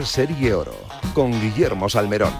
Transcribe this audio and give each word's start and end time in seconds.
Serie 0.00 0.54
Oro, 0.54 0.74
con 1.14 1.30
Guillermo 1.30 1.88
Salmerón. 1.88 2.32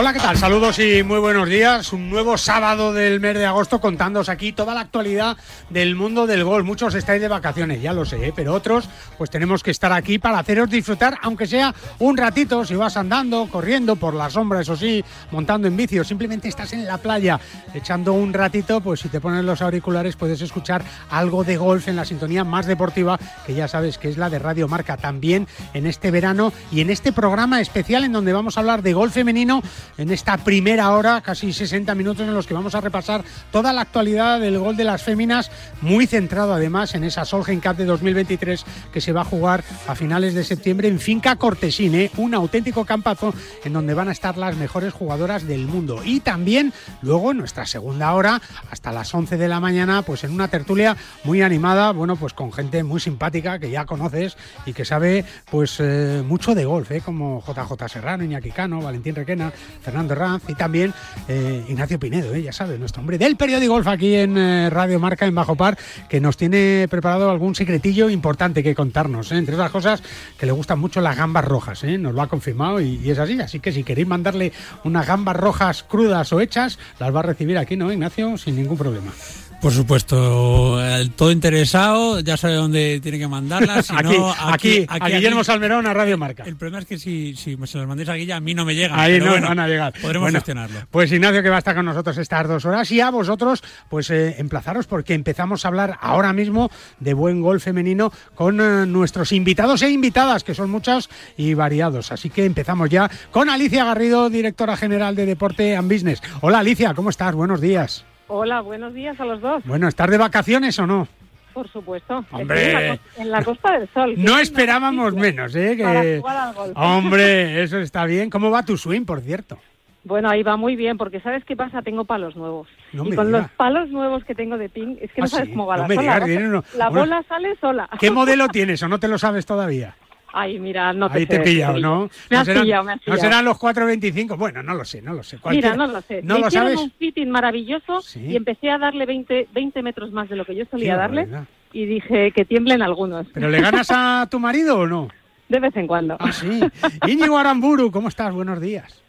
Hola, 0.00 0.12
¿qué 0.12 0.20
tal? 0.20 0.36
Saludos 0.36 0.78
y 0.78 1.02
muy 1.02 1.18
buenos 1.18 1.48
días. 1.48 1.92
Un 1.92 2.08
nuevo 2.08 2.38
sábado 2.38 2.92
del 2.92 3.18
mes 3.18 3.34
de 3.34 3.46
agosto 3.46 3.80
contándoos 3.80 4.28
aquí 4.28 4.52
toda 4.52 4.72
la 4.72 4.82
actualidad 4.82 5.36
del 5.70 5.96
mundo 5.96 6.28
del 6.28 6.44
gol. 6.44 6.62
Muchos 6.62 6.94
estáis 6.94 7.20
de 7.20 7.26
vacaciones, 7.26 7.82
ya 7.82 7.92
lo 7.92 8.04
sé, 8.04 8.28
¿eh? 8.28 8.32
pero 8.32 8.54
otros 8.54 8.88
pues 9.18 9.28
tenemos 9.28 9.64
que 9.64 9.72
estar 9.72 9.92
aquí 9.92 10.20
para 10.20 10.38
haceros 10.38 10.70
disfrutar, 10.70 11.18
aunque 11.20 11.48
sea 11.48 11.74
un 11.98 12.16
ratito, 12.16 12.64
si 12.64 12.76
vas 12.76 12.96
andando, 12.96 13.48
corriendo 13.50 13.96
por 13.96 14.14
la 14.14 14.30
sombra, 14.30 14.60
eso 14.60 14.76
sí, 14.76 15.04
montando 15.32 15.66
en 15.66 15.76
bici 15.76 15.98
o 15.98 16.04
simplemente 16.04 16.46
estás 16.46 16.72
en 16.74 16.86
la 16.86 16.98
playa 16.98 17.40
echando 17.74 18.12
un 18.12 18.32
ratito, 18.32 18.80
pues 18.80 19.00
si 19.00 19.08
te 19.08 19.20
pones 19.20 19.44
los 19.44 19.62
auriculares 19.62 20.14
puedes 20.14 20.40
escuchar 20.40 20.84
algo 21.10 21.42
de 21.42 21.56
golf 21.56 21.88
en 21.88 21.96
la 21.96 22.04
sintonía 22.04 22.44
más 22.44 22.66
deportiva, 22.66 23.18
que 23.44 23.54
ya 23.54 23.66
sabes 23.66 23.98
que 23.98 24.08
es 24.08 24.16
la 24.16 24.30
de 24.30 24.38
Radio 24.38 24.68
Marca. 24.68 24.96
También 24.96 25.48
en 25.74 25.88
este 25.88 26.12
verano 26.12 26.52
y 26.70 26.82
en 26.82 26.90
este 26.90 27.10
programa 27.10 27.60
especial 27.60 28.04
en 28.04 28.12
donde 28.12 28.32
vamos 28.32 28.56
a 28.56 28.60
hablar 28.60 28.82
de 28.82 28.92
golf 28.92 29.12
femenino 29.12 29.60
en 29.96 30.10
esta 30.10 30.36
primera 30.38 30.92
hora, 30.92 31.20
casi 31.20 31.52
60 31.52 31.94
minutos 31.94 32.26
en 32.26 32.34
los 32.34 32.46
que 32.46 32.54
vamos 32.54 32.74
a 32.74 32.80
repasar 32.80 33.24
toda 33.50 33.72
la 33.72 33.82
actualidad 33.82 34.40
del 34.40 34.58
gol 34.58 34.76
de 34.76 34.84
las 34.84 35.02
féminas, 35.02 35.50
muy 35.80 36.06
centrado 36.06 36.52
además 36.52 36.94
en 36.94 37.04
esa 37.04 37.24
Solheim 37.24 37.60
Cup 37.60 37.76
de 37.76 37.84
2023 37.84 38.64
que 38.92 39.00
se 39.00 39.12
va 39.12 39.22
a 39.22 39.24
jugar 39.24 39.64
a 39.86 39.94
finales 39.94 40.34
de 40.34 40.44
septiembre 40.44 40.88
en 40.88 41.00
Finca 41.00 41.36
Cortesine, 41.36 42.10
un 42.16 42.34
auténtico 42.34 42.84
campazo 42.84 43.34
en 43.64 43.72
donde 43.72 43.94
van 43.94 44.08
a 44.08 44.12
estar 44.12 44.36
las 44.36 44.56
mejores 44.56 44.92
jugadoras 44.92 45.46
del 45.46 45.66
mundo. 45.66 46.02
Y 46.04 46.20
también 46.20 46.72
luego 47.02 47.30
en 47.30 47.38
nuestra 47.38 47.66
segunda 47.66 48.12
hora, 48.14 48.40
hasta 48.70 48.92
las 48.92 49.14
11 49.14 49.36
de 49.36 49.48
la 49.48 49.60
mañana, 49.60 50.02
pues 50.02 50.24
en 50.24 50.32
una 50.32 50.48
tertulia 50.48 50.96
muy 51.24 51.42
animada, 51.42 51.92
bueno, 51.92 52.16
pues 52.16 52.32
con 52.32 52.52
gente 52.52 52.82
muy 52.82 53.00
simpática 53.00 53.58
que 53.58 53.70
ya 53.70 53.86
conoces 53.86 54.36
y 54.66 54.72
que 54.72 54.84
sabe 54.84 55.24
pues 55.50 55.76
eh, 55.80 56.22
mucho 56.26 56.54
de 56.54 56.64
golf, 56.64 56.90
¿eh? 56.90 57.00
como 57.00 57.42
JJ 57.46 57.88
Serrano, 57.88 58.24
Iñaki 58.24 58.50
Cano, 58.50 58.80
Valentín 58.80 59.14
Requena, 59.14 59.52
Fernando 59.82 60.14
Ranz 60.14 60.44
y 60.48 60.54
también 60.54 60.92
eh, 61.28 61.64
Ignacio 61.68 61.98
Pinedo, 61.98 62.34
eh, 62.34 62.42
ya 62.42 62.52
sabes, 62.52 62.78
nuestro 62.78 63.00
hombre 63.00 63.18
del 63.18 63.36
periódico 63.36 63.74
Golf 63.74 63.86
aquí 63.86 64.14
en 64.14 64.36
eh, 64.36 64.70
Radio 64.70 64.98
Marca 64.98 65.26
en 65.26 65.34
Bajo 65.34 65.56
Par, 65.56 65.78
que 66.08 66.20
nos 66.20 66.36
tiene 66.36 66.86
preparado 66.90 67.30
algún 67.30 67.54
secretillo 67.54 68.08
importante 68.08 68.62
que 68.62 68.74
contarnos. 68.74 69.32
Entre 69.32 69.54
otras 69.54 69.70
cosas, 69.70 70.02
que 70.38 70.46
le 70.46 70.52
gustan 70.52 70.78
mucho 70.78 71.00
las 71.00 71.16
gambas 71.16 71.44
rojas, 71.44 71.84
nos 71.84 72.14
lo 72.14 72.22
ha 72.22 72.28
confirmado 72.28 72.80
y, 72.80 73.00
y, 73.02 73.10
es 73.10 73.18
así. 73.18 73.40
Así 73.40 73.60
que 73.60 73.72
si 73.72 73.84
queréis 73.84 74.08
mandarle 74.08 74.52
unas 74.84 75.06
gambas 75.06 75.36
rojas 75.36 75.82
crudas 75.82 76.32
o 76.32 76.40
hechas, 76.40 76.78
las 76.98 77.14
va 77.14 77.20
a 77.20 77.24
recibir 77.24 77.58
aquí, 77.58 77.76
¿no, 77.76 77.92
Ignacio? 77.92 78.36
Sin 78.38 78.56
ningún 78.56 78.78
problema. 78.78 79.12
Por 79.60 79.72
supuesto, 79.72 80.80
el 80.80 81.10
todo 81.10 81.32
interesado 81.32 82.20
ya 82.20 82.36
sabe 82.36 82.54
dónde 82.54 83.00
tiene 83.02 83.18
que 83.18 83.26
mandarlas. 83.26 83.86
Si 83.86 83.94
aquí, 83.94 84.16
no, 84.16 84.30
aquí, 84.30 84.86
aquí, 84.88 85.12
a 85.12 85.16
Guillermo 85.16 85.42
Salmerón 85.42 85.84
a 85.88 85.92
Radio 85.92 86.16
Marca. 86.16 86.44
El 86.44 86.54
problema 86.54 86.78
es 86.78 86.86
que 86.86 86.96
si, 86.96 87.34
si 87.34 87.58
se 87.66 87.78
las 87.78 87.88
mandéis 87.88 88.08
a 88.08 88.14
Guilla, 88.14 88.36
a 88.36 88.40
mí 88.40 88.54
no 88.54 88.64
me 88.64 88.76
llegan. 88.76 88.96
Ahí 88.96 89.14
pero 89.14 89.24
no 89.24 89.30
bueno, 89.32 89.48
van 89.48 89.58
a 89.58 89.66
llegar. 89.66 89.92
Podremos 90.00 90.26
Bueno, 90.26 90.38
gestionarlo. 90.38 90.78
Pues 90.92 91.10
Ignacio 91.10 91.42
que 91.42 91.50
va 91.50 91.56
a 91.56 91.58
estar 91.58 91.74
con 91.74 91.86
nosotros 91.86 92.16
estas 92.18 92.46
dos 92.46 92.64
horas 92.66 92.88
y 92.92 93.00
a 93.00 93.10
vosotros 93.10 93.64
pues 93.90 94.10
eh, 94.10 94.36
emplazaros 94.38 94.86
porque 94.86 95.14
empezamos 95.14 95.64
a 95.64 95.68
hablar 95.68 95.98
ahora 96.00 96.32
mismo 96.32 96.70
de 97.00 97.14
buen 97.14 97.42
gol 97.42 97.60
femenino 97.60 98.12
con 98.36 98.60
eh, 98.60 98.86
nuestros 98.86 99.32
invitados 99.32 99.82
e 99.82 99.90
invitadas 99.90 100.44
que 100.44 100.54
son 100.54 100.70
muchas 100.70 101.08
y 101.36 101.54
variados. 101.54 102.12
Así 102.12 102.30
que 102.30 102.44
empezamos 102.44 102.90
ya 102.90 103.10
con 103.32 103.50
Alicia 103.50 103.84
Garrido, 103.84 104.30
directora 104.30 104.76
general 104.76 105.16
de 105.16 105.26
Deporte 105.26 105.74
and 105.76 105.92
Business. 105.92 106.22
Hola 106.42 106.60
Alicia, 106.60 106.94
¿cómo 106.94 107.10
estás? 107.10 107.34
Buenos 107.34 107.60
días. 107.60 108.04
Hola, 108.28 108.60
buenos 108.60 108.94
días 108.94 109.18
a 109.20 109.24
los 109.24 109.40
dos. 109.40 109.62
Bueno, 109.64 109.88
¿estás 109.88 110.10
de 110.10 110.18
vacaciones 110.18 110.78
o 110.78 110.86
no? 110.86 111.08
Por 111.54 111.68
supuesto. 111.70 112.24
Hombre. 112.30 112.70
En 112.70 112.74
la, 112.74 112.88
costa, 112.96 113.22
en 113.22 113.30
la 113.30 113.44
Costa 113.44 113.78
del 113.78 113.88
Sol. 113.92 114.14
No 114.18 114.36
es 114.36 114.42
esperábamos 114.42 115.14
menos, 115.14 115.54
¿eh? 115.56 115.76
Para 115.82 116.02
Que... 116.02 116.18
jugar 116.20 116.36
al 116.36 116.54
golf. 116.54 116.72
Hombre, 116.76 117.62
eso 117.64 117.78
está 117.78 118.04
bien. 118.04 118.30
¿Cómo 118.30 118.50
va 118.50 118.64
tu 118.64 118.76
swing, 118.76 119.04
por 119.04 119.20
cierto? 119.22 119.58
Bueno, 120.04 120.30
ahí 120.30 120.42
va 120.42 120.56
muy 120.56 120.76
bien, 120.76 120.96
porque 120.96 121.20
¿sabes 121.20 121.44
qué 121.44 121.56
pasa? 121.56 121.82
Tengo 121.82 122.04
palos 122.04 122.36
nuevos. 122.36 122.68
No 122.92 123.04
y 123.06 123.14
con 123.14 123.32
los 123.32 123.50
palos 123.52 123.88
nuevos 123.90 124.24
que 124.24 124.34
tengo 124.34 124.56
de 124.56 124.68
ping, 124.68 124.96
es 125.00 125.10
que 125.12 125.20
Ah, 125.20 125.24
no 125.24 125.26
sabes 125.26 125.46
sí, 125.46 125.52
cómo 125.52 125.66
va 125.66 125.76
no 125.76 125.82
la 125.82 125.88
me 125.88 125.94
sola. 125.96 126.62
la 126.76 126.88
bola 126.90 127.22
sale 127.28 127.56
sola. 127.60 127.88
¿Qué 127.98 128.10
modelo 128.10 128.48
tienes 128.52 128.82
o 128.82 128.88
no 128.88 129.00
te 129.00 129.08
lo 129.08 129.18
sabes 129.18 129.44
todavía? 129.44 129.96
Ay, 130.32 130.58
mira, 130.58 130.92
no 130.92 131.10
te 131.10 131.18
Ahí 131.18 131.26
te 131.26 131.36
he 131.36 131.40
pillado, 131.40 131.72
decir. 131.74 131.86
¿no? 131.86 132.00
Me 132.02 132.08
¿No 132.36 132.38
has 132.40 132.46
serán, 132.46 132.62
pillado, 132.62 132.84
me 132.84 132.92
has 132.92 132.98
¿No 132.98 133.04
pillado. 133.04 133.20
serán 133.22 133.44
los 133.46 133.56
4.25? 133.58 134.36
Bueno, 134.36 134.62
no 134.62 134.74
lo 134.74 134.84
sé, 134.84 135.00
no 135.00 135.14
lo 135.14 135.22
sé. 135.22 135.38
Mira, 135.48 135.74
no 135.74 135.86
lo 135.86 136.00
sé. 136.02 136.20
¿No 136.22 136.34
Me 136.34 136.40
lo 136.40 136.46
hicieron 136.48 136.68
sabes? 136.68 136.80
un 136.82 136.90
fitting 136.98 137.30
maravilloso 137.30 138.00
Sí. 138.02 138.20
y 138.26 138.36
empecé 138.36 138.70
a 138.70 138.78
darle 138.78 139.06
20, 139.06 139.48
20 139.52 139.82
metros 139.82 140.12
más 140.12 140.28
de 140.28 140.36
lo 140.36 140.44
que 140.44 140.54
yo 140.54 140.64
solía 140.70 140.92
Qué 140.92 140.98
darle 140.98 141.28
y 141.72 141.86
dije 141.86 142.32
que 142.32 142.44
tiemblen 142.44 142.82
algunos. 142.82 143.26
¿Pero 143.32 143.48
le 143.48 143.60
ganas 143.60 143.88
a 143.90 144.28
tu 144.30 144.38
marido 144.38 144.80
o 144.80 144.86
no? 144.86 145.08
De 145.48 145.60
vez 145.60 145.74
en 145.76 145.86
cuando. 145.86 146.14
Ah, 146.20 146.30
sí. 146.30 146.60
Íñigo 147.06 147.38
Aramburu, 147.38 147.90
¿cómo 147.90 148.08
estás? 148.08 148.34
Buenos 148.34 148.60
días. 148.60 149.02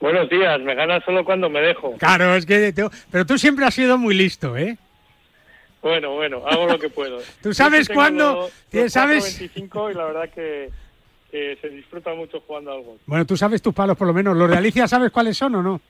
Buenos 0.00 0.28
días, 0.28 0.60
me 0.60 0.74
ganas 0.74 1.02
solo 1.04 1.24
cuando 1.24 1.48
me 1.48 1.60
dejo. 1.60 1.92
Claro, 1.96 2.34
es 2.34 2.44
que... 2.44 2.72
te- 2.72 2.84
Pero 3.10 3.24
tú 3.24 3.38
siempre 3.38 3.64
has 3.64 3.72
sido 3.72 3.96
muy 3.96 4.14
listo, 4.14 4.54
¿eh? 4.56 4.76
Bueno, 5.82 6.14
bueno, 6.14 6.42
hago 6.46 6.66
lo 6.66 6.78
que 6.78 6.88
puedo. 6.88 7.18
¿Tú 7.42 7.52
sabes 7.52 7.80
Yo 7.88 7.94
tengo 7.94 8.00
cuándo? 8.00 8.32
los- 8.34 8.52
¿Tienes- 8.70 8.84
los 8.86 8.92
sabes? 8.92 9.40
4.25 9.40 9.90
y 9.90 9.94
la 9.94 10.04
verdad 10.04 10.30
que, 10.34 10.70
que 11.30 11.58
se 11.60 11.68
disfruta 11.70 12.14
mucho 12.14 12.40
jugando 12.46 12.72
al 12.72 12.82
golf. 12.82 13.00
Bueno, 13.06 13.26
tú 13.26 13.36
sabes 13.36 13.60
tus 13.60 13.74
palos 13.74 13.96
por 13.96 14.06
lo 14.06 14.14
menos. 14.14 14.36
¿Los 14.36 14.48
de 14.50 14.56
Alicia 14.56 14.86
sabes 14.86 15.10
cuáles 15.10 15.36
son 15.36 15.54
o 15.56 15.62
no? 15.62 15.80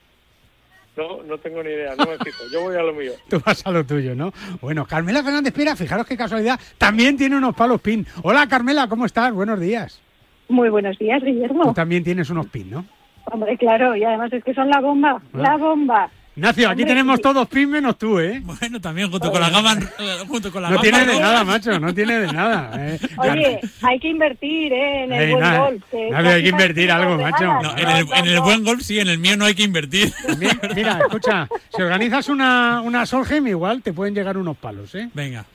No, 0.95 1.23
no 1.23 1.37
tengo 1.39 1.63
ni 1.63 1.69
idea, 1.71 1.95
no 1.95 2.05
me 2.05 2.17
fijo. 2.19 2.43
Yo 2.51 2.61
voy 2.61 2.75
a 2.75 2.81
lo 2.83 2.93
mío. 2.93 3.13
Tú 3.29 3.41
vas 3.43 3.65
a 3.65 3.71
lo 3.71 3.83
tuyo, 3.83 4.13
¿no? 4.15 4.31
Bueno, 4.61 4.85
Carmela 4.85 5.23
Fernández 5.23 5.53
Pera, 5.53 5.75
fijaros 5.75 6.05
qué 6.05 6.15
casualidad, 6.17 6.59
también 6.77 7.17
tiene 7.17 7.35
unos 7.35 7.55
palos 7.55 7.81
pin. 7.81 8.05
Hola, 8.21 8.47
Carmela, 8.47 8.87
¿cómo 8.87 9.05
estás? 9.05 9.33
Buenos 9.33 9.59
días. 9.59 9.99
Muy 10.49 10.69
buenos 10.69 10.97
días, 10.99 11.19
Tú 11.21 11.25
Guillermo. 11.25 11.73
también 11.73 12.03
tienes 12.03 12.29
unos 12.29 12.45
pin, 12.47 12.69
¿no? 12.69 12.85
Hombre, 13.25 13.57
claro, 13.57 13.95
y 13.95 14.03
además 14.03 14.31
es 14.33 14.43
que 14.43 14.53
son 14.53 14.69
la 14.69 14.81
bomba, 14.81 15.19
la 15.33 15.55
bomba. 15.57 16.11
Ignacio, 16.35 16.67
aquí 16.67 16.81
Hombre, 16.81 16.85
tenemos 16.95 17.15
sí. 17.17 17.21
todos 17.21 17.47
pin 17.47 17.69
menos 17.69 17.95
tú, 17.97 18.19
¿eh? 18.19 18.41
Bueno, 18.43 18.81
también 18.81 19.11
junto 19.11 19.31
con 19.31 19.39
la 19.39 19.51
gama, 19.51 19.77
junto 20.27 20.51
con 20.51 20.63
la 20.63 20.69
No 20.69 20.75
gama 20.77 20.81
tiene 20.81 21.05
de 21.05 21.19
nada, 21.19 21.43
macho, 21.43 21.79
no 21.79 21.93
tiene 21.93 22.19
de 22.19 22.33
nada. 22.33 22.71
eh. 22.75 22.99
Oye, 23.17 23.59
hay 23.83 23.99
que 23.99 24.07
invertir 24.09 24.73
¿eh? 24.73 25.03
en 25.03 25.13
el 25.13 25.21
Ey, 25.21 25.29
buen 25.31 25.43
nada, 25.43 25.59
golf. 25.59 25.83
nada, 26.11 26.29
hay 26.33 26.41
que 26.43 26.49
invertir 26.49 26.91
algo, 26.91 27.17
macho. 27.19 27.43
No, 27.45 27.77
en 27.77 27.87
el, 27.89 28.07
en 28.15 28.25
el 28.25 28.39
buen 28.41 28.63
golf 28.63 28.81
sí, 28.81 28.99
en 28.99 29.09
el 29.09 29.19
mío 29.19 29.37
no 29.37 29.45
hay 29.45 29.53
que 29.53 29.63
invertir. 29.63 30.11
Mira, 30.75 30.99
escucha, 31.01 31.47
si 31.75 31.81
organizas 31.83 32.27
una, 32.29 32.81
una 32.81 33.05
Solheim, 33.05 33.45
igual 33.47 33.83
te 33.83 33.93
pueden 33.93 34.15
llegar 34.15 34.35
unos 34.37 34.57
palos, 34.57 34.95
¿eh? 34.95 35.09
Venga. 35.13 35.45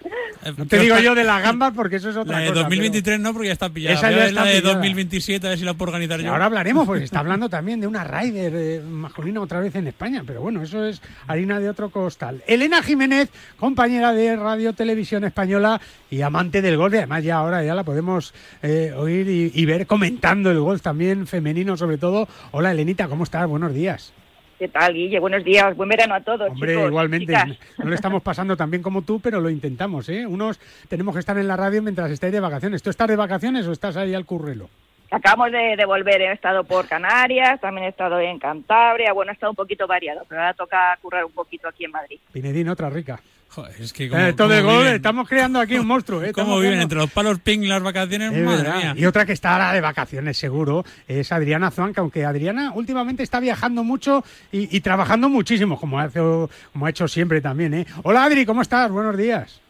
Eh, 0.44 0.52
No 0.56 0.66
te 0.66 0.78
digo 0.78 0.98
yo 0.98 1.14
de 1.14 1.24
las 1.24 1.42
gambas 1.42 1.72
porque 1.74 1.96
eso 1.96 2.10
es 2.10 2.16
otra 2.16 2.38
La 2.38 2.40
de 2.44 2.48
cosa. 2.48 2.60
2023 2.62 3.20
no, 3.20 3.32
porque 3.32 3.48
ya 3.48 3.52
está 3.52 3.68
pillada. 3.70 3.94
Esa 3.96 4.10
ya 4.10 4.26
está 4.26 4.44
la 4.44 4.46
de 4.50 4.56
pillada. 4.60 4.74
2027, 4.74 5.46
a 5.46 5.50
ver 5.50 5.58
si 5.58 5.64
la 5.64 5.74
puedo 5.74 5.90
organizar 5.92 6.20
yo. 6.20 6.30
Ahora 6.32 6.46
hablaremos, 6.46 6.86
pues 6.86 7.02
está 7.02 7.20
hablando 7.20 7.48
también 7.48 7.80
de 7.80 7.86
una 7.86 8.04
Raider 8.04 8.52
eh, 8.54 8.80
masculina 8.80 9.40
otra 9.40 9.60
vez 9.60 9.74
en 9.74 9.86
España, 9.88 10.22
pero 10.26 10.40
bueno, 10.40 10.62
eso 10.62 10.84
es 10.84 11.00
harina 11.26 11.60
de 11.60 11.68
otro 11.68 11.90
costal. 11.90 12.42
Elena 12.46 12.82
Jiménez, 12.82 13.30
compañera 13.58 14.12
de 14.12 14.36
Radio 14.36 14.72
Televisión 14.72 15.24
Española 15.24 15.80
y 16.10 16.22
amante 16.22 16.62
del 16.62 16.76
golf, 16.76 16.94
y 16.94 16.98
además 16.98 17.24
ya 17.24 17.36
ahora 17.36 17.62
ya 17.64 17.74
la 17.74 17.84
podemos 17.84 18.32
eh, 18.62 18.92
oír 18.96 19.28
y, 19.28 19.52
y 19.54 19.64
ver 19.66 19.86
comentando 19.86 20.50
el 20.50 20.60
golf 20.60 20.82
también 20.82 21.26
femenino 21.26 21.76
sobre 21.76 21.98
todo. 21.98 22.28
Hola 22.52 22.72
Elenita, 22.72 23.08
¿cómo 23.08 23.24
estás? 23.24 23.46
Buenos 23.46 23.74
días. 23.74 24.12
¿Qué 24.58 24.66
tal, 24.66 24.92
Guille? 24.92 25.20
Buenos 25.20 25.44
días, 25.44 25.76
buen 25.76 25.88
verano 25.88 26.14
a 26.14 26.20
todos. 26.20 26.50
Hombre, 26.50 26.72
chicos, 26.72 26.88
igualmente, 26.88 27.26
chicas. 27.26 27.58
no 27.78 27.88
le 27.88 27.94
estamos 27.94 28.22
pasando 28.22 28.56
tan 28.56 28.70
bien 28.70 28.82
como 28.82 29.02
tú, 29.02 29.20
pero 29.20 29.40
lo 29.40 29.50
intentamos, 29.50 30.08
¿eh? 30.08 30.26
Unos 30.26 30.58
tenemos 30.88 31.14
que 31.14 31.20
estar 31.20 31.38
en 31.38 31.46
la 31.46 31.56
radio 31.56 31.80
mientras 31.80 32.10
estáis 32.10 32.32
de 32.32 32.40
vacaciones. 32.40 32.82
¿Tú 32.82 32.90
estás 32.90 33.06
de 33.06 33.14
vacaciones 33.14 33.66
o 33.68 33.72
estás 33.72 33.96
ahí 33.96 34.14
al 34.14 34.24
currelo? 34.24 34.68
Acabamos 35.12 35.52
de, 35.52 35.76
de 35.76 35.84
volver, 35.86 36.20
he 36.20 36.32
estado 36.32 36.64
por 36.64 36.88
Canarias, 36.88 37.60
también 37.60 37.86
he 37.86 37.90
estado 37.90 38.18
en 38.18 38.38
Cantabria, 38.38 39.12
bueno, 39.12 39.30
he 39.30 39.34
estado 39.34 39.50
un 39.52 39.56
poquito 39.56 39.86
variado, 39.86 40.26
pero 40.28 40.40
ahora 40.40 40.54
toca 40.54 40.98
currar 41.00 41.24
un 41.24 41.32
poquito 41.32 41.68
aquí 41.68 41.84
en 41.84 41.92
Madrid. 41.92 42.18
Pinedín, 42.32 42.68
otra 42.68 42.90
rica. 42.90 43.20
Joder, 43.50 43.74
es 43.80 43.92
que 43.94 44.08
como, 44.10 44.20
Eh, 44.22 44.32
todo 44.34 44.48
de 44.48 44.60
como 44.60 44.72
gol, 44.74 44.82
viven, 44.82 44.96
estamos 44.96 45.28
creando 45.28 45.58
aquí 45.58 45.76
un 45.78 45.86
monstruo, 45.86 46.22
¿eh? 46.22 46.32
cómo 46.32 46.56
viven 46.56 46.72
creando- 46.74 46.82
entre 46.82 46.98
los 46.98 47.10
palos 47.10 47.38
ping 47.40 47.60
y 47.60 47.66
las 47.66 47.82
vacaciones, 47.82 48.32
Es 48.32 48.44
madre 48.44 48.70
mía. 48.72 48.94
Y 48.96 49.06
otra 49.06 49.24
que 49.24 49.32
está 49.32 49.52
ahora 49.54 49.72
de 49.72 49.80
vacaciones, 49.80 50.36
seguro, 50.36 50.84
es 51.08 51.32
Adriana 51.32 51.70
Zuanca, 51.70 52.02
aunque 52.02 52.24
Adriana 52.26 52.72
últimamente 52.74 53.22
está 53.22 53.40
viajando 53.40 53.82
mucho 53.84 54.22
y, 54.52 54.76
y 54.76 54.80
trabajando 54.80 55.28
muchísimo, 55.30 55.80
como, 55.80 55.98
hace, 55.98 56.20
como 56.20 56.86
ha 56.86 56.90
hecho 56.90 57.08
siempre 57.08 57.40
también, 57.40 57.72
¿eh? 57.74 57.86
Hola 58.02 58.24
Adri, 58.24 58.44
¿cómo 58.44 58.60
estás? 58.62 58.90
Buenos 58.90 59.16
días. 59.16 59.60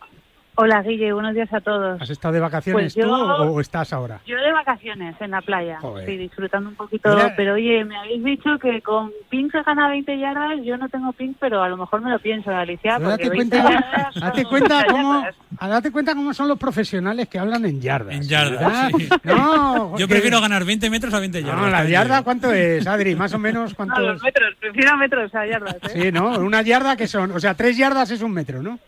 Hola, 0.60 0.82
Guille, 0.82 1.12
buenos 1.12 1.34
días 1.36 1.52
a 1.52 1.60
todos. 1.60 2.02
¿Has 2.02 2.10
estado 2.10 2.34
de 2.34 2.40
vacaciones 2.40 2.92
Pues 2.92 3.06
yo- 3.06 3.06
tú 3.06 3.14
o, 3.54 3.60
estás 3.60 3.92
ahora? 3.92 4.18
Yo 4.26 4.36
de 4.36 4.50
vacaciones 4.52 5.14
en 5.20 5.30
la 5.30 5.40
playa, 5.40 5.78
Joder. 5.80 6.04
sí, 6.04 6.16
disfrutando 6.16 6.68
un 6.68 6.74
poquito. 6.74 7.14
Mira- 7.14 7.32
Pero 7.36 7.54
oye, 7.54 7.84
me 7.84 7.96
habéis 7.96 8.24
dicho 8.24 8.58
que 8.58 8.82
con 8.82 9.12
ping 9.30 9.48
se 9.52 9.62
gana 9.62 9.88
20 9.88 10.18
yardas. 10.18 10.58
Yo 10.64 10.76
no 10.76 10.88
tengo 10.88 11.12
ping, 11.12 11.34
pero 11.38 11.62
a 11.62 11.68
lo 11.68 11.76
mejor 11.76 12.00
me 12.02 12.10
lo 12.10 12.18
pienso, 12.18 12.50
Alicia. 12.50 12.98
Date 12.98 13.30
20 13.30 13.56
cuenta, 13.60 13.80
date 14.20 14.44
cómo, 14.90 15.24
date 15.60 15.92
cuenta 15.92 16.14
cómo 16.16 16.34
son 16.34 16.48
los 16.48 16.58
profesionales 16.58 17.28
que 17.28 17.38
hablan 17.38 17.64
en 17.64 17.80
yardas. 17.80 18.16
En 18.16 18.22
yardas. 18.22 18.92
No, 19.22 19.96
Yo 19.96 20.08
prefiero 20.08 20.40
ganar 20.40 20.64
20 20.64 20.90
metros 20.90 21.14
a 21.14 21.20
20 21.20 21.40
yardas. 21.40 21.60
No, 21.60 21.68
la 21.70 21.84
yarda. 21.84 22.22
¿cuánto 22.24 22.52
es, 22.52 22.84
Adri? 22.84 23.14
Más 23.14 23.32
o 23.32 23.38
menos, 23.38 23.74
¿cuánto 23.76 23.94
No, 24.00 24.06
es? 24.08 24.12
los 24.14 24.22
metros, 24.24 24.54
prefiero 24.58 24.96
metros 24.96 25.32
a 25.36 25.46
yardas. 25.46 25.76
¿eh? 25.94 26.02
Sí, 26.02 26.10
¿no? 26.10 26.30
Una 26.40 26.62
yarda 26.62 26.96
que 26.96 27.06
son, 27.06 27.30
o 27.30 27.38
sea, 27.38 27.54
tres 27.54 27.76
yardas 27.76 28.10
es 28.10 28.22
un 28.22 28.32
metro, 28.32 28.60
¿no? 28.60 28.80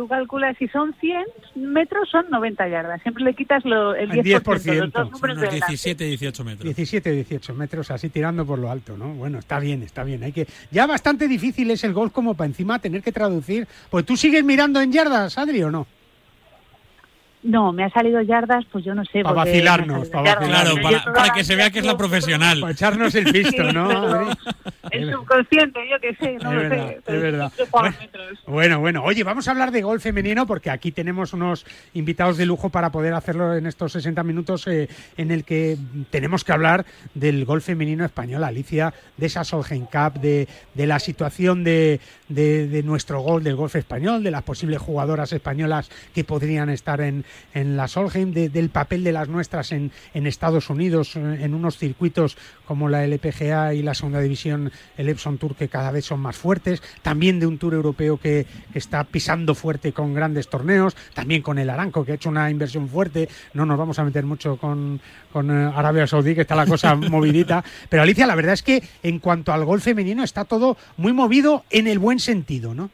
Tú 0.00 0.08
calculas 0.08 0.56
si 0.58 0.66
son 0.68 0.94
100 0.98 1.26
metros, 1.56 2.08
son 2.08 2.24
90 2.30 2.68
yardas. 2.68 3.02
Siempre 3.02 3.22
le 3.22 3.34
quitas 3.34 3.62
lo, 3.66 3.94
el 3.94 4.10
El 4.10 4.24
10%, 4.24 4.40
10%, 4.40 4.74
los 4.76 4.92
dos 4.94 5.10
números 5.10 5.36
de 5.36 5.42
Unos 5.42 5.52
delante. 5.52 5.66
17, 5.72 6.04
18 6.04 6.44
metros. 6.44 6.64
17, 6.64 7.12
18 7.12 7.54
metros, 7.54 7.90
así 7.90 8.08
tirando 8.08 8.46
por 8.46 8.58
lo 8.58 8.70
alto, 8.70 8.96
¿no? 8.96 9.12
Bueno, 9.12 9.38
está 9.38 9.58
bien, 9.60 9.82
está 9.82 10.02
bien. 10.02 10.22
Hay 10.22 10.32
que 10.32 10.46
ya 10.70 10.86
bastante 10.86 11.28
difícil 11.28 11.70
es 11.70 11.84
el 11.84 11.92
golf 11.92 12.14
como 12.14 12.32
para 12.32 12.46
encima 12.46 12.78
tener 12.78 13.02
que 13.02 13.12
traducir. 13.12 13.68
Pues 13.90 14.06
tú 14.06 14.16
sigues 14.16 14.42
mirando 14.42 14.80
en 14.80 14.90
yardas, 14.90 15.36
Adri, 15.36 15.62
¿o 15.64 15.70
no? 15.70 15.86
No, 17.42 17.70
me 17.70 17.84
ha 17.84 17.90
salido 17.90 18.22
yardas, 18.22 18.64
pues 18.72 18.82
yo 18.82 18.94
no 18.94 19.04
sé. 19.04 19.22
Pa' 19.22 19.34
porque 19.34 19.50
vacilarnos, 19.50 20.10
me 20.10 20.18
ha 20.18 20.22
pa' 20.22 20.30
salido 20.30 20.48
yardas. 20.48 20.62
Claro, 20.62 20.82
para, 20.82 21.12
para 21.12 21.34
que 21.34 21.44
se 21.44 21.56
vea 21.56 21.70
que 21.70 21.80
es 21.80 21.84
la 21.84 21.98
profesional. 21.98 22.58
Para 22.60 22.72
echarnos 22.72 23.14
el 23.14 23.24
pisto, 23.24 23.68
Sí, 23.68 23.74
¿no? 23.74 24.30
El 24.90 25.10
subconsciente, 25.12 25.80
yo 25.90 26.00
qué 26.00 26.14
sé, 26.16 26.32
no 26.42 26.50
Es 26.50 26.54
lo 26.56 26.68
verdad, 26.68 26.88
sé. 26.88 27.16
es 27.16 27.22
verdad. 27.22 27.52
Bueno. 27.70 27.96
Bueno, 28.46 28.80
bueno. 28.80 29.04
Oye, 29.04 29.24
vamos 29.24 29.48
a 29.48 29.50
hablar 29.52 29.70
de 29.70 29.82
golf 29.82 30.02
femenino 30.02 30.46
porque 30.46 30.70
aquí 30.70 30.92
tenemos 30.92 31.32
unos 31.32 31.64
invitados 31.94 32.36
de 32.36 32.46
lujo 32.46 32.70
para 32.70 32.90
poder 32.90 33.14
hacerlo 33.14 33.54
en 33.54 33.66
estos 33.66 33.92
60 33.92 34.22
minutos 34.22 34.66
eh, 34.66 34.88
en 35.16 35.30
el 35.30 35.44
que 35.44 35.76
tenemos 36.10 36.44
que 36.44 36.52
hablar 36.52 36.84
del 37.14 37.44
golf 37.44 37.64
femenino 37.64 38.04
español, 38.04 38.44
Alicia, 38.44 38.92
de 39.16 39.26
esa 39.26 39.44
Solheim 39.44 39.86
Cup, 39.86 40.20
de, 40.20 40.48
de 40.74 40.86
la 40.86 40.98
situación 40.98 41.64
de, 41.64 42.00
de- 42.30 42.66
de 42.66 42.82
nuestro 42.82 43.20
gol, 43.20 43.44
del 43.44 43.56
golf 43.56 43.76
español, 43.76 44.22
de 44.22 44.30
las 44.30 44.42
posibles 44.42 44.78
jugadoras 44.80 45.32
españolas 45.34 45.90
que 46.14 46.24
podrían 46.24 46.70
estar 46.70 47.02
en, 47.02 47.26
en 47.52 47.76
la 47.76 47.86
Solheim, 47.88 48.32
de- 48.32 48.48
del 48.48 48.70
papel 48.70 49.04
de 49.04 49.12
las 49.12 49.28
nuestras 49.28 49.72
en, 49.72 49.90
en 50.14 50.26
Estados 50.26 50.70
Unidos, 50.70 51.16
eh, 51.16 51.40
en 51.42 51.52
unos 51.54 51.76
circuitos 51.76 52.38
como 52.66 52.88
la 52.88 53.04
LPGA 53.04 53.74
y 53.74 53.82
la 53.82 53.94
segunda 53.94 54.20
división, 54.20 54.70
el 54.96 55.08
Epson 55.08 55.36
Tour, 55.38 55.56
que 55.56 55.68
cada 55.68 55.90
vez 55.90 56.04
son 56.06 56.20
más 56.20 56.36
fuertes, 56.36 56.82
también 57.02 57.40
de 57.40 57.46
un 57.46 57.58
Tour 57.58 57.74
europeo 57.74 58.16
que, 58.16 58.46
que 58.72 58.78
está 58.78 59.02
pisando 59.04 59.54
fuerte 59.56 59.92
con 59.92 60.14
grandes 60.14 60.48
torneos, 60.48 60.96
también 61.12 61.42
con 61.42 61.58
el 61.58 61.68
Aranco, 61.68 62.04
que 62.04 62.12
ha 62.12 62.14
hecho 62.14 62.28
una 62.28 62.48
inversión 62.48 62.88
fuerte, 62.88 63.28
no 63.54 63.66
nos 63.66 63.76
vamos 63.76 63.98
a 63.98 64.04
meter 64.04 64.24
mucho 64.24 64.56
con, 64.56 65.00
con 65.32 65.50
eh, 65.50 65.72
Arabia 65.74 66.06
Saudí, 66.06 66.36
que 66.36 66.42
está 66.42 66.54
la 66.54 66.66
cosa 66.66 66.94
movidita, 66.94 67.64
pero 67.88 68.04
Alicia, 68.04 68.24
la 68.28 68.36
verdad 68.36 68.54
es 68.54 68.62
que 68.62 68.84
en 69.02 69.18
cuanto 69.18 69.52
al 69.52 69.64
gol 69.64 69.80
femenino 69.80 70.22
está 70.22 70.44
todo 70.44 70.76
muy 70.96 71.12
movido 71.12 71.64
en 71.70 71.88
el 71.88 71.98
buen 71.98 72.19
sentido, 72.20 72.74
¿no? 72.74 72.90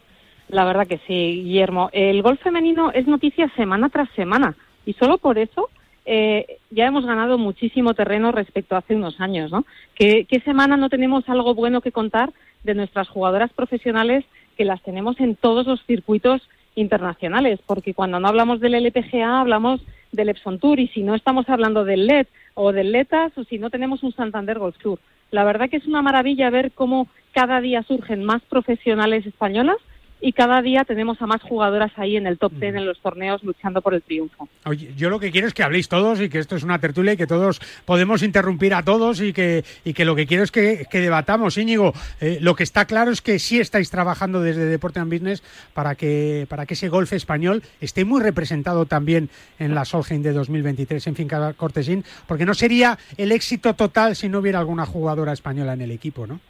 La 0.49 0.65
verdad 0.65 0.87
que 0.87 1.01
sí, 1.07 1.43
Guillermo. 1.45 1.91
El 1.93 2.23
gol 2.23 2.39
femenino 2.39 2.93
es 2.93 3.07
noticia 3.07 3.51
semana 3.57 3.89
tras 3.89 4.09
semana 4.11 4.57
y 4.85 4.93
solo 4.95 5.19
por 5.19 5.39
eso 5.39 5.69
eh, 6.05 6.59
ya 6.71 6.87
hemos 6.87 7.05
ganado 7.05 7.37
muchísimo 7.37 7.95
terreno 7.95 8.31
respecto 8.31 8.77
a 8.77 8.79
hace 8.79 8.95
unos 8.95 9.21
años, 9.21 9.51
¿no? 9.51 9.65
¿Qué, 9.97 10.25
¿Qué 10.25 10.39
semana 10.41 10.77
no 10.77 10.89
tenemos 10.89 11.29
algo 11.29 11.55
bueno 11.55 11.81
que 11.81 11.91
contar 11.91 12.33
de 12.63 12.75
nuestras 12.75 13.09
jugadoras 13.09 13.53
profesionales 13.53 14.25
que 14.57 14.65
las 14.65 14.81
tenemos 14.83 15.19
en 15.19 15.35
todos 15.35 15.67
los 15.67 15.85
circuitos 15.85 16.49
internacionales? 16.77 17.59
Porque 17.67 17.93
cuando 17.93 18.21
no 18.21 18.29
hablamos 18.29 18.61
del 18.61 18.75
LPGA 18.75 19.41
hablamos 19.41 19.81
del 20.13 20.29
Epson 20.29 20.61
Tour 20.61 20.79
y 20.79 20.87
si 20.89 21.03
no 21.03 21.17
estamos 21.17 21.49
hablando 21.49 21.85
del 21.85 22.07
LED 22.07 22.27
o 22.55 22.73
del 22.73 22.93
LETAS 22.93 23.37
o 23.37 23.45
si 23.45 23.59
no 23.59 23.71
tenemos 23.71 24.05
un 24.05 24.13
Santander 24.13 24.61
Golf 24.61 24.79
Tour. 24.79 25.01
La 25.33 25.43
verdad 25.43 25.69
que 25.69 25.77
es 25.77 25.87
una 25.87 26.03
maravilla 26.03 26.51
ver 26.51 26.71
cómo 26.73 27.09
cada 27.37 27.61
día 27.61 27.83
surgen 27.83 28.25
más 28.25 28.41
profesionales 28.49 29.27
españolas 29.27 29.77
y 30.23 30.33
cada 30.33 30.63
día 30.63 30.87
tenemos 30.87 31.21
a 31.21 31.27
más 31.27 31.43
jugadoras 31.43 31.93
ahí 31.97 32.17
en 32.17 32.27
el 32.27 32.39
top 32.39 32.53
10 32.53 32.77
en 32.77 32.87
los 32.87 32.99
torneos 33.01 33.45
luchando 33.45 33.83
por 33.83 33.93
el 33.93 34.01
triunfo. 34.01 34.49
Oye, 34.65 34.95
yo 34.97 35.11
lo 35.11 35.21
que 35.21 35.31
quiero 35.31 35.47
es 35.47 35.53
que 35.53 35.63
habléis 35.63 35.91
todos 35.91 36.19
y 36.23 36.31
que 36.31 36.39
esto 36.39 36.57
es 36.57 36.63
una 36.63 36.79
tertulia 36.79 37.13
y 37.13 37.19
que 37.19 37.27
todos 37.27 37.61
podemos 37.85 38.23
interrumpir 38.23 38.73
a 38.73 38.83
todos 38.83 39.21
y 39.21 39.35
que, 39.35 39.67
y 39.85 39.93
que 39.93 40.07
lo 40.07 40.17
que 40.17 40.27
quiero 40.27 40.45
es 40.45 40.51
que, 40.51 40.87
que 40.91 41.03
debatamos. 41.03 41.59
Íñigo, 41.59 41.93
eh, 42.23 42.39
lo 42.41 42.55
que 42.55 42.63
está 42.63 42.87
claro 42.87 43.11
es 43.11 43.21
que 43.21 43.39
sí 43.39 43.61
estáis 43.61 43.91
trabajando 43.91 44.41
desde 44.41 44.65
Deporte 44.65 44.99
and 44.99 45.13
Business 45.13 45.43
para 45.75 45.95
que, 45.95 46.47
para 46.49 46.65
que 46.65 46.73
ese 46.73 46.89
golf 46.89 47.13
español 47.13 47.63
esté 47.83 48.07
muy 48.07 48.23
representado 48.23 48.87
también 48.87 49.29
en 49.59 49.75
la 49.75 49.85
Solheim 49.85 50.23
de 50.23 50.33
2023 50.33 51.07
en 51.07 51.17
Finca 51.17 51.53
Cortesín, 51.53 52.03
porque 52.27 52.47
no 52.47 52.55
sería 52.55 52.99
el 53.19 53.31
éxito 53.31 53.75
total 53.75 54.17
si 54.17 54.31
no 54.31 54.39
hubiera 54.39 54.59
alguna 54.59 54.87
jugadora 54.87 55.35
española 55.35 55.75
en 55.75 55.83
el 55.83 55.91
equipo, 55.91 56.27
¿no? 56.27 56.41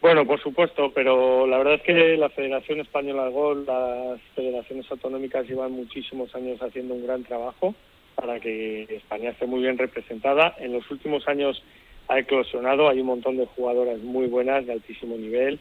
Bueno, 0.00 0.24
por 0.24 0.40
supuesto, 0.40 0.92
pero 0.94 1.46
la 1.46 1.58
verdad 1.58 1.74
es 1.74 1.82
que 1.82 2.16
la 2.16 2.30
Federación 2.30 2.80
Española 2.80 3.26
de 3.26 3.32
Golf, 3.32 3.68
las 3.68 4.20
federaciones 4.34 4.90
autonómicas 4.90 5.46
llevan 5.46 5.72
muchísimos 5.72 6.34
años 6.34 6.60
haciendo 6.62 6.94
un 6.94 7.06
gran 7.06 7.22
trabajo 7.22 7.74
para 8.14 8.40
que 8.40 8.84
España 8.84 9.30
esté 9.30 9.46
muy 9.46 9.60
bien 9.60 9.76
representada. 9.76 10.54
En 10.58 10.72
los 10.72 10.90
últimos 10.90 11.28
años 11.28 11.62
ha 12.08 12.18
eclosionado, 12.18 12.88
hay 12.88 13.00
un 13.00 13.08
montón 13.08 13.36
de 13.36 13.46
jugadoras 13.46 13.98
muy 13.98 14.26
buenas, 14.26 14.66
de 14.66 14.72
altísimo 14.72 15.16
nivel, 15.16 15.58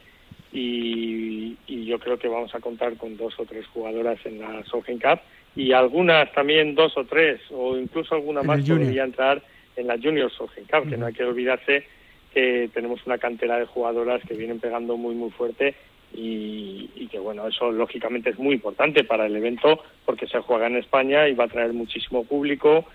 y, 0.53 1.57
y 1.67 1.85
yo 1.85 1.99
creo 1.99 2.17
que 2.17 2.29
vamos 2.29 2.55
a 2.55 2.59
contar 2.59 2.95
con 2.95 3.17
dos 3.17 3.37
o 3.39 3.45
tres 3.45 3.67
jugadoras 3.67 4.25
en 4.25 4.39
la 4.39 4.63
Solheim 4.65 4.99
Cup 4.99 5.19
y 5.55 5.73
algunas 5.73 6.31
también 6.31 6.75
dos 6.75 6.97
o 6.97 7.03
tres, 7.03 7.41
o 7.51 7.77
incluso 7.77 8.15
alguna 8.15 8.41
más 8.41 8.61
podría 8.67 9.03
entrar 9.03 9.41
en 9.75 9.87
la 9.87 9.97
Junior 10.01 10.31
Solheim 10.31 10.65
Cup, 10.65 10.89
que 10.89 10.97
no 10.97 11.07
hay 11.07 11.13
que 11.13 11.25
olvidarse 11.25 11.83
que 12.33 12.69
tenemos 12.73 13.05
una 13.05 13.17
cantera 13.17 13.57
de 13.57 13.65
jugadoras 13.65 14.21
que 14.27 14.35
vienen 14.35 14.59
pegando 14.59 14.97
muy 14.97 15.15
muy 15.15 15.31
fuerte 15.31 15.75
y, 16.13 16.89
y 16.95 17.07
que 17.07 17.19
bueno 17.19 17.47
eso 17.47 17.71
lógicamente 17.71 18.29
es 18.31 18.39
muy 18.39 18.55
importante 18.55 19.03
para 19.03 19.25
el 19.25 19.35
evento 19.35 19.79
porque 20.05 20.27
se 20.27 20.39
juega 20.39 20.67
en 20.67 20.77
España 20.77 21.27
y 21.27 21.33
va 21.33 21.45
a 21.45 21.49
traer 21.49 21.73
muchísimo 21.73 22.23
público 22.25 22.85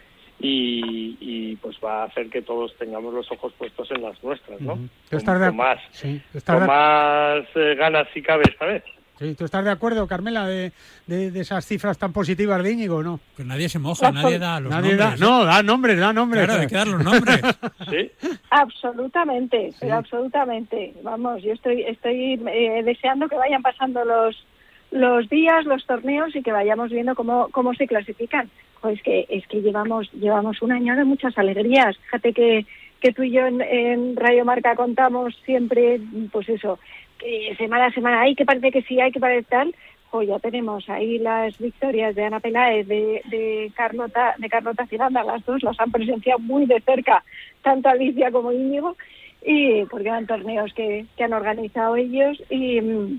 y, 0.40 1.16
y, 1.20 1.56
pues 1.56 1.76
va 1.84 2.02
a 2.02 2.06
hacer 2.06 2.28
que 2.28 2.42
todos 2.42 2.76
tengamos 2.76 3.14
los 3.14 3.30
ojos 3.30 3.52
puestos 3.56 3.88
en 3.92 4.02
las 4.02 4.22
nuestras 4.24 4.60
no 4.60 4.74
Ujú. 4.74 4.82
¿Tú 5.04 5.10
con, 5.10 5.18
estás 5.20 5.40
de 5.40 5.46
con 5.46 5.54
acu- 5.54 5.58
más 5.58 5.80
Sí, 5.92 6.20
¿tú 6.32 6.38
estás 6.38 6.54
con 6.56 6.62
de- 6.62 6.66
más 6.66 7.44
eh, 7.54 7.74
ganas 7.76 8.08
si 8.12 8.20
cabe 8.22 8.42
esta 8.48 8.66
vez 8.66 8.82
sí, 9.18 9.34
¿tú 9.34 9.44
estás 9.44 9.64
de 9.64 9.70
acuerdo, 9.70 10.06
Carmela, 10.06 10.46
de, 10.46 10.72
de- 11.06 11.30
de 11.30 11.40
esas 11.40 11.64
cifras 11.66 11.98
tan 11.98 12.12
positivas 12.12 12.62
de 12.62 12.72
Íñigo 12.72 13.02
no? 13.02 13.20
Pues 13.36 13.46
nadie 13.46 13.68
se 13.68 13.78
moja, 13.78 14.10
nadie 14.12 14.38
da 14.38 14.60
los 14.60 14.70
Nadie 14.70 14.96
da, 14.96 15.10
nombres. 15.16 15.20
¿eh? 15.20 15.24
no, 15.24 15.44
da 15.44 15.62
nombres, 15.62 15.98
da 15.98 16.12
nombres. 16.12 16.44
Claro, 16.44 16.60
hay 16.60 16.66
que 16.66 16.74
dar 16.74 16.88
los 16.88 17.04
nombres. 17.04 17.40
sí 17.90 18.10
Absolutamente, 18.50 19.70
Sí. 19.72 19.78
pero 19.80 19.94
absolutamente. 19.96 20.94
Vamos, 21.02 21.42
yo 21.42 21.52
estoy, 21.52 21.82
estoy 21.82 22.40
eh, 22.52 22.82
deseando 22.84 23.28
que 23.28 23.36
vayan 23.36 23.62
pasando 23.62 24.04
los 24.04 24.44
los 24.90 25.28
días, 25.28 25.64
los 25.64 25.84
torneos 25.86 26.36
y 26.36 26.42
que 26.42 26.52
vayamos 26.52 26.90
viendo 26.90 27.16
cómo, 27.16 27.48
cómo 27.50 27.74
se 27.74 27.86
clasifican. 27.88 28.48
Pues 28.80 29.02
que 29.02 29.26
es 29.28 29.44
que 29.48 29.60
llevamos 29.60 30.12
llevamos 30.12 30.62
un 30.62 30.70
año 30.70 30.94
de 30.94 31.04
muchas 31.04 31.36
alegrías. 31.36 31.96
Fíjate 32.04 32.32
que, 32.32 32.66
que 33.00 33.12
tú 33.12 33.22
y 33.24 33.32
yo 33.32 33.44
en, 33.46 33.60
en 33.60 34.14
Radio 34.14 34.44
Marca 34.44 34.76
contamos 34.76 35.34
siempre, 35.44 36.00
pues 36.30 36.48
eso, 36.48 36.78
que 37.24 37.54
semana 37.56 37.86
a 37.86 37.92
semana 37.92 38.20
hay 38.20 38.34
que 38.34 38.44
parece 38.44 38.70
que 38.70 38.82
sí, 38.82 39.00
hay 39.00 39.10
que 39.10 39.20
parece 39.20 39.48
tal. 39.48 39.74
Pues 40.10 40.28
ya 40.28 40.38
tenemos 40.38 40.88
ahí 40.88 41.18
las 41.18 41.58
victorias 41.58 42.14
de 42.14 42.24
Ana 42.24 42.38
Peláez, 42.38 42.86
de, 42.86 43.20
de 43.24 43.72
Carlota, 43.74 44.34
de 44.38 44.48
Carlota 44.48 44.86
Ciranda, 44.86 45.24
las 45.24 45.44
dos 45.44 45.62
las 45.64 45.80
han 45.80 45.90
presenciado 45.90 46.38
muy 46.38 46.66
de 46.66 46.80
cerca, 46.82 47.24
tanto 47.62 47.88
Alicia 47.88 48.30
como 48.30 48.52
Íñigo, 48.52 48.96
y 49.44 49.84
porque 49.86 50.08
eran 50.08 50.28
torneos 50.28 50.72
que, 50.74 51.06
que 51.16 51.24
han 51.24 51.32
organizado 51.32 51.96
ellos. 51.96 52.40
Y, 52.48 52.80
mm, 52.80 53.18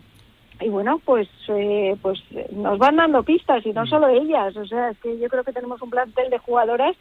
y 0.61 0.69
bueno, 0.69 1.01
pues 1.03 1.27
eh, 1.49 1.97
pues 2.01 2.23
eh, 2.31 2.47
nos 2.51 2.77
van 2.77 2.95
dando 2.95 3.23
pistas 3.23 3.65
y 3.65 3.73
no 3.73 3.85
solo 3.85 4.07
ellas, 4.07 4.55
o 4.55 4.65
sea, 4.65 4.91
es 4.91 4.97
que 4.99 5.19
yo 5.19 5.27
creo 5.27 5.43
que 5.43 5.51
tenemos 5.51 5.81
un 5.81 5.89
plantel 5.89 6.29
de 6.29 6.37
jugadoras 6.37 6.95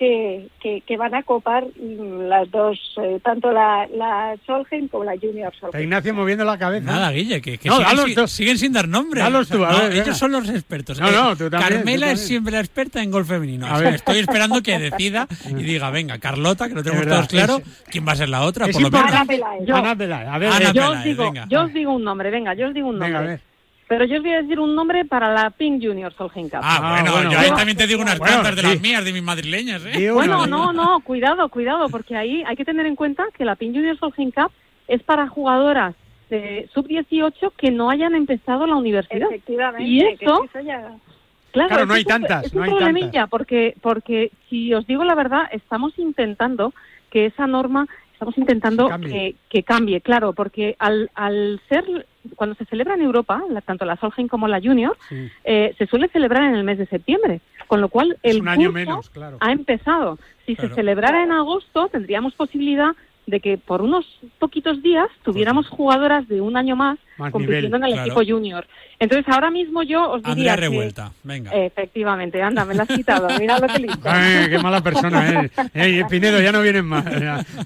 que, 0.00 0.48
que, 0.62 0.80
que 0.80 0.96
van 0.96 1.14
a 1.14 1.22
copar 1.24 1.66
las 1.78 2.50
dos, 2.50 2.78
eh, 3.02 3.20
tanto 3.22 3.52
la, 3.52 3.86
la 3.94 4.34
Solheim 4.46 4.88
como 4.88 5.04
la 5.04 5.12
Junior 5.20 5.52
Está 5.52 5.66
Solheim. 5.66 5.84
Ignacio 5.84 6.14
moviendo 6.14 6.42
la 6.46 6.56
cabeza. 6.56 6.86
Nada, 6.86 7.10
Guille, 7.12 7.42
que, 7.42 7.58
que 7.58 7.68
No, 7.68 7.76
siguen, 8.26 8.54
tú. 8.54 8.58
sin 8.58 8.72
dar 8.72 8.88
nombres. 8.88 9.22
Dalos 9.22 9.46
tú, 9.50 9.62
a 9.62 9.72
No, 9.72 9.78
ver, 9.80 9.90
venga. 9.90 10.02
ellos 10.04 10.16
son 10.16 10.32
los 10.32 10.48
expertos. 10.48 10.98
No, 10.98 11.06
Eh, 11.06 11.12
no, 11.12 11.36
tú 11.36 11.50
también, 11.50 11.74
Carmela 11.74 12.06
tú 12.06 12.12
es 12.14 12.26
siempre 12.26 12.52
la 12.54 12.60
experta 12.60 13.02
en 13.02 13.10
golf 13.10 13.28
femenino. 13.28 13.66
A 13.66 13.78
ver. 13.78 13.96
estoy 13.96 14.20
esperando 14.20 14.62
que 14.62 14.78
decida 14.90 15.28
y 15.50 15.52
diga, 15.62 15.90
venga, 15.90 16.18
Carlota, 16.18 16.66
que 16.68 16.74
lo 16.76 16.82
tenemos 16.82 17.04
verdad, 17.04 17.16
todos 17.18 17.28
claro, 17.28 17.56
es- 17.58 17.84
quién 17.90 18.08
va 18.08 18.12
a 18.12 18.16
ser 18.16 18.30
la 18.30 18.40
otra, 18.42 18.66
Es 18.68 18.72
por 18.72 18.90
lo. 18.90 18.98
Ana 18.98 19.24
Peláez. 19.26 19.66
Yo- 19.66 19.76
Ana 19.76 19.94
Peláez, 19.94 20.28
a 20.28 20.38
ver, 20.38 20.48
Ana 20.50 20.64
Yo 20.68 20.72
Peláez, 20.72 20.98
os, 20.98 21.04
digo, 21.04 21.24
venga. 21.24 21.46
yo 21.50 21.62
os 21.62 21.74
digo 21.74 21.92
un 21.92 22.04
nombre, 22.04 22.30
venga, 22.30 22.54
yo 22.54 22.68
os 22.68 22.72
digo 22.74 22.88
un 22.88 22.94
nombre. 22.98 23.08
venga, 23.10 23.18
a 23.20 23.28
ver. 23.32 23.49
Pero 23.90 24.04
yo 24.04 24.18
os 24.18 24.22
voy 24.22 24.32
a 24.34 24.42
decir 24.42 24.60
un 24.60 24.76
nombre 24.76 25.04
para 25.04 25.34
la 25.34 25.50
Pink 25.50 25.82
Junior 25.84 26.12
Solheim 26.14 26.48
Cup. 26.48 26.60
Ah, 26.62 26.78
Ah, 26.80 26.90
bueno, 27.02 27.12
bueno, 27.12 27.32
yo 27.32 27.38
ahí 27.40 27.50
también 27.50 27.76
te 27.76 27.88
digo 27.88 28.00
unas 28.02 28.20
Bueno, 28.20 28.34
cuantas 28.34 28.54
de 28.54 28.62
sí. 28.62 28.68
las 28.68 28.80
mías, 28.80 29.04
de 29.04 29.12
mis 29.12 29.22
madrileñas, 29.24 29.82
¿eh? 29.84 30.12
Bueno, 30.12 30.46
no, 30.46 30.72
no, 30.72 31.00
cuidado, 31.00 31.48
cuidado, 31.48 31.88
porque 31.88 32.16
ahí 32.16 32.44
hay 32.46 32.54
que 32.54 32.64
tener 32.64 32.86
en 32.86 32.94
cuenta 32.94 33.24
que 33.36 33.44
la 33.44 33.56
Pink 33.56 33.74
Junior 33.74 33.98
Solheim 33.98 34.30
Cup 34.30 34.52
es 34.86 35.02
para 35.02 35.26
jugadoras 35.26 35.96
de 36.30 36.68
sub-18 36.72 37.52
que 37.56 37.72
no 37.72 37.90
hayan 37.90 38.14
empezado 38.14 38.64
la 38.68 38.76
universidad. 38.76 39.26
Efectivamente. 39.28 39.82
Y 39.88 40.00
eso, 40.02 40.46
ya- 40.64 40.92
Claro, 41.50 41.68
Claro, 41.68 41.86
no 41.86 41.94
hay 41.94 42.04
tantas, 42.04 42.44
Es 42.44 42.54
no 42.54 42.60
un 42.60 42.68
hay 42.68 42.70
problemilla, 42.76 43.10
tantas. 43.10 43.28
porque, 43.30 43.74
porque 43.80 44.30
si 44.48 44.72
os 44.72 44.86
digo 44.86 45.02
la 45.02 45.16
verdad, 45.16 45.48
estamos 45.50 45.98
intentando 45.98 46.72
que 47.10 47.26
esa 47.26 47.48
norma, 47.48 47.88
estamos 48.20 48.36
intentando 48.36 48.86
Cambie. 48.88 49.10
que, 49.10 49.36
que 49.48 49.62
cambie, 49.62 50.02
claro, 50.02 50.34
porque 50.34 50.76
al, 50.78 51.10
al 51.14 51.58
ser, 51.70 52.06
cuando 52.36 52.54
se 52.56 52.66
celebra 52.66 52.92
en 52.94 53.00
Europa, 53.00 53.42
la- 53.48 53.62
tanto 53.62 53.86
la 53.86 53.96
Solheim 53.96 54.28
como 54.28 54.46
la 54.46 54.60
Junior, 54.60 54.94
Sí. 55.08 55.30
eh, 55.44 55.74
se 55.78 55.86
suele 55.86 56.08
celebrar 56.08 56.42
en 56.42 56.54
el 56.54 56.62
mes 56.62 56.76
de 56.76 56.84
septiembre, 56.84 57.40
con 57.66 57.80
lo 57.80 57.88
cual 57.88 58.18
Es 58.22 58.34
el 58.36 58.42
un 58.42 58.48
año 58.48 58.68
curso 58.70 58.72
menos, 58.74 59.08
claro. 59.10 59.38
ha 59.40 59.52
empezado. 59.52 60.18
Si 60.44 60.54
Claro. 60.54 60.68
se 60.68 60.74
celebrara 60.74 61.22
en 61.22 61.32
agosto, 61.32 61.88
tendríamos 61.88 62.34
posibilidad 62.34 62.90
de 63.26 63.40
que 63.40 63.56
por 63.56 63.80
unos 63.80 64.04
poquitos 64.38 64.82
días 64.82 65.08
tuviéramos 65.24 65.66
jugadoras 65.68 66.28
de 66.28 66.42
un 66.42 66.58
año 66.58 66.76
más, 66.76 66.98
Más 67.20 67.32
compitiendo 67.32 67.78
nivel, 67.78 67.82
en 67.82 67.84
el 67.98 68.04
claro. 68.04 68.20
equipo 68.20 68.32
junior. 68.36 68.66
Entonces, 68.98 69.26
ahora 69.32 69.50
mismo 69.50 69.82
yo 69.82 70.10
os 70.10 70.22
diría 70.22 70.52
Andrea 70.52 70.54
que- 70.56 70.60
Revuelta, 70.60 71.12
venga. 71.22 71.50
Efectivamente, 71.52 72.42
anda, 72.42 72.64
me 72.64 72.74
la 72.74 72.82
has 72.82 72.88
quitado. 72.88 73.28
Mira 73.38 73.58
lo 73.58 73.66
que 73.68 73.78
listo. 73.78 74.00
Ay, 74.10 74.46
qué 74.50 74.58
mala 74.58 74.82
persona 74.82 75.42
es. 75.42 75.50
Ey, 75.74 76.04
Pinedo, 76.04 76.40
ya 76.40 76.52
no 76.52 76.60
vienes 76.62 76.84
más. 76.84 77.04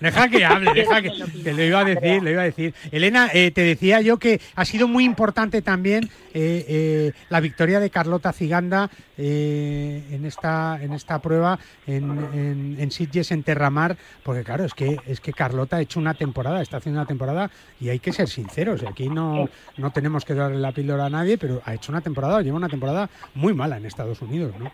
Deja 0.00 0.28
que 0.28 0.44
hable, 0.44 0.72
deja 0.74 1.02
que, 1.02 1.10
que 1.42 1.52
lo 1.52 1.62
iba 1.64 1.80
a 1.80 1.84
decir, 1.84 2.22
lo 2.22 2.30
iba 2.30 2.42
a 2.42 2.44
decir. 2.44 2.74
Elena, 2.92 3.28
eh, 3.32 3.50
te 3.50 3.62
decía 3.62 4.00
yo 4.00 4.18
que 4.18 4.40
ha 4.54 4.64
sido 4.64 4.86
muy 4.88 5.04
importante 5.04 5.62
también 5.62 6.04
eh, 6.34 6.64
eh, 6.68 7.12
la 7.30 7.40
victoria 7.40 7.80
de 7.80 7.90
Carlota 7.90 8.32
Ciganda 8.32 8.90
eh, 9.16 10.02
en 10.10 10.24
esta 10.24 10.78
en 10.82 10.92
esta 10.92 11.20
prueba 11.20 11.58
en, 11.86 12.04
en, 12.32 12.76
en 12.80 12.90
Sitges, 12.90 13.30
en 13.30 13.42
Terramar, 13.42 13.96
porque 14.22 14.42
claro, 14.42 14.64
es 14.64 14.74
que 14.74 14.96
es 15.06 15.20
que 15.20 15.32
Carlota 15.32 15.76
ha 15.76 15.80
hecho 15.80 16.00
una 16.00 16.14
temporada, 16.14 16.62
está 16.62 16.78
haciendo 16.78 17.00
una 17.00 17.06
temporada 17.06 17.50
y 17.80 17.88
hay 17.90 17.98
que 18.00 18.12
ser 18.12 18.28
sinceros. 18.28 18.82
Aquí 18.84 19.08
no, 19.08 19.43
no 19.76 19.90
tenemos 19.92 20.24
que 20.24 20.34
darle 20.34 20.58
la 20.58 20.72
píldora 20.72 21.06
a 21.06 21.10
nadie, 21.10 21.38
pero 21.38 21.60
ha 21.64 21.74
hecho 21.74 21.92
una 21.92 22.00
temporada, 22.00 22.42
lleva 22.42 22.56
una 22.56 22.68
temporada 22.68 23.08
muy 23.34 23.52
mala 23.54 23.76
en 23.76 23.86
Estados 23.86 24.20
Unidos, 24.22 24.54
¿no? 24.58 24.70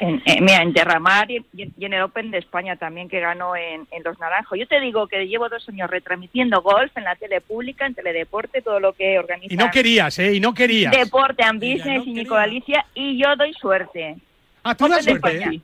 En, 0.00 0.20
en- 0.24 0.44
mira, 0.44 0.62
en 0.62 0.72
Terramar 0.72 1.30
y, 1.30 1.44
y 1.54 1.84
en 1.84 1.92
el 1.92 2.02
Open 2.02 2.32
de 2.32 2.38
España 2.38 2.74
también 2.76 3.08
que 3.08 3.20
ganó 3.20 3.54
en, 3.54 3.86
en 3.92 4.02
Los 4.02 4.18
Naranjos. 4.18 4.58
Yo 4.58 4.66
te 4.66 4.80
digo 4.80 5.06
que 5.06 5.26
llevo 5.28 5.48
dos 5.48 5.68
años 5.68 5.88
retransmitiendo 5.88 6.60
golf 6.60 6.96
en 6.96 7.04
la 7.04 7.14
tele 7.14 7.40
pública, 7.40 7.86
en 7.86 7.94
Teledeporte, 7.94 8.62
todo 8.62 8.80
lo 8.80 8.94
que 8.94 9.18
organiza 9.18 9.52
Y 9.54 9.56
no 9.56 9.70
querías, 9.70 10.18
¿eh? 10.18 10.34
Y 10.34 10.40
no 10.40 10.54
querías. 10.54 10.90
Deporte 10.96 11.44
and 11.44 11.60
Business 11.60 12.04
no 12.04 12.10
y. 12.10 12.14
Nicola 12.14 12.42
Alicia 12.42 12.84
y 12.94 13.16
yo 13.22 13.36
doy 13.36 13.52
suerte. 13.54 14.16
Ah, 14.64 14.74
tú 14.74 14.88
das 14.88 15.04
suerte. 15.04 15.36
¿eh? 15.36 15.60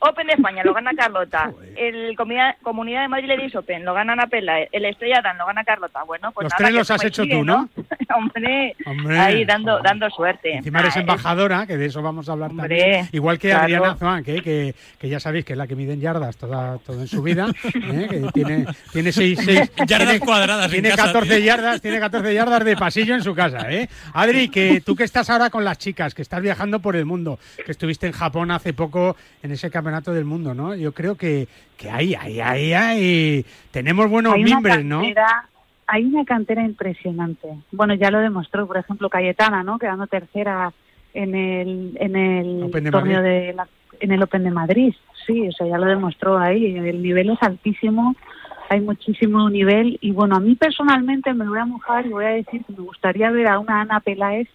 Open 0.00 0.26
de 0.26 0.32
España 0.34 0.62
lo 0.64 0.72
gana 0.74 0.90
Carlota. 0.96 1.52
El 1.76 2.16
Comunidad, 2.16 2.56
Comunidad 2.62 3.02
de 3.02 3.08
Madrid 3.08 3.28
Ladies 3.28 3.54
Open 3.54 3.84
lo 3.84 3.94
gana 3.94 4.14
Ana 4.14 4.26
Pela. 4.26 4.60
El 4.72 4.84
Estrella 4.84 5.20
Dan 5.22 5.38
lo 5.38 5.46
gana 5.46 5.62
Carlota. 5.64 6.02
Bueno, 6.04 6.32
pues 6.32 6.44
Los 6.44 6.52
nada, 6.52 6.58
tres 6.64 6.74
los 6.74 6.90
has 6.90 7.04
hecho 7.04 7.24
tú, 7.26 7.44
¿no? 7.44 7.68
Hombre, 8.16 8.74
Hombre. 8.86 9.18
ahí 9.18 9.44
dando, 9.44 9.78
dando 9.80 10.08
suerte. 10.10 10.54
Encima 10.56 10.80
eres 10.80 10.96
Ah, 10.96 10.98
es- 10.98 11.00
embajadora, 11.02 11.66
que 11.66 11.76
de 11.76 11.86
eso 11.86 12.02
vamos 12.02 12.28
a 12.28 12.32
hablar 12.32 12.50
Hombre, 12.50 12.78
también. 12.80 13.08
Igual 13.12 13.38
que 13.38 13.48
claro. 13.50 13.62
Adriana 13.64 13.94
Zuan, 13.96 14.24
que, 14.24 14.42
que, 14.42 14.74
que 14.98 15.08
ya 15.08 15.20
sabéis 15.20 15.44
que 15.44 15.52
es 15.52 15.58
la 15.58 15.66
que 15.66 15.76
mide 15.76 15.92
en 15.92 16.00
yardas 16.00 16.36
toda, 16.36 16.78
todo 16.78 17.00
en 17.00 17.06
su 17.06 17.22
vida, 17.22 17.46
¿eh? 17.74 18.06
que 18.10 18.20
tiene, 18.32 18.66
tiene 18.92 19.12
seis, 19.12 19.38
seis- 19.44 19.70
Yardas 19.86 20.08
tiene- 20.08 20.20
cuadradas 20.20 20.64
en 20.66 20.70
Tiene 20.72 20.90
casa, 20.90 21.04
14 21.12 21.36
tío. 21.36 21.44
yardas, 21.44 21.80
tiene 21.80 22.00
14 22.00 22.34
yardas 22.34 22.64
de 22.64 22.76
pasillo 22.76 23.14
en 23.14 23.22
su 23.22 23.34
casa, 23.34 23.70
¿eh? 23.70 23.88
Adri, 24.14 24.48
que 24.48 24.80
tú 24.80 24.96
que 24.96 25.04
estás 25.04 25.30
ahora 25.30 25.50
con 25.50 25.64
las 25.64 25.78
chicas, 25.78 26.14
que 26.14 26.22
estás 26.22 26.42
viajando 26.42 26.80
por 26.80 26.96
el 26.96 27.04
mundo, 27.06 27.38
que 27.64 27.70
estuviste 27.72 28.06
en 28.06 28.12
Japón 28.12 28.50
hace 28.50 28.72
poco 28.72 29.16
en 29.42 29.52
ese 29.52 29.70
campeonato 29.70 29.89
del 29.90 30.24
mundo, 30.24 30.54
¿no? 30.54 30.74
Yo 30.74 30.92
creo 30.92 31.16
que, 31.16 31.48
que 31.76 31.90
ahí, 31.90 32.14
ahí, 32.14 32.40
ahí, 32.40 32.72
ahí, 32.72 33.46
tenemos 33.70 34.08
buenos 34.08 34.34
hay 34.34 34.44
mimbres, 34.44 34.84
¿no? 34.84 35.02
Hay 35.86 36.04
una 36.04 36.24
cantera 36.24 36.62
impresionante. 36.62 37.48
Bueno, 37.72 37.94
ya 37.94 38.10
lo 38.12 38.20
demostró, 38.20 38.66
por 38.66 38.76
ejemplo, 38.76 39.08
Cayetana, 39.10 39.64
¿no? 39.64 39.78
Quedando 39.78 40.06
tercera 40.06 40.72
en 41.14 41.34
el, 41.34 41.96
en 42.00 42.14
el 42.16 42.62
Open 42.62 42.84
de 42.84 42.90
torneo 42.92 43.16
Madrid. 43.18 43.30
de 43.46 43.52
la- 43.54 43.68
en 43.98 44.12
el 44.12 44.22
Open 44.22 44.44
de 44.44 44.50
Madrid. 44.52 44.94
Sí, 45.26 45.48
o 45.48 45.52
sea, 45.52 45.66
ya 45.66 45.78
lo 45.78 45.86
demostró 45.86 46.38
ahí. 46.38 46.76
El 46.76 47.02
nivel 47.02 47.30
es 47.30 47.42
altísimo, 47.42 48.14
hay 48.68 48.80
muchísimo 48.80 49.50
nivel. 49.50 49.98
Y 50.00 50.12
bueno, 50.12 50.36
a 50.36 50.40
mí 50.40 50.54
personalmente 50.54 51.34
me 51.34 51.48
voy 51.48 51.58
a 51.58 51.64
mojar 51.66 52.06
y 52.06 52.10
voy 52.10 52.24
a 52.24 52.28
decir 52.28 52.64
que 52.64 52.72
me 52.72 52.84
gustaría 52.84 53.30
ver 53.32 53.48
a 53.48 53.58
una 53.58 53.80
Ana 53.80 53.98
Peláez 54.00 54.48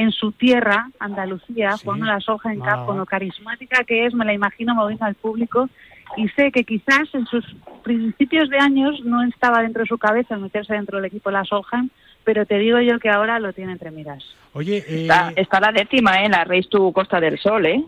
en 0.00 0.12
su 0.12 0.32
tierra, 0.32 0.88
Andalucía, 0.98 1.72
Sí, 1.72 1.84
jugando 1.84 2.06
la 2.06 2.20
Soja 2.20 2.52
en. 2.52 2.60
Cup, 2.60 2.86
con 2.86 2.96
lo 2.98 3.06
carismática 3.06 3.84
que 3.84 4.06
es, 4.06 4.14
me 4.14 4.24
la 4.24 4.32
imagino 4.32 4.74
moviendo 4.74 5.04
al 5.04 5.14
público 5.14 5.68
y 6.16 6.28
sé 6.30 6.50
que 6.50 6.64
quizás 6.64 7.12
en 7.14 7.26
sus 7.26 7.44
principios 7.84 8.48
de 8.48 8.58
años 8.58 9.00
no 9.04 9.22
estaba 9.22 9.62
dentro 9.62 9.82
de 9.82 9.88
su 9.88 9.98
cabeza 9.98 10.36
meterse 10.36 10.74
dentro 10.74 10.96
del 10.96 11.06
equipo 11.06 11.28
de 11.30 11.34
la 11.34 11.44
Solheim, 11.44 11.88
pero 12.24 12.44
te 12.46 12.58
digo 12.58 12.80
yo 12.80 12.98
que 12.98 13.08
ahora 13.08 13.38
lo 13.38 13.52
tiene 13.52 13.72
entre 13.72 13.90
miras. 13.90 14.24
Oye, 14.52 14.78
eh, 14.78 15.02
Está, 15.02 15.32
está 15.36 15.60
la 15.60 15.72
décima, 15.72 16.22
¿eh? 16.24 16.28
La 16.28 16.44
Race 16.44 16.68
to 16.70 16.90
Costa 16.92 17.20
del 17.20 17.38
Sol, 17.38 17.66
¿eh? 17.66 17.84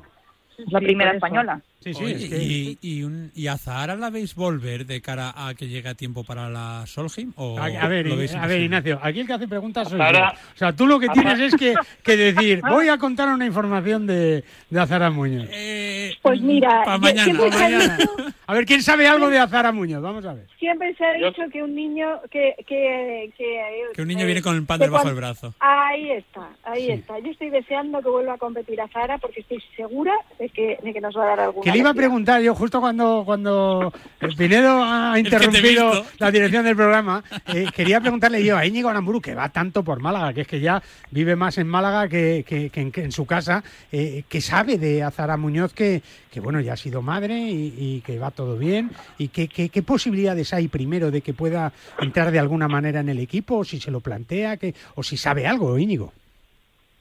Es 0.59 0.71
la 0.71 0.78
Sí, 0.78 0.85
primera 0.85 1.12
española. 1.12 1.61
Sí, 1.83 1.95
sí, 1.95 2.05
Oye, 2.05 2.15
es 2.17 2.29
que- 2.31 2.43
y, 2.43 2.79
y, 2.81 3.03
un, 3.03 3.31
¿Y 3.35 3.47
a 3.49 3.57
Zahara 3.59 3.95
la 3.97 4.11
veis 4.11 4.35
volver 4.35 4.87
de 4.87 5.01
cara 5.01 5.33
a 5.37 5.55
que 5.55 5.69
llegue 5.69 5.89
a 5.89 5.95
tiempo 5.95 6.25
para 6.25 6.49
la 6.49 6.85
Solheim? 6.87 7.33
O 7.37 7.59
A, 7.59 7.67
a 7.67 7.89
ver, 7.89 8.07
lo 8.07 8.17
veis 8.17 8.35
a 8.35 8.47
ver? 8.47 8.61
Ignacio, 8.62 8.99
aquí 9.03 9.21
el 9.21 9.27
que 9.27 9.33
hace 9.35 9.49
preguntas 9.49 9.89
soy 9.89 10.01
Azara. 10.01 10.33
yo. 10.35 10.39
O 10.55 10.59
sea, 10.59 10.73
tú 10.75 10.87
lo 10.87 10.99
que 11.01 11.09
tienes 11.09 11.39
es 11.41 11.55
que, 11.57 11.75
que 12.03 12.17
decir, 12.17 12.61
voy 12.69 12.89
a 12.89 12.99
contar 12.99 13.29
una 13.29 13.47
información 13.47 14.07
de, 14.07 14.45
de 14.71 14.81
Azara 14.81 15.11
Muñoz. 15.11 15.49
Eh, 15.53 16.12
Pues 16.23 16.41
mira, 16.41 16.83
pa' 16.85 16.95
yo 16.95 17.01
mañana. 17.01 17.25
siempre- 17.25 17.51
mañana. 17.51 17.99
A 18.47 18.55
ver, 18.55 18.67
¿quién 18.67 18.83
sabe 18.83 19.07
algo 19.07 19.29
de 19.31 19.39
Azara 19.39 19.73
Muñoz? 19.73 20.03
Vamos 20.03 20.25
a 20.27 20.35
ver. 20.35 20.47
Siempre 20.59 20.95
se 20.97 21.05
ha 21.05 21.12
dicho 21.15 21.43
que 21.53 21.62
un 21.62 21.75
niño 21.75 22.21
que 22.31 22.55
que 22.67 23.33
que, 23.37 23.62
Que 23.95 24.03
un 24.03 24.09
niño 24.09 24.23
eh, 24.23 24.27
viene 24.27 24.43
con 24.43 24.55
el 24.57 24.65
pan 24.67 24.79
debajo 24.81 25.07
del 25.07 25.17
brazo. 25.17 25.55
Ahí 25.59 26.11
está, 26.11 26.49
ahí 26.65 26.87
Sí. 26.87 26.93
está. 26.93 27.19
Yo 27.19 27.31
estoy 27.31 27.51
deseando 27.51 28.01
que 28.03 28.09
vuelva 28.09 28.35
a 28.35 28.39
competir 28.39 28.81
a 28.81 28.89
Zara 28.89 29.19
porque 29.19 29.41
estoy 29.41 29.62
segura 29.77 30.12
de 30.39 30.49
que, 30.49 30.79
de 30.83 30.93
que 30.93 31.01
nos 31.01 31.17
va 31.17 31.25
a 31.25 31.27
dar 31.29 31.41
alguna. 31.41 31.65
Le 31.73 31.79
iba 31.79 31.91
a 31.91 31.95
preguntar 31.95 32.41
yo 32.43 32.55
justo 32.55 32.81
cuando, 32.81 33.23
cuando 33.25 33.93
Pinedo 34.37 34.83
ha 34.85 35.14
interrumpido 35.19 36.05
la 36.19 36.31
dirección 36.31 36.64
del 36.64 36.76
programa, 36.76 37.23
eh, 37.55 37.67
quería 37.75 38.00
preguntarle 38.00 38.45
yo 38.45 38.57
a 38.57 38.64
Íñigo 38.67 38.88
Aramburu, 38.88 39.21
que 39.21 39.35
va 39.35 39.49
tanto 39.49 39.83
por 39.83 40.00
Málaga, 40.00 40.33
que 40.33 40.43
es 40.43 40.47
que 40.49 40.61
ya 40.61 40.83
vive 41.11 41.37
más 41.37 41.59
en 41.59 41.67
Málaga 41.69 42.09
que, 42.09 42.45
que- 42.47 42.71
que 42.71 42.81
en, 42.81 42.93
que 42.93 43.02
en 43.05 43.12
su 43.12 43.26
casa, 43.26 43.62
eh, 43.91 44.25
que 44.29 44.41
sabe 44.41 44.79
de 44.79 45.02
Azara 45.02 45.37
Muñoz 45.37 45.73
que, 45.73 46.02
que 46.31 46.41
bueno, 46.41 46.61
ya 46.61 46.75
ha 46.75 46.76
sido 46.76 47.02
madre 47.02 47.38
y, 47.38 47.75
y 47.79 48.00
que 48.02 48.19
va 48.19 48.31
todo 48.31 48.57
bien, 48.57 48.91
y 49.19 49.29
que, 49.29 49.49
que- 49.49 49.69
qué 49.69 49.83
posibilidades 49.83 50.52
hay 50.55 50.69
primero 50.69 51.11
de 51.11 51.21
que 51.21 51.33
pueda 51.35 51.73
entrar 52.00 52.31
de 52.31 52.38
alguna 52.38 52.69
manera 52.69 53.00
en 53.00 53.09
el 53.09 53.19
equipo, 53.19 53.59
o 53.59 53.64
si 53.64 53.81
se 53.81 53.91
lo 53.91 54.00
plantea, 54.00 54.57
que, 54.57 54.75
o 54.95 55.02
si 55.02 55.17
sabe 55.17 55.47
algo, 55.47 55.79
Íñigo. 55.79 56.12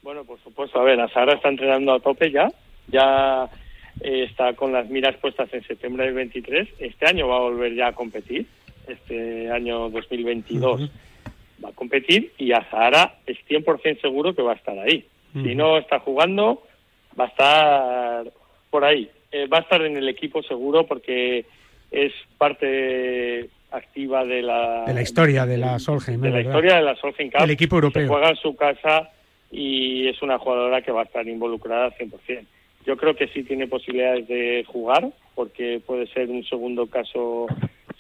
Bueno, 0.04 0.24
por 0.24 0.40
supuesto. 0.42 0.80
A 0.80 0.84
ver, 0.84 0.98
la 0.98 1.08
Sara 1.10 1.36
está 1.36 1.50
entrenando 1.50 1.94
a 1.94 2.00
tope 2.00 2.32
ya. 2.32 2.50
Ya 2.88 3.48
eh, 4.00 4.24
está 4.30 4.54
con 4.54 4.72
las 4.72 4.90
miras 4.90 5.16
puestas 5.18 5.54
en 5.54 5.64
septiembre 5.64 6.06
del 6.06 6.14
23. 6.14 6.70
Este 6.80 7.06
año 7.06 7.28
va 7.28 7.38
a 7.38 7.42
volver 7.42 7.74
ya 7.76 7.88
a 7.88 7.94
competir. 7.94 8.46
Este 8.88 9.50
año 9.52 9.90
2022 9.90 10.82
Ujú. 10.82 10.92
va 11.64 11.70
a 11.70 11.74
competir 11.74 12.32
y 12.38 12.52
a 12.52 12.68
Sahara 12.70 13.16
es 13.26 13.38
100% 13.48 14.02
seguro 14.02 14.34
que 14.34 14.42
va 14.42 14.54
a 14.54 14.56
estar 14.56 14.78
ahí. 14.80 15.06
Si 15.34 15.56
no 15.56 15.78
está 15.78 16.00
jugando, 16.00 16.64
va 17.18 17.26
a 17.26 17.28
estar 17.28 18.32
por 18.70 18.84
ahí. 18.84 19.10
Eh, 19.32 19.48
va 19.48 19.60
a 19.60 19.62
estar 19.62 19.82
en 19.82 19.96
el 19.96 20.10
equipo 20.10 20.44
seguro 20.44 20.86
porque 20.86 21.46
es 21.90 22.12
parte 22.38 23.50
activa 23.72 24.26
de 24.26 24.42
la, 24.42 24.84
De 24.86 24.94
la 24.94 25.02
historia 25.02 25.46
de 25.46 25.58
la 25.58 25.80
Solheim, 25.80 26.20
de 26.20 26.28
es 26.28 26.34
la 26.34 26.38
verdad. 26.40 26.52
historia 26.52 26.76
de 26.76 26.82
la 26.82 26.96
Solheim 26.98 27.32
Cup. 27.32 27.40
Del 27.42 27.52
equipo 27.52 27.76
europeo. 27.78 28.04
Se 28.04 28.08
juega 28.10 28.30
en 28.30 28.36
su 28.36 28.56
casa 28.58 29.10
y 29.52 30.08
es 30.10 30.22
una 30.22 30.38
jugadora 30.38 30.82
que 30.82 30.92
va 30.92 31.02
a 31.02 31.06
estar 31.06 31.26
involucrada 31.26 31.86
al 31.86 31.94
100%. 31.94 32.46
Yo 32.86 32.98
creo 32.98 33.16
que 33.16 33.28
sí 33.28 33.44
tiene 33.44 33.68
posibilidades 33.68 34.28
de 34.28 34.66
jugar 34.68 35.12
porque 35.36 35.82
puede 35.86 36.08
ser 36.08 36.30
un 36.30 36.44
segundo 36.46 36.88
caso 36.88 37.48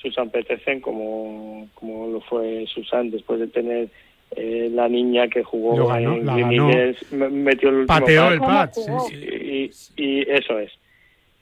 Susan 0.01 0.29
Petersen 0.29 0.81
como, 0.81 1.67
como 1.75 2.07
lo 2.07 2.21
fue 2.21 2.65
Susan 2.73 3.11
después 3.11 3.39
de 3.39 3.47
tener 3.47 3.89
eh, 4.35 4.69
la 4.71 4.87
niña 4.87 5.27
que 5.27 5.43
jugó 5.43 5.87
ganó, 5.87 6.15
en 6.15 7.43
metió 7.43 7.69
el 7.69 7.75
último 7.75 7.87
Pateó 7.87 8.39
pase 8.39 8.81
el 8.81 9.09
sí. 9.09 9.71
y, 9.97 10.03
y 10.03 10.21
eso 10.21 10.57
es. 10.57 10.71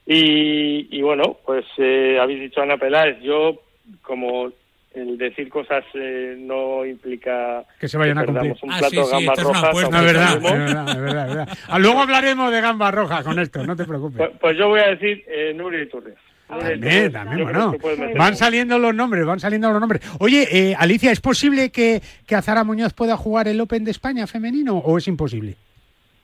Y, 0.06 0.88
y 0.90 1.02
bueno, 1.02 1.36
pues 1.46 1.64
eh, 1.78 2.18
habéis 2.20 2.40
dicho 2.40 2.60
Ana 2.60 2.76
Peláez, 2.78 3.20
yo 3.22 3.60
como 4.02 4.50
el 4.92 5.16
decir 5.18 5.48
cosas 5.48 5.84
eh, 5.94 6.34
no 6.38 6.84
implica 6.84 7.64
Que 7.78 7.88
se 7.88 7.96
vayan 7.96 8.18
a 8.18 8.22
perdamos 8.22 8.58
cumplir. 8.58 8.64
un 8.64 8.72
Ah, 8.72 8.78
plato 8.78 8.90
sí, 8.90 8.96
de 8.96 9.04
sí, 9.04 9.10
gambas 9.12 9.38
esto 9.38 9.50
es 9.52 9.58
una 9.58 9.70
rojas, 9.70 10.04
verdad, 10.04 10.36
es 10.36 10.42
verdad, 10.42 10.88
es 10.90 11.00
verdad, 11.00 11.28
es 11.28 11.34
verdad. 11.36 11.58
Ah, 11.68 11.78
luego 11.78 12.00
hablaremos 12.00 12.50
de 12.50 12.60
gamba 12.60 12.90
roja 12.90 13.22
con 13.22 13.38
esto, 13.38 13.64
no 13.66 13.76
te 13.76 13.84
preocupes. 13.84 14.16
Pues, 14.18 14.30
pues 14.40 14.58
yo 14.58 14.68
voy 14.68 14.80
a 14.80 14.88
decir 14.88 15.24
eh, 15.28 15.52
Nuria 15.54 15.82
Iturrias. 15.82 16.18
Nuria 16.48 16.70
También, 16.70 17.12
también, 17.12 17.44
bueno. 17.44 17.72
que 17.78 18.14
Van 18.18 18.34
saliendo 18.36 18.76
los 18.80 18.92
nombres, 18.92 19.24
van 19.24 19.38
saliendo 19.38 19.70
los 19.70 19.78
nombres. 19.78 20.02
Oye, 20.18 20.48
eh, 20.50 20.74
Alicia, 20.76 21.12
¿es 21.12 21.20
posible 21.20 21.70
que, 21.70 22.02
que 22.26 22.34
Azara 22.34 22.64
Muñoz 22.64 22.92
pueda 22.92 23.16
jugar 23.16 23.46
el 23.46 23.60
Open 23.60 23.84
de 23.84 23.92
España 23.92 24.26
femenino 24.26 24.76
o 24.78 24.98
es 24.98 25.06
imposible? 25.06 25.54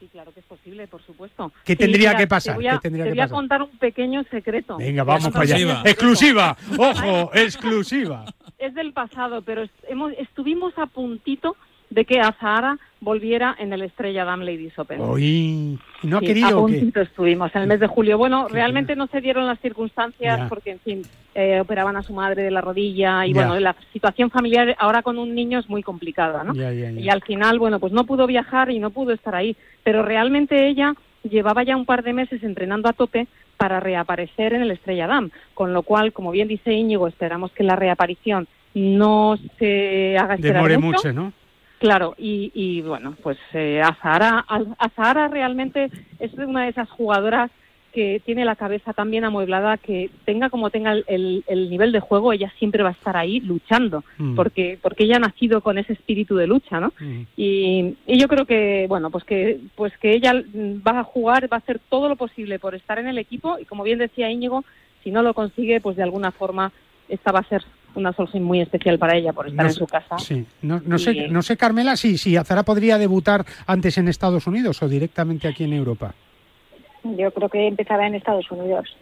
Sí, 0.00 0.08
claro 0.12 0.32
que 0.32 0.40
es 0.40 0.46
posible, 0.46 0.88
por 0.88 1.00
supuesto. 1.06 1.52
¿Qué 1.64 1.74
Sí, 1.74 1.78
tendría 1.78 2.08
mira, 2.10 2.18
que 2.18 2.26
pasar? 2.26 2.54
Te 2.54 2.58
voy 2.58 2.66
a, 2.66 2.72
¿Qué 2.72 2.78
tendría 2.80 3.04
te 3.04 3.10
que 3.10 3.14
voy 3.14 3.20
a 3.20 3.24
pasar? 3.24 3.34
contar 3.36 3.62
un 3.62 3.78
pequeño 3.78 4.24
secreto. 4.24 4.76
Venga, 4.78 5.04
vamos 5.04 5.28
para 5.30 5.44
allá. 5.44 5.82
Exclusiva, 5.84 6.56
ojo, 6.76 7.30
exclusiva. 7.32 8.24
Es 8.58 8.74
del 8.74 8.92
pasado, 8.92 9.42
pero 9.42 9.62
est- 9.62 9.84
hemos, 9.88 10.12
estuvimos 10.18 10.76
a 10.78 10.86
puntito 10.86 11.56
de 11.90 12.04
que 12.04 12.18
Azahara 12.18 12.78
volviera 13.00 13.54
en 13.60 13.72
el 13.72 13.82
Estrella 13.82 14.24
Damm 14.24 14.40
Ladies 14.40 14.76
Open. 14.78 15.00
Hoy 15.02 15.78
no 16.02 16.16
ha 16.16 16.20
Sí, 16.20 16.26
querido 16.26 16.48
a 16.48 16.60
puntito 16.62 17.00
estuvimos 17.00 17.54
en 17.54 17.62
el 17.62 17.68
mes 17.68 17.78
de 17.78 17.86
julio. 17.86 18.18
Bueno, 18.18 18.48
realmente 18.48 18.96
no 18.96 19.06
se 19.06 19.20
dieron 19.20 19.46
las 19.46 19.60
circunstancias 19.60 20.38
Ya. 20.38 20.48
porque, 20.48 20.72
en 20.72 20.80
fin, 20.80 21.02
eh, 21.34 21.60
operaban 21.60 21.94
a 21.96 22.02
su 22.02 22.12
madre 22.12 22.42
de 22.42 22.50
la 22.50 22.60
rodilla 22.60 23.24
y 23.24 23.32
Ya. 23.32 23.46
bueno, 23.46 23.60
la 23.60 23.76
situación 23.92 24.30
familiar 24.30 24.74
ahora 24.78 25.02
con 25.02 25.16
un 25.18 25.32
niño 25.34 25.60
es 25.60 25.68
muy 25.68 25.82
complicada, 25.84 26.42
¿no? 26.42 26.54
Ya. 26.54 26.72
Y 26.72 27.08
al 27.08 27.22
final, 27.22 27.58
bueno, 27.60 27.78
pues 27.78 27.92
no 27.92 28.04
pudo 28.04 28.26
viajar 28.26 28.70
y 28.70 28.80
no 28.80 28.90
pudo 28.90 29.12
estar 29.12 29.36
ahí, 29.36 29.54
pero 29.84 30.02
realmente 30.02 30.66
ella 30.66 30.94
llevaba 31.22 31.62
ya 31.62 31.76
un 31.76 31.86
par 31.86 32.02
de 32.02 32.12
meses 32.14 32.42
entrenando 32.42 32.88
a 32.88 32.94
tope 32.94 33.28
para 33.56 33.80
reaparecer 33.80 34.52
en 34.52 34.62
el 34.62 34.70
Estrella 34.70 35.06
Damm, 35.06 35.30
con 35.54 35.72
lo 35.72 35.82
cual, 35.82 36.12
como 36.12 36.30
bien 36.30 36.48
dice 36.48 36.72
Íñigo, 36.72 37.08
esperamos 37.08 37.52
que 37.52 37.64
la 37.64 37.76
reaparición 37.76 38.46
no 38.74 39.36
se 39.58 40.16
haga 40.18 40.34
esperar 40.34 40.56
Demore 40.62 40.78
mucho. 40.78 41.08
mucho, 41.08 41.12
¿no? 41.12 41.32
Claro, 41.78 42.14
y, 42.16 42.50
y 42.54 42.82
bueno, 42.82 43.14
pues 43.22 43.38
eh, 43.52 43.82
Azahara, 43.82 44.44
Azahara 44.78 45.28
realmente 45.28 45.90
es 46.18 46.32
una 46.34 46.64
de 46.64 46.70
esas 46.70 46.88
jugadoras 46.88 47.50
que 47.96 48.20
tiene 48.26 48.44
la 48.44 48.56
cabeza 48.56 48.92
tan 48.92 49.10
bien 49.10 49.24
amueblada 49.24 49.78
que 49.78 50.10
tenga 50.26 50.50
como 50.50 50.68
tenga 50.68 50.92
el, 50.92 51.04
el- 51.08 51.44
el 51.46 51.70
nivel 51.70 51.92
de 51.92 52.00
juego, 52.00 52.30
ella 52.34 52.52
siempre 52.58 52.82
va 52.82 52.90
a 52.90 52.92
estar 52.92 53.16
ahí 53.16 53.40
luchando, 53.40 54.04
Mm. 54.18 54.34
porque 54.36 54.78
porque 54.82 55.04
ella 55.04 55.16
ha 55.16 55.20
nacido 55.28 55.62
con 55.62 55.78
ese 55.78 55.94
espíritu 55.94 56.36
de 56.36 56.46
lucha, 56.46 56.78
¿no? 56.78 56.92
Mm. 57.00 57.22
Y, 57.38 57.94
y 58.06 58.18
yo 58.20 58.28
creo 58.28 58.44
que 58.44 58.84
bueno, 58.86 59.08
pues 59.10 59.24
que 59.24 59.60
pues 59.74 59.96
que 59.96 60.12
ella 60.12 60.34
va 60.86 61.00
a 61.00 61.04
jugar, 61.04 61.50
va 61.50 61.56
a 61.56 61.60
hacer 61.60 61.80
todo 61.88 62.08
lo 62.10 62.16
posible 62.16 62.58
por 62.58 62.74
estar 62.74 62.98
en 62.98 63.06
el 63.08 63.16
equipo 63.16 63.58
y 63.58 63.64
como 63.64 63.82
bien 63.82 63.98
decía 63.98 64.30
Íñigo, 64.30 64.62
si 65.02 65.10
no 65.10 65.22
lo 65.22 65.32
consigue, 65.32 65.80
pues 65.80 65.96
de 65.96 66.02
alguna 66.02 66.32
forma 66.32 66.72
esta 67.08 67.32
va 67.32 67.38
a 67.40 67.48
ser 67.48 67.62
una 67.94 68.12
Solheim 68.12 68.44
muy 68.44 68.60
especial 68.60 68.98
para 68.98 69.16
ella 69.16 69.32
por 69.32 69.46
estar 69.48 69.64
No 69.64 69.70
en 69.70 69.74
su 69.74 69.86
casa. 69.86 70.18
Sí, 70.18 70.44
no, 70.60 70.82
no 70.84 70.98
sé, 70.98 71.12
Y- 71.12 71.30
no 71.30 71.40
sé, 71.40 71.56
Carmela, 71.56 71.96
si, 71.96 72.18
si 72.18 72.36
Azara 72.36 72.62
podría 72.62 72.98
debutar 72.98 73.46
antes 73.66 73.96
en 73.96 74.08
Estados 74.08 74.46
Unidos 74.46 74.82
o 74.82 74.88
directamente 74.88 75.48
aquí 75.48 75.64
en 75.64 75.72
Europa. 75.72 76.14
Yo 77.16 77.30
creo 77.32 77.48
que 77.48 77.66
empezará 77.66 78.06
en 78.06 78.14
Estados 78.14 78.50
Unidos. 78.50 78.96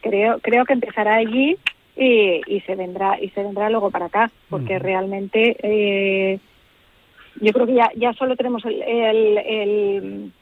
Creo, 0.00 0.38
creo 0.40 0.64
que 0.64 0.72
empezará 0.72 1.16
allí 1.16 1.56
y, 1.96 2.40
y 2.46 2.60
se 2.60 2.76
vendrá 2.76 3.20
y 3.20 3.30
se 3.30 3.42
vendrá 3.42 3.68
luego 3.68 3.90
para 3.90 4.06
acá, 4.06 4.30
porque 4.48 4.78
realmente 4.78 5.56
eh, 5.62 6.38
yo 7.40 7.52
creo 7.52 7.66
que 7.66 7.74
ya, 7.74 7.90
ya 7.96 8.12
solo 8.12 8.36
tenemos 8.36 8.64
el 8.64 8.80
el, 8.82 9.38
el, 9.38 10.32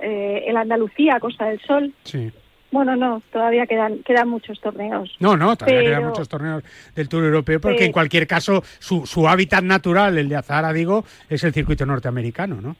eh, 0.00 0.44
el 0.48 0.56
Andalucía, 0.56 1.20
Costa 1.20 1.46
del 1.46 1.60
Sol. 1.60 1.92
Sí. 2.04 2.30
Bueno, 2.70 2.96
no, 2.96 3.22
todavía 3.32 3.66
quedan 3.66 4.02
quedan 4.02 4.28
muchos 4.28 4.60
torneos. 4.60 5.16
No, 5.20 5.36
no, 5.36 5.56
todavía 5.56 5.78
Pero- 5.80 5.90
quedan 5.90 6.08
muchos 6.08 6.28
torneos 6.28 6.64
del 6.94 7.08
Tour 7.08 7.24
Europeo, 7.24 7.60
porque 7.60 7.78
Sí. 7.78 7.84
en 7.84 7.92
cualquier 7.92 8.26
caso 8.26 8.62
su, 8.80 9.06
su 9.06 9.28
hábitat 9.28 9.62
natural, 9.62 10.18
el 10.18 10.28
de 10.28 10.36
Azara, 10.36 10.72
digo, 10.72 11.04
es 11.30 11.44
el 11.44 11.54
circuito 11.54 11.86
norteamericano, 11.86 12.60
¿no? 12.60 12.76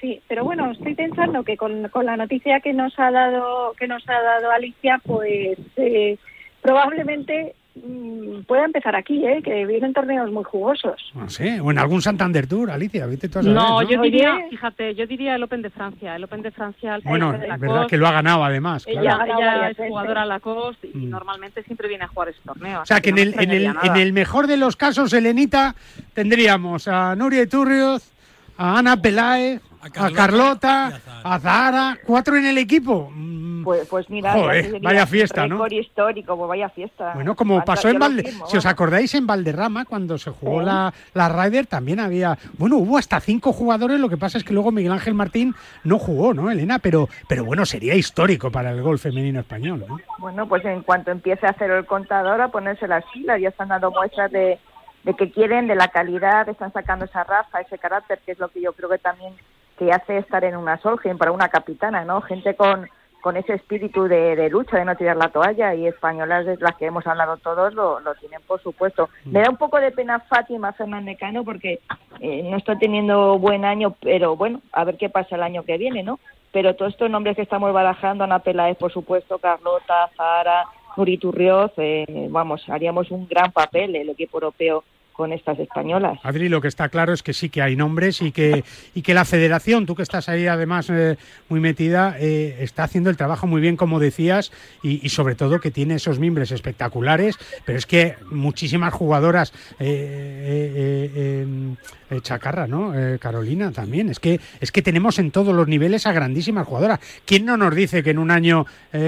Sí, 0.00 0.20
pero 0.28 0.44
bueno, 0.44 0.70
estoy 0.72 0.94
pensando 0.94 1.42
que 1.42 1.56
con, 1.56 1.88
con 1.88 2.04
la 2.06 2.16
noticia 2.16 2.60
que 2.60 2.72
nos 2.72 2.98
ha 2.98 3.10
dado 3.10 3.72
que 3.78 3.86
nos 3.88 4.06
ha 4.08 4.20
dado 4.22 4.50
Alicia, 4.50 5.00
pues 5.04 5.58
eh, 5.76 6.18
probablemente 6.60 7.54
mm, 7.76 8.40
pueda 8.46 8.64
empezar 8.66 8.94
aquí, 8.94 9.24
¿eh? 9.26 9.40
que 9.42 9.64
vienen 9.64 9.94
torneos 9.94 10.30
muy 10.30 10.44
jugosos. 10.44 11.00
No 11.14 11.30
sé, 11.30 11.60
o 11.60 11.70
en 11.70 11.78
algún 11.78 12.02
Santander 12.02 12.46
Tour, 12.46 12.70
Alicia, 12.70 13.06
viste 13.06 13.28
tú 13.30 13.38
a 13.38 13.42
saber, 13.42 13.56
No, 13.56 13.82
yo 13.88 14.00
Oye. 14.00 14.10
diría, 14.10 14.38
fíjate, 14.50 14.94
yo 14.94 15.06
diría 15.06 15.34
el 15.36 15.42
Open 15.44 15.62
de 15.62 15.70
Francia, 15.70 16.14
el 16.16 16.24
Open 16.24 16.42
de 16.42 16.50
Francia. 16.50 16.96
el 16.96 17.02
Bueno, 17.02 17.32
es 17.34 17.58
verdad 17.60 17.86
que 17.86 17.96
lo 17.96 18.06
ha 18.06 18.12
ganado 18.12 18.44
además, 18.44 18.84
Ella, 18.86 19.00
claro. 19.00 19.18
ganado 19.20 19.38
ella 19.40 19.46
varias 19.52 19.70
es 19.70 19.76
veces. 19.78 19.90
jugadora 19.90 20.24
Lacoste 20.26 20.88
y 20.92 20.96
Mm. 20.98 21.10
normalmente 21.10 21.62
siempre 21.62 21.88
viene 21.88 22.04
a 22.04 22.08
jugar 22.08 22.28
ese 22.28 22.40
torneo. 22.44 22.82
O 22.82 22.86
sea 22.86 23.00
que 23.00 23.10
en 23.10 23.16
no 23.16 23.22
el, 23.22 23.34
en, 23.40 23.50
el, 23.50 23.76
en 23.82 23.96
el 23.96 24.12
mejor 24.12 24.46
de 24.46 24.56
los 24.58 24.76
casos, 24.76 25.12
Elenita, 25.14 25.74
tendríamos 26.14 26.88
a 26.88 27.14
Nuria 27.16 27.42
Iturrioz, 27.42 28.10
a 28.58 28.78
Ana 28.78 28.96
Peláez, 29.00 29.60
A 29.94 30.06
a 30.06 30.10
Carlota 30.12 30.86
a 30.86 30.90
Zahara. 30.90 31.20
a 31.34 31.40
Zahara, 31.40 31.98
cuatro 32.06 32.36
en 32.36 32.46
el 32.46 32.58
equipo. 32.58 33.10
Mm, 33.14 33.64
Pues, 33.64 33.88
pues 33.88 34.08
mira, 34.08 34.32
Joder, 34.32 34.80
vaya 34.80 35.02
un 35.02 35.08
fiesta, 35.08 35.46
¿no? 35.46 35.66
histórico, 35.66 36.36
pues 36.36 36.48
vaya 36.48 36.68
fiesta. 36.68 37.12
Bueno, 37.14 37.34
como 37.34 37.64
pasó 37.64 37.88
en 37.88 37.98
Valde... 37.98 38.22
firmo, 38.22 38.46
Si 38.46 38.56
os 38.56 38.64
acordáis, 38.66 39.12
en 39.14 39.26
Valderrama, 39.26 39.84
cuando 39.84 40.18
se 40.18 40.30
jugó 40.30 40.62
la, 40.62 40.92
la 41.14 41.28
Ryder, 41.28 41.66
también 41.66 41.98
había... 41.98 42.38
Bueno, 42.58 42.76
hubo 42.76 42.96
hasta 42.96 43.18
cinco 43.20 43.52
jugadores, 43.52 43.98
lo 43.98 44.08
que 44.08 44.16
pasa 44.16 44.38
es 44.38 44.44
que 44.44 44.54
luego 44.54 44.70
Miguel 44.70 44.92
Ángel 44.92 45.14
Martín 45.14 45.54
no 45.82 45.98
jugó, 45.98 46.32
¿no, 46.32 46.48
Elena? 46.50 46.78
Pero, 46.78 47.08
pero 47.28 47.44
bueno, 47.44 47.66
sería 47.66 47.94
histórico 47.96 48.50
para 48.52 48.70
el 48.70 48.82
golf 48.82 49.02
femenino 49.02 49.40
español, 49.40 49.84
¿no? 49.88 49.98
Bueno, 50.18 50.46
pues 50.48 50.64
en 50.64 50.82
cuanto 50.82 51.10
empiece 51.10 51.46
a 51.46 51.50
hacer 51.50 51.70
el 51.72 51.86
contador, 51.86 52.40
a 52.40 52.48
ponerse 52.48 52.86
las 52.86 53.04
filas, 53.12 53.40
ya 53.40 53.48
están 53.48 53.68
dando 53.68 53.90
muestras 53.90 54.30
de, 54.30 54.58
de 55.02 55.14
que 55.14 55.32
quieren, 55.32 55.66
de 55.66 55.74
la 55.74 55.88
calidad, 55.88 56.48
están 56.48 56.72
sacando 56.72 57.04
esa 57.06 57.24
raza, 57.24 57.60
ese 57.60 57.78
carácter, 57.78 58.20
que 58.24 58.32
es 58.32 58.38
lo 58.38 58.48
que 58.48 58.60
yo 58.60 58.72
creo 58.74 58.88
que 58.88 58.98
también 58.98 59.32
que 59.78 59.92
hace 59.92 60.18
estar 60.18 60.44
en 60.44 60.56
una 60.56 60.78
Solheim 60.78 61.18
para 61.18 61.32
una 61.32 61.48
capitana, 61.48 62.04
¿no? 62.04 62.20
Gente 62.22 62.54
con, 62.54 62.88
con 63.20 63.36
ese 63.36 63.54
espíritu 63.54 64.04
de, 64.04 64.36
de 64.36 64.48
lucha, 64.50 64.78
de 64.78 64.84
no 64.84 64.96
tirar 64.96 65.16
la 65.16 65.28
toalla, 65.28 65.74
y 65.74 65.86
españolas 65.86 66.46
de 66.46 66.56
las 66.58 66.76
que 66.76 66.86
hemos 66.86 67.06
hablado 67.06 67.36
todos 67.38 67.74
lo, 67.74 68.00
lo 68.00 68.14
tienen, 68.14 68.40
por 68.46 68.62
supuesto. 68.62 69.08
Me 69.24 69.40
da 69.40 69.50
un 69.50 69.56
poco 69.56 69.78
de 69.78 69.90
pena 69.90 70.20
Fátima 70.20 70.72
Fernández 70.72 71.18
Cano 71.18 71.44
porque 71.44 71.80
eh, 72.20 72.42
no 72.44 72.56
está 72.56 72.78
teniendo 72.78 73.38
buen 73.38 73.64
año, 73.64 73.94
pero 74.00 74.36
bueno, 74.36 74.60
a 74.72 74.84
ver 74.84 74.96
qué 74.96 75.08
pasa 75.08 75.36
el 75.36 75.42
año 75.42 75.64
que 75.64 75.76
viene, 75.76 76.02
¿no? 76.02 76.18
Pero 76.52 76.74
todos 76.74 76.92
estos 76.92 77.10
nombres 77.10 77.36
que 77.36 77.42
estamos 77.42 77.72
barajando, 77.72 78.24
Ana 78.24 78.38
Peláez, 78.38 78.78
por 78.78 78.92
supuesto, 78.92 79.38
Carlota, 79.38 80.08
Zahara, 80.16 80.64
Nuri 80.96 81.18
Turrioz, 81.18 81.72
eh, 81.76 82.28
vamos, 82.30 82.66
haríamos 82.68 83.10
un 83.10 83.28
gran 83.28 83.52
papel 83.52 83.94
el 83.96 84.08
equipo 84.08 84.38
europeo 84.38 84.84
con 85.16 85.32
estas 85.32 85.58
españolas. 85.58 86.18
Adri, 86.22 86.48
lo 86.48 86.60
que 86.60 86.68
está 86.68 86.90
claro 86.90 87.14
es 87.14 87.22
que 87.22 87.32
sí 87.32 87.48
que 87.48 87.62
hay 87.62 87.74
nombres 87.74 88.20
y 88.20 88.32
que, 88.32 88.64
y 88.94 89.02
que 89.02 89.14
la 89.14 89.24
federación, 89.24 89.86
tú 89.86 89.94
que 89.94 90.02
estás 90.02 90.28
ahí 90.28 90.46
además 90.46 90.90
eh, 90.90 91.16
muy 91.48 91.58
metida, 91.58 92.16
eh, 92.20 92.58
está 92.60 92.84
haciendo 92.84 93.08
el 93.08 93.16
trabajo 93.16 93.46
muy 93.46 93.60
bien, 93.62 93.76
como 93.76 93.98
decías, 93.98 94.52
y, 94.82 95.08
sobre 95.08 95.34
todo 95.34 95.58
que 95.58 95.70
tiene 95.70 95.94
esos 95.94 96.18
mimbres 96.18 96.52
espectaculares, 96.52 97.38
pero 97.64 97.78
es 97.78 97.86
que 97.86 98.16
muchísimas 98.30 98.92
jugadoras, 98.92 99.52
eh, 99.78 99.86
eh, 99.88 101.10
eh, 101.14 101.76
eh, 102.10 102.20
Chacarra, 102.20 102.66
¿no? 102.66 102.92
Carolina 103.18 103.72
también, 103.72 104.10
es 104.10 104.20
que, 104.20 104.38
es 104.60 104.70
que 104.70 104.82
tenemos 104.82 105.18
en 105.18 105.30
todos 105.30 105.54
los 105.54 105.66
niveles 105.66 106.06
a 106.06 106.12
grandísimas 106.12 106.66
jugadoras. 106.66 107.00
¿Quién 107.24 107.46
no 107.46 107.56
nos 107.56 107.74
dice 107.74 108.02
que 108.02 108.10
en 108.10 108.18
un 108.18 108.30
año 108.30 108.66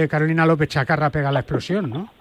Carolina 0.09 0.47
López 0.47 0.71
Chacarra 0.71 1.11
pega 1.11 1.31
la 1.31 1.40
explosión, 1.40 1.90
¿no? 1.90 2.17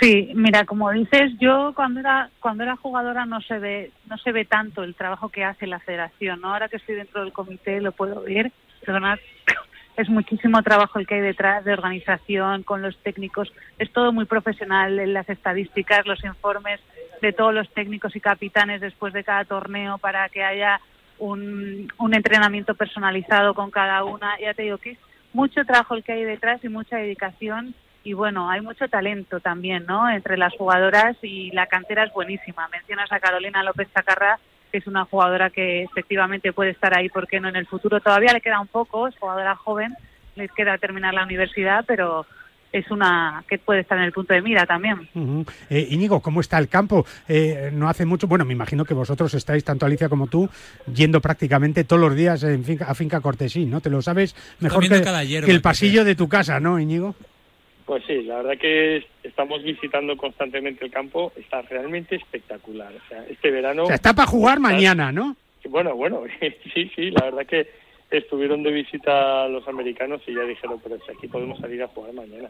Sí, 0.00 0.30
mira, 0.34 0.64
como 0.64 0.92
dices, 0.92 1.32
yo 1.40 1.72
cuando 1.74 2.00
era 2.00 2.30
cuando 2.40 2.62
era 2.62 2.76
jugadora 2.76 3.26
no 3.26 3.40
se 3.40 3.58
ve 3.58 3.90
no 4.08 4.16
se 4.18 4.30
ve 4.30 4.44
tanto 4.44 4.84
el 4.84 4.94
trabajo 4.94 5.28
que 5.28 5.44
hace 5.44 5.66
la 5.66 5.80
Federación, 5.80 6.40
¿no? 6.40 6.52
Ahora 6.52 6.68
que 6.68 6.76
estoy 6.76 6.94
dentro 6.94 7.22
del 7.22 7.32
comité 7.32 7.80
lo 7.80 7.92
puedo 7.92 8.22
ver. 8.22 8.52
Perdonad, 8.84 9.18
es 9.96 10.08
muchísimo 10.08 10.62
trabajo 10.62 11.00
el 11.00 11.06
que 11.06 11.16
hay 11.16 11.20
detrás 11.22 11.64
de 11.64 11.72
organización 11.72 12.62
con 12.62 12.80
los 12.80 12.96
técnicos. 12.98 13.52
Es 13.78 13.92
todo 13.92 14.12
muy 14.12 14.26
profesional 14.26 15.00
en 15.00 15.14
las 15.14 15.28
estadísticas, 15.28 16.06
los 16.06 16.22
informes 16.22 16.80
de 17.20 17.32
todos 17.32 17.52
los 17.52 17.68
técnicos 17.70 18.14
y 18.14 18.20
capitanes 18.20 18.80
después 18.80 19.12
de 19.12 19.24
cada 19.24 19.44
torneo 19.44 19.98
para 19.98 20.28
que 20.28 20.44
haya 20.44 20.80
un, 21.18 21.92
un 21.98 22.14
entrenamiento 22.14 22.76
personalizado 22.76 23.52
con 23.54 23.72
cada 23.72 24.04
una. 24.04 24.38
Ya 24.38 24.54
te 24.54 24.62
digo 24.62 24.78
que 24.78 24.92
es 24.92 24.98
mucho 25.32 25.64
trabajo 25.64 25.94
el 25.94 26.04
que 26.04 26.12
hay 26.12 26.22
detrás 26.22 26.62
y 26.62 26.68
mucha 26.68 26.98
dedicación 26.98 27.74
y 28.08 28.14
bueno, 28.14 28.48
hay 28.48 28.62
mucho 28.62 28.88
talento 28.88 29.38
también, 29.40 29.84
¿no? 29.86 30.08
Entre 30.08 30.38
las 30.38 30.54
jugadoras 30.54 31.14
y 31.22 31.50
la 31.50 31.66
cantera 31.66 32.04
es 32.04 32.12
buenísima. 32.14 32.66
Mencionas 32.68 33.12
a 33.12 33.20
Carolina 33.20 33.62
López 33.62 33.86
Chacarra, 33.94 34.38
que 34.72 34.78
es 34.78 34.86
una 34.86 35.04
jugadora 35.04 35.50
que 35.50 35.82
efectivamente 35.82 36.54
puede 36.54 36.70
estar 36.70 36.96
ahí, 36.96 37.10
porque 37.10 37.38
no 37.38 37.50
en 37.50 37.56
el 37.56 37.66
futuro 37.66 38.00
todavía 38.00 38.32
le 38.32 38.40
queda 38.40 38.60
un 38.60 38.66
poco, 38.66 39.08
es 39.08 39.14
jugadora 39.18 39.54
joven, 39.56 39.94
le 40.36 40.48
queda 40.48 40.78
terminar 40.78 41.12
la 41.12 41.24
universidad, 41.24 41.84
pero 41.86 42.24
es 42.72 42.90
una 42.90 43.44
que 43.48 43.58
puede 43.58 43.80
estar 43.80 43.98
en 43.98 44.04
el 44.04 44.12
punto 44.12 44.32
de 44.32 44.40
mira 44.40 44.64
también. 44.64 45.06
Eh, 45.68 45.86
Íñigo, 45.90 46.20
¿cómo 46.20 46.40
está 46.40 46.56
el 46.58 46.68
campo? 46.68 47.04
Eh, 47.28 47.70
no 47.72 47.90
hace 47.90 48.06
mucho, 48.06 48.26
bueno, 48.26 48.46
me 48.46 48.52
imagino 48.54 48.86
que 48.86 48.94
vosotros 48.94 49.34
estáis, 49.34 49.64
tanto 49.64 49.84
Alicia 49.84 50.08
como 50.08 50.28
tú, 50.28 50.48
yendo 50.94 51.20
prácticamente 51.20 51.84
todos 51.84 52.00
los 52.00 52.14
días 52.14 52.42
en 52.42 52.64
finca- 52.64 52.86
a 52.86 52.94
Finca 52.94 53.20
Cortesí, 53.20 53.66
¿no? 53.66 53.82
Te 53.82 53.90
lo 53.90 54.00
sabes 54.00 54.34
mejor 54.60 54.82
que, 54.98 55.02
que 55.46 55.50
el 55.52 55.58
que 55.58 55.62
pasillo 55.62 56.04
de 56.04 56.14
tu 56.14 56.26
casa, 56.28 56.58
¿no, 56.58 56.78
Íñigo? 56.78 57.14
Pues 57.88 58.04
sí, 58.06 58.20
la 58.24 58.36
verdad 58.42 58.58
que 58.58 58.98
es- 58.98 59.06
estamos 59.22 59.62
visitando 59.62 60.14
constantemente 60.18 60.84
el 60.84 60.90
campo, 60.90 61.32
está 61.36 61.62
realmente 61.62 62.16
espectacular. 62.16 62.92
O 62.94 63.08
sea, 63.08 63.24
este 63.30 63.50
verano... 63.50 63.84
O 63.84 63.86
sea, 63.86 63.94
está 63.94 64.12
para 64.12 64.28
jugar 64.28 64.58
está- 64.58 64.68
mañana, 64.68 65.10
¿no? 65.10 65.34
Bueno, 65.70 65.94
bueno, 65.96 66.22
sí, 66.74 66.90
sí, 66.94 67.10
la 67.10 67.24
verdad 67.24 67.46
que 67.46 67.66
estuvieron 68.10 68.62
de 68.62 68.72
visita 68.72 69.48
los 69.48 69.66
americanos 69.68 70.20
y 70.26 70.34
ya 70.34 70.42
dijeron, 70.42 70.78
pero 70.82 70.98
si 70.98 71.10
aquí 71.12 71.28
podemos 71.28 71.58
salir 71.60 71.82
a 71.82 71.88
jugar 71.88 72.12
mañana. 72.12 72.48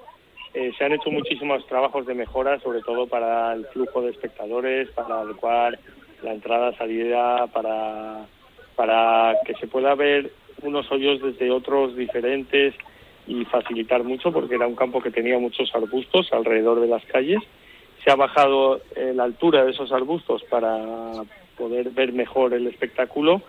Eh, 0.55 0.73
se 0.77 0.85
han 0.85 0.93
hecho 0.93 1.11
muchísimos 1.13 1.65
trabajos 1.69 2.05
de 2.07 2.15
mejora, 2.15 2.59
sobre 2.59 2.81
todo 2.81 3.07
para 3.07 3.53
el 3.53 3.65
flujo 3.67 4.03
de 4.03 4.11
espectadores, 4.11 4.89
para 4.91 5.21
adecuar 5.21 5.79
la 6.25 6.33
entrada, 6.33 6.77
salida, 6.77 7.47
para, 7.47 8.27
para 8.75 9.37
que 9.47 9.55
se 9.55 9.69
pueda 9.69 9.95
ver 9.95 10.33
unos 10.63 10.91
hoyos 10.91 11.23
desde 11.23 11.53
otros 11.53 11.95
diferentes 11.97 12.75
y 13.29 13.45
facilitar 13.45 14.03
mucho, 14.03 14.33
porque 14.33 14.55
era 14.55 14.67
un 14.67 14.75
campo 14.75 15.01
que 15.01 15.11
tenía 15.11 15.39
muchos 15.39 15.71
arbustos 15.75 16.33
alrededor 16.33 16.81
de 16.81 16.89
las 16.89 17.05
calles. 17.05 17.41
Se 18.03 18.11
ha 18.11 18.17
bajado 18.17 18.81
eh, 18.97 19.13
la 19.15 19.25
altura 19.25 19.65
de 19.65 19.73
esos 19.73 19.93
arbustos 19.93 20.43
para 20.45 20.79
poder 21.57 21.91
ver 21.91 22.13
mejor 22.13 22.55
el 22.55 22.67
espectáculo 22.67 23.43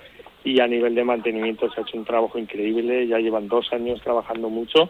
y 0.44 0.60
a 0.60 0.68
nivel 0.68 0.96
de 0.96 1.04
mantenimiento 1.04 1.72
se 1.72 1.80
ha 1.80 1.84
hecho 1.84 1.98
un 1.98 2.06
trabajo 2.06 2.38
increíble, 2.38 3.08
ya 3.08 3.20
llevan 3.20 3.48
dos 3.48 3.72
años 3.72 4.02
trabajando 4.02 4.50
mucho 4.50 4.90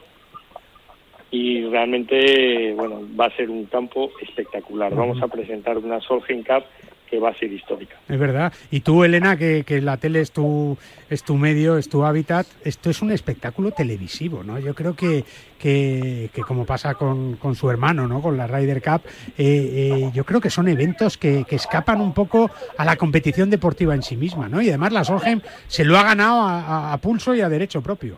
y 1.31 1.65
realmente 1.65 2.73
bueno 2.73 3.01
va 3.19 3.25
a 3.25 3.35
ser 3.35 3.49
un 3.49 3.65
campo 3.65 4.11
espectacular. 4.21 4.95
Vamos 4.95 5.21
a 5.21 5.27
presentar 5.27 5.77
una 5.77 6.01
Solheim 6.01 6.43
Cup 6.43 6.63
que 7.09 7.19
va 7.19 7.29
a 7.29 7.33
ser 7.35 7.51
histórica. 7.51 7.97
Es 8.07 8.19
verdad. 8.19 8.53
Y 8.71 8.81
tú, 8.81 9.03
Elena, 9.03 9.37
que, 9.37 9.63
que, 9.65 9.81
la 9.81 9.97
tele 9.97 10.21
es 10.21 10.31
tu, 10.31 10.77
es 11.09 11.23
tu 11.23 11.35
medio, 11.35 11.77
es 11.77 11.89
tu 11.89 12.03
hábitat, 12.03 12.45
esto 12.63 12.89
es 12.89 13.01
un 13.01 13.11
espectáculo 13.11 13.71
televisivo, 13.71 14.43
¿no? 14.43 14.59
Yo 14.59 14.75
creo 14.75 14.95
que, 14.95 15.23
que, 15.57 16.29
que 16.33 16.41
como 16.41 16.65
pasa 16.65 16.93
con, 16.95 17.35
con, 17.37 17.55
su 17.55 17.69
hermano, 17.69 18.07
¿no? 18.07 18.21
Con 18.21 18.37
la 18.37 18.47
Ryder 18.47 18.81
Cup, 18.81 19.01
eh, 19.37 19.37
eh, 19.37 20.11
yo 20.13 20.23
creo 20.23 20.39
que 20.39 20.49
son 20.49 20.67
eventos 20.67 21.17
que, 21.17 21.45
que, 21.45 21.55
escapan 21.55 22.01
un 22.01 22.13
poco 22.13 22.51
a 22.77 22.85
la 22.85 22.95
competición 22.95 23.49
deportiva 23.49 23.95
en 23.95 24.03
sí 24.03 24.15
misma, 24.15 24.47
¿no? 24.47 24.61
Y 24.61 24.69
además 24.69 24.93
la 24.93 25.03
Solheim 25.03 25.41
se 25.67 25.83
lo 25.83 25.97
ha 25.97 26.03
ganado 26.03 26.41
a, 26.41 26.59
a, 26.61 26.93
a 26.93 26.97
pulso 26.97 27.33
y 27.33 27.41
a 27.41 27.49
derecho 27.49 27.81
propio. 27.81 28.17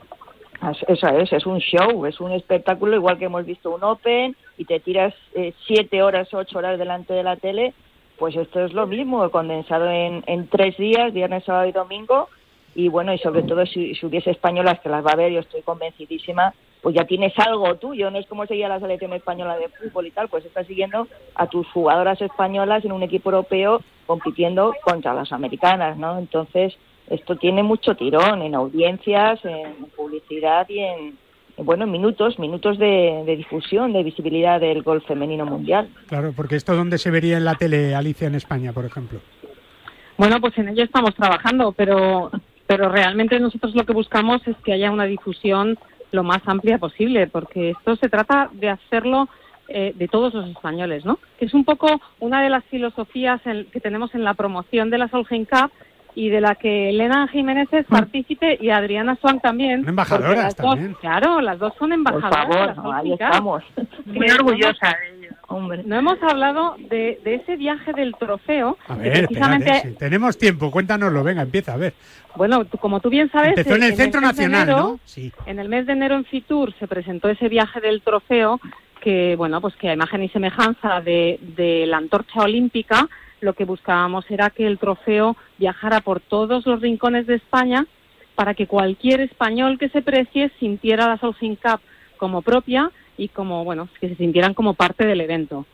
Eso 0.87 1.07
es, 1.07 1.33
es 1.33 1.45
un 1.47 1.57
show, 1.57 2.05
es 2.05 2.19
un 2.19 2.31
espectáculo 2.33 2.95
igual 2.95 3.17
que 3.17 3.25
hemos 3.25 3.45
visto 3.45 3.73
un 3.73 3.83
Open 3.83 4.35
y 4.59 4.65
te 4.65 4.79
tiras 4.79 5.13
eh, 5.33 5.53
siete 5.65 6.03
horas, 6.03 6.31
ocho 6.33 6.59
horas 6.59 6.77
delante 6.77 7.15
de 7.15 7.23
la 7.23 7.35
tele, 7.35 7.73
pues 8.21 8.35
esto 8.35 8.63
es 8.63 8.71
lo 8.73 8.85
mismo, 8.85 9.27
condensado 9.31 9.89
en, 9.89 10.23
en 10.27 10.47
tres 10.47 10.77
días, 10.77 11.11
viernes, 11.11 11.43
sábado 11.43 11.67
y 11.67 11.71
domingo, 11.71 12.29
y 12.75 12.87
bueno, 12.87 13.11
y 13.11 13.17
sobre 13.17 13.41
todo 13.41 13.65
si, 13.65 13.95
si, 13.95 14.05
hubiese 14.05 14.29
españolas 14.29 14.79
que 14.79 14.89
las 14.89 15.03
va 15.03 15.13
a 15.13 15.15
ver, 15.15 15.31
yo 15.31 15.39
estoy 15.39 15.63
convencidísima, 15.63 16.53
pues 16.83 16.93
ya 16.93 17.05
tienes 17.05 17.33
algo 17.39 17.77
tuyo, 17.77 18.11
no 18.11 18.19
es 18.19 18.27
como 18.27 18.45
seguía 18.45 18.69
la 18.69 18.79
selección 18.79 19.13
española 19.13 19.57
de 19.57 19.69
fútbol 19.69 20.05
y 20.05 20.11
tal, 20.11 20.29
pues 20.29 20.45
estás 20.45 20.67
siguiendo 20.67 21.07
a 21.33 21.47
tus 21.47 21.67
jugadoras 21.69 22.21
españolas 22.21 22.85
en 22.85 22.91
un 22.91 23.01
equipo 23.01 23.31
europeo 23.31 23.81
compitiendo 24.05 24.75
contra 24.83 25.15
las 25.15 25.31
americanas, 25.31 25.97
¿no? 25.97 26.19
Entonces, 26.19 26.77
esto 27.09 27.37
tiene 27.37 27.63
mucho 27.63 27.95
tirón 27.95 28.43
en 28.43 28.53
audiencias, 28.53 29.43
en 29.45 29.87
publicidad 29.97 30.69
y 30.69 30.77
en, 30.77 31.17
bueno, 31.63 31.87
minutos, 31.87 32.39
minutos 32.39 32.77
de, 32.77 33.23
de, 33.25 33.35
difusión, 33.35 33.93
de 33.93 34.03
visibilidad 34.03 34.59
del 34.59 34.83
golf 34.83 35.05
femenino 35.05 35.45
mundial. 35.45 35.89
Claro, 36.07 36.33
porque 36.35 36.55
esto 36.55 36.75
dónde 36.75 36.97
se 36.97 37.11
vería 37.11 37.37
en 37.37 37.45
la 37.45 37.55
tele, 37.55 37.95
Alicia, 37.95 38.27
en 38.27 38.35
España, 38.35 38.73
por 38.73 38.85
ejemplo. 38.85 39.19
Bueno, 40.17 40.39
pues 40.39 40.57
en 40.57 40.69
ello 40.69 40.83
estamos 40.83 41.15
trabajando, 41.15 41.71
pero, 41.71 42.31
pero 42.67 42.89
realmente 42.89 43.39
nosotros 43.39 43.73
lo 43.75 43.85
que 43.85 43.93
buscamos 43.93 44.45
es 44.47 44.55
que 44.63 44.73
haya 44.73 44.91
una 44.91 45.05
difusión 45.05 45.77
lo 46.11 46.23
más 46.23 46.41
amplia 46.45 46.77
posible, 46.77 47.27
porque 47.27 47.71
esto 47.71 47.95
se 47.95 48.09
trata 48.09 48.49
de 48.53 48.69
hacerlo 48.69 49.29
eh, 49.67 49.93
de 49.95 50.07
todos 50.07 50.33
los 50.33 50.49
españoles, 50.49 51.05
¿no? 51.05 51.17
Que 51.39 51.45
es 51.45 51.53
un 51.53 51.63
poco 51.63 52.01
una 52.19 52.43
de 52.43 52.49
las 52.49 52.63
filosofías 52.65 53.39
en, 53.45 53.65
que 53.71 53.79
tenemos 53.79 54.13
en 54.13 54.23
la 54.23 54.33
promoción 54.33 54.89
de 54.89 54.97
la 54.97 55.07
Solheim 55.07 55.45
Cup 55.45 55.71
y 56.15 56.29
de 56.29 56.41
la 56.41 56.55
que 56.55 56.89
Elena 56.89 57.27
Jiménez 57.27 57.69
es 57.71 57.85
partícipe 57.85 58.57
y 58.61 58.69
Adriana 58.69 59.17
Swan 59.21 59.39
también. 59.39 59.87
Embajadoras 59.87 60.55
también. 60.55 60.91
Dos, 60.91 60.99
claro, 60.99 61.41
las 61.41 61.59
dos 61.59 61.73
son 61.77 61.93
embajadoras. 61.93 62.75
Por 62.75 62.75
favor, 62.75 62.83
no, 62.83 62.93
ahí 62.93 63.13
estamos. 63.13 63.63
Muy 64.05 64.29
orgullosa 64.29 64.97
de 64.99 65.17
ello. 65.17 65.35
Hombre. 65.47 65.83
No 65.85 65.97
hemos 65.97 66.21
hablado 66.23 66.75
de, 66.89 67.19
de, 67.23 67.35
ese 67.35 67.57
viaje 67.57 67.91
del 67.93 68.15
trofeo. 68.15 68.77
A 68.87 68.95
ver, 68.95 69.11
precisamente... 69.11 69.65
espérate, 69.65 69.89
si 69.89 69.95
tenemos 69.95 70.37
tiempo, 70.37 70.71
cuéntanoslo, 70.71 71.23
venga, 71.23 71.41
empieza, 71.41 71.73
a 71.73 71.77
ver. 71.77 71.93
Bueno, 72.35 72.63
tú, 72.65 72.77
como 72.77 73.01
tú 73.01 73.09
bien 73.09 73.29
sabes... 73.31 73.49
Empezó 73.49 73.75
en 73.75 73.83
el 73.83 73.91
en 73.91 73.97
Centro 73.97 74.19
el 74.19 74.27
Nacional, 74.27 74.63
enero, 74.63 74.77
¿no? 74.77 74.99
Sí. 75.03 75.31
En 75.45 75.59
el 75.59 75.67
mes 75.67 75.85
de 75.87 75.93
enero 75.93 76.15
en 76.15 76.23
Fitur 76.25 76.73
se 76.79 76.87
presentó 76.87 77.27
ese 77.27 77.49
viaje 77.49 77.81
del 77.81 78.01
trofeo 78.01 78.61
que, 79.01 79.35
bueno, 79.35 79.59
pues 79.59 79.75
que 79.75 79.89
a 79.89 79.93
imagen 79.93 80.23
y 80.23 80.29
semejanza 80.29 81.01
de, 81.01 81.37
de 81.41 81.85
la 81.85 81.97
antorcha 81.97 82.41
olímpica 82.41 83.09
lo 83.41 83.53
que 83.53 83.65
buscábamos 83.65 84.29
era 84.29 84.49
que 84.49 84.65
el 84.65 84.77
trofeo 84.77 85.35
viajara 85.57 86.01
por 86.01 86.19
todos 86.21 86.65
los 86.65 86.79
rincones 86.79 87.27
de 87.27 87.35
España 87.35 87.85
para 88.35 88.53
que 88.53 88.67
cualquier 88.67 89.19
español 89.21 89.77
que 89.77 89.89
se 89.89 90.01
precie 90.01 90.51
sintiera 90.59 91.07
la 91.07 91.17
Solheim 91.17 91.55
Cup 91.55 91.81
como 92.17 92.41
propia 92.41 92.91
y 93.17 93.27
como, 93.27 93.63
bueno, 93.65 93.89
que 93.99 94.09
se 94.09 94.15
sintieran 94.15 94.53
como 94.53 94.73
parte 94.75 95.05
del 95.05 95.21
evento. 95.21 95.65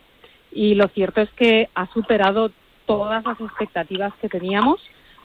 Y 0.51 0.75
lo 0.75 0.87
cierto 0.87 1.21
es 1.21 1.29
que 1.31 1.69
ha 1.75 1.87
superado 1.93 2.51
todas 2.85 3.23
las 3.25 3.39
expectativas 3.39 4.13
que 4.21 4.29
teníamos 4.29 4.81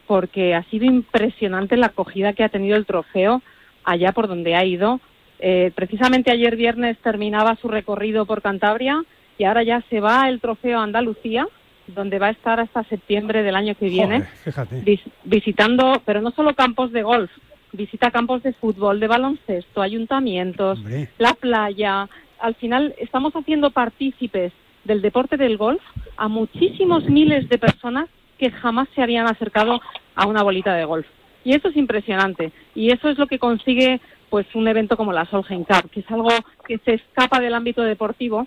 porque 0.06 0.54
ha 0.54 0.64
sido 0.64 0.84
impresionante 0.84 1.76
la 1.76 1.86
acogida 1.86 2.32
que 2.32 2.44
ha 2.44 2.48
tenido 2.48 2.76
el 2.76 2.86
trofeo 2.86 3.40
allá 3.84 4.12
por 4.12 4.28
donde 4.28 4.54
ha 4.56 4.64
ido. 4.64 5.00
Eh, 5.38 5.72
precisamente 5.74 6.30
ayer 6.30 6.56
viernes 6.56 6.98
terminaba 6.98 7.56
su 7.56 7.68
recorrido 7.68 8.26
por 8.26 8.42
Cantabria 8.42 9.04
y 9.38 9.44
ahora 9.44 9.62
ya 9.62 9.82
se 9.88 10.00
va 10.00 10.28
el 10.28 10.40
trofeo 10.40 10.78
a 10.78 10.82
Andalucía 10.82 11.46
donde 11.86 12.18
va 12.18 12.28
a 12.28 12.32
estar 12.32 12.60
hasta 12.60 12.84
septiembre 12.84 13.42
del 13.42 13.56
año 13.56 13.74
que 13.74 13.88
viene, 13.88 14.24
Joder, 14.44 14.84
vis 14.84 15.00
visitando, 15.24 16.00
pero 16.04 16.20
no 16.20 16.30
solo 16.30 16.54
campos 16.54 16.92
de 16.92 17.02
golf, 17.02 17.30
visita 17.72 18.10
campos 18.10 18.42
de 18.42 18.52
fútbol, 18.52 19.00
de 19.00 19.08
baloncesto, 19.08 19.82
ayuntamientos, 19.82 20.78
Hombre. 20.78 21.08
la 21.18 21.34
playa. 21.34 22.08
Al 22.38 22.54
final 22.54 22.94
estamos 22.98 23.32
haciendo 23.34 23.70
partícipes 23.70 24.52
del 24.84 25.00
deporte 25.00 25.36
del 25.36 25.56
golf 25.56 25.82
a 26.16 26.28
muchísimos 26.28 27.08
miles 27.08 27.48
de 27.48 27.58
personas 27.58 28.08
que 28.38 28.50
jamás 28.50 28.88
se 28.94 29.02
habían 29.02 29.26
acercado 29.26 29.80
a 30.14 30.26
una 30.26 30.42
bolita 30.42 30.74
de 30.74 30.84
golf. 30.84 31.06
Y 31.44 31.54
eso 31.54 31.68
es 31.68 31.76
impresionante. 31.76 32.52
Y 32.74 32.90
eso 32.90 33.08
es 33.08 33.18
lo 33.18 33.26
que 33.26 33.38
consigue 33.38 34.00
pues 34.30 34.46
un 34.54 34.66
evento 34.66 34.96
como 34.96 35.12
la 35.12 35.26
Solheim 35.26 35.64
Cup, 35.64 35.90
que 35.90 36.00
es 36.00 36.10
algo 36.10 36.30
que 36.66 36.78
se 36.78 36.94
escapa 36.94 37.38
del 37.38 37.54
ámbito 37.54 37.82
deportivo, 37.82 38.46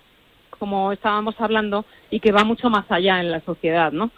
como 0.58 0.92
estábamos 0.92 1.34
hablando, 1.38 1.84
y 2.10 2.20
que 2.20 2.32
va 2.32 2.44
mucho 2.44 2.70
más 2.70 2.84
allá 2.90 3.20
en 3.20 3.30
la 3.30 3.40
sociedad, 3.40 3.92
¿no? 3.92 4.10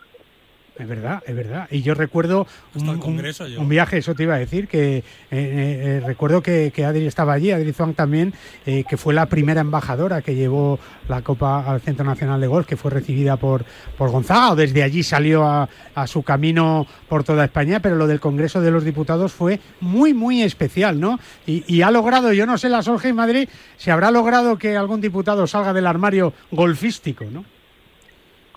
Es 0.78 0.86
verdad, 0.86 1.22
es 1.26 1.34
verdad. 1.34 1.66
Y 1.70 1.82
yo 1.82 1.94
recuerdo 1.94 2.46
un, 2.76 2.88
un, 2.88 2.98
congreso, 2.98 3.48
yo. 3.48 3.60
un, 3.60 3.68
viaje, 3.68 3.98
eso 3.98 4.14
te 4.14 4.22
iba 4.22 4.36
a 4.36 4.38
decir, 4.38 4.68
que 4.68 4.98
eh, 4.98 5.02
eh, 5.30 6.02
recuerdo 6.06 6.40
que, 6.40 6.72
que, 6.72 6.84
Adri 6.84 7.04
estaba 7.06 7.32
allí, 7.32 7.50
Adri 7.50 7.72
Zuang 7.72 7.94
también, 7.94 8.32
eh, 8.64 8.84
que 8.88 8.96
fue 8.96 9.12
la 9.12 9.26
primera 9.26 9.60
embajadora 9.60 10.22
que 10.22 10.36
llevó 10.36 10.78
la 11.08 11.22
Copa 11.22 11.64
al 11.68 11.80
Centro 11.80 12.04
Nacional 12.04 12.40
de 12.40 12.46
Golf, 12.46 12.66
que 12.66 12.76
fue 12.76 12.92
recibida 12.92 13.36
por, 13.36 13.64
por 13.96 14.10
Gonzaga, 14.10 14.52
o 14.52 14.56
desde 14.56 14.84
allí 14.84 15.02
salió 15.02 15.44
a, 15.44 15.68
a, 15.96 16.06
su 16.06 16.22
camino 16.22 16.86
por 17.08 17.24
toda 17.24 17.44
España, 17.44 17.80
pero 17.80 17.96
lo 17.96 18.06
del 18.06 18.20
Congreso 18.20 18.60
de 18.60 18.70
los 18.70 18.84
Diputados 18.84 19.32
fue 19.32 19.58
muy, 19.80 20.14
muy 20.14 20.42
especial, 20.42 21.00
¿no? 21.00 21.18
Y, 21.44 21.64
y 21.66 21.82
ha 21.82 21.90
logrado, 21.90 22.32
yo 22.32 22.46
no 22.46 22.56
sé, 22.56 22.68
la 22.68 22.82
Solheim 22.82 23.16
Madrid, 23.16 23.48
se 23.76 23.90
habrá 23.90 24.12
logrado 24.12 24.58
que 24.58 24.76
algún 24.76 25.00
diputado 25.00 25.48
salga 25.48 25.72
del 25.72 25.88
armario 25.88 26.32
golfístico, 26.52 27.24
¿no? 27.24 27.44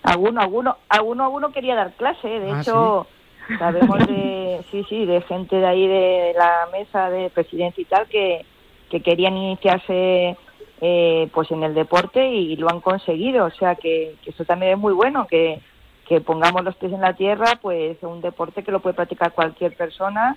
Alguno, 0.02 0.40
alguno, 0.40 0.76
alguno, 0.88 1.24
alguno 1.24 1.52
quería 1.52 1.74
dar 1.74 1.92
clase. 1.92 2.28
De 2.28 2.50
ah, 2.50 2.60
hecho, 2.60 3.06
¿sí? 3.46 3.54
sabemos 3.58 3.98
de, 4.06 4.64
sí, 4.70 4.84
sí, 4.88 5.04
de 5.06 5.20
gente 5.22 5.56
de 5.56 5.66
ahí 5.66 5.86
de 5.86 6.34
la 6.36 6.68
mesa 6.72 7.10
de 7.10 7.30
presidencia 7.30 7.80
y 7.80 7.84
tal 7.84 8.06
que, 8.08 8.44
que 8.90 9.00
querían 9.00 9.36
iniciarse 9.36 10.36
eh, 10.80 11.28
pues 11.32 11.50
en 11.52 11.62
el 11.62 11.74
deporte 11.74 12.28
y 12.28 12.56
lo 12.56 12.68
han 12.68 12.80
conseguido. 12.80 13.46
O 13.46 13.50
sea 13.50 13.76
que, 13.76 14.16
que 14.24 14.30
eso 14.30 14.44
también 14.44 14.72
es 14.72 14.78
muy 14.78 14.92
bueno, 14.92 15.26
que, 15.26 15.60
que 16.08 16.20
pongamos 16.20 16.64
los 16.64 16.76
pies 16.76 16.92
en 16.92 17.00
la 17.00 17.14
tierra, 17.14 17.58
pues 17.60 17.96
un 18.02 18.20
deporte 18.20 18.62
que 18.62 18.72
lo 18.72 18.80
puede 18.80 18.94
practicar 18.94 19.32
cualquier 19.32 19.76
persona, 19.76 20.36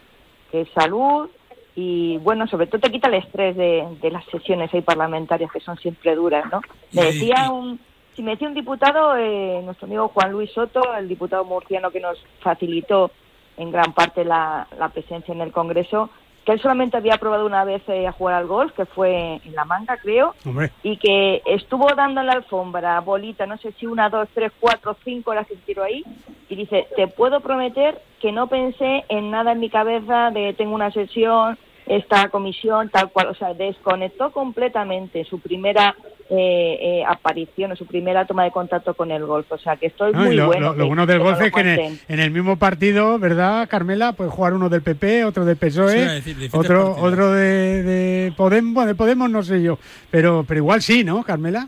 que 0.52 0.62
es 0.62 0.70
salud 0.70 1.30
y 1.76 2.18
bueno, 2.20 2.48
sobre 2.48 2.68
todo 2.68 2.80
te 2.80 2.92
quita 2.92 3.10
el 3.10 3.16
estrés 3.16 3.58
de, 3.58 3.86
de 4.02 4.12
las 4.12 4.24
sesiones 4.26 4.74
ahí 4.74 4.82
parlamentarias 4.82 5.52
que 5.52 5.60
son 5.60 5.78
siempre 5.78 6.16
duras, 6.16 6.46
¿no? 6.50 6.62
Me 6.94 7.04
decía 7.04 7.52
un 7.52 7.80
si 8.16 8.24
me 8.24 8.32
decía 8.32 8.48
un 8.48 8.54
diputado, 8.54 9.16
eh, 9.18 9.62
nuestro 9.64 9.88
amigo 9.88 10.08
Juan 10.10 10.32
Luis 10.32 10.52
Soto, 10.52 10.82
el 10.96 11.08
diputado 11.08 11.44
murciano 11.44 11.92
que 11.92 12.00
nos 12.00 12.18
facilitó 12.40 13.12
en 13.58 13.72
gran 13.72 13.94
parte 13.94 14.26
la, 14.26 14.68
la 14.78 14.90
presencia 14.90 15.34
en 15.34 15.42
el 15.42 15.52
Congreso, 15.52 16.10
que 16.46 16.52
él 16.52 16.62
solamente 16.62 16.96
había 16.96 17.18
probado 17.18 17.46
una 17.46 17.64
vez 17.66 17.82
eh, 17.88 18.06
a 18.08 18.12
jugar 18.12 18.36
al 18.36 18.48
golf, 18.48 18.72
que 18.74 18.86
fue 18.86 19.42
en 19.44 19.56
La 19.56 19.66
Manga, 19.66 19.98
creo, 19.98 20.36
Hombre. 20.46 20.72
y 20.84 20.98
que 20.98 21.42
estuvo 21.46 21.88
dando 21.96 22.22
en 22.22 22.28
la 22.28 22.34
alfombra, 22.34 23.00
bolita, 23.02 23.46
no 23.48 23.58
sé 23.58 23.72
si 23.74 23.88
una, 23.88 24.10
dos, 24.10 24.30
tres, 24.34 24.52
cuatro, 24.60 24.96
cinco 25.04 25.32
horas 25.32 25.48
que 25.48 25.56
tiró 25.56 25.84
ahí, 25.84 26.04
y 26.48 26.56
dice, 26.56 26.88
te 26.96 27.08
puedo 27.08 27.40
prometer 27.40 28.00
que 28.22 28.32
no 28.32 28.48
pensé 28.48 29.06
en 29.10 29.32
nada 29.32 29.54
en 29.54 29.60
mi 29.60 29.70
cabeza 29.70 30.30
de 30.32 30.54
tengo 30.54 30.76
una 30.76 30.92
sesión, 30.92 31.58
esta 31.88 32.30
comisión, 32.30 32.90
tal 32.90 33.12
cual, 33.12 33.28
o 33.28 33.36
sea, 33.36 33.54
desconectó 33.54 34.32
completamente 34.32 35.24
su 35.26 35.40
primera 35.40 35.96
eh, 36.30 36.78
eh, 36.82 37.04
aparición 37.08 37.72
o 37.72 37.76
su 37.76 37.86
primera 37.86 38.26
toma 38.26 38.46
de 38.46 38.52
contacto 38.52 38.96
con 38.96 39.12
el 39.12 39.26
golf. 39.26 39.52
O 39.52 39.58
sea, 39.60 39.76
que 39.76 39.88
estoy 39.88 40.12
no, 40.12 40.26
muy 40.26 40.36
lo, 40.36 40.48
bueno. 40.48 40.72
Lo, 40.72 40.78
lo 40.80 40.88
bueno 40.88 41.06
del 41.06 41.20
golf 41.20 41.40
es 41.40 41.52
que 41.52 41.62
en 41.62 41.68
el, 41.68 42.00
en 42.08 42.20
el, 42.20 42.32
mismo 42.32 42.58
partido, 42.58 43.20
¿verdad, 43.20 43.70
Carmela? 43.70 44.14
Puede 44.14 44.32
jugar 44.32 44.54
uno 44.54 44.68
del 44.70 44.82
PP, 44.82 45.24
otro 45.26 45.46
del 45.46 45.58
PSOE, 45.58 46.22
sí, 46.22 46.34
decir, 46.34 46.50
otro, 46.54 46.96
otro 46.98 47.32
de, 47.32 47.84
de, 47.84 48.34
Podemos, 48.36 48.74
bueno, 48.74 48.88
de 48.88 48.96
Podemos 48.96 49.30
no 49.30 49.44
sé 49.44 49.62
yo, 49.62 49.78
pero, 50.10 50.44
pero 50.48 50.60
igual 50.60 50.82
sí, 50.82 51.04
¿no, 51.04 51.24
Carmela? 51.24 51.68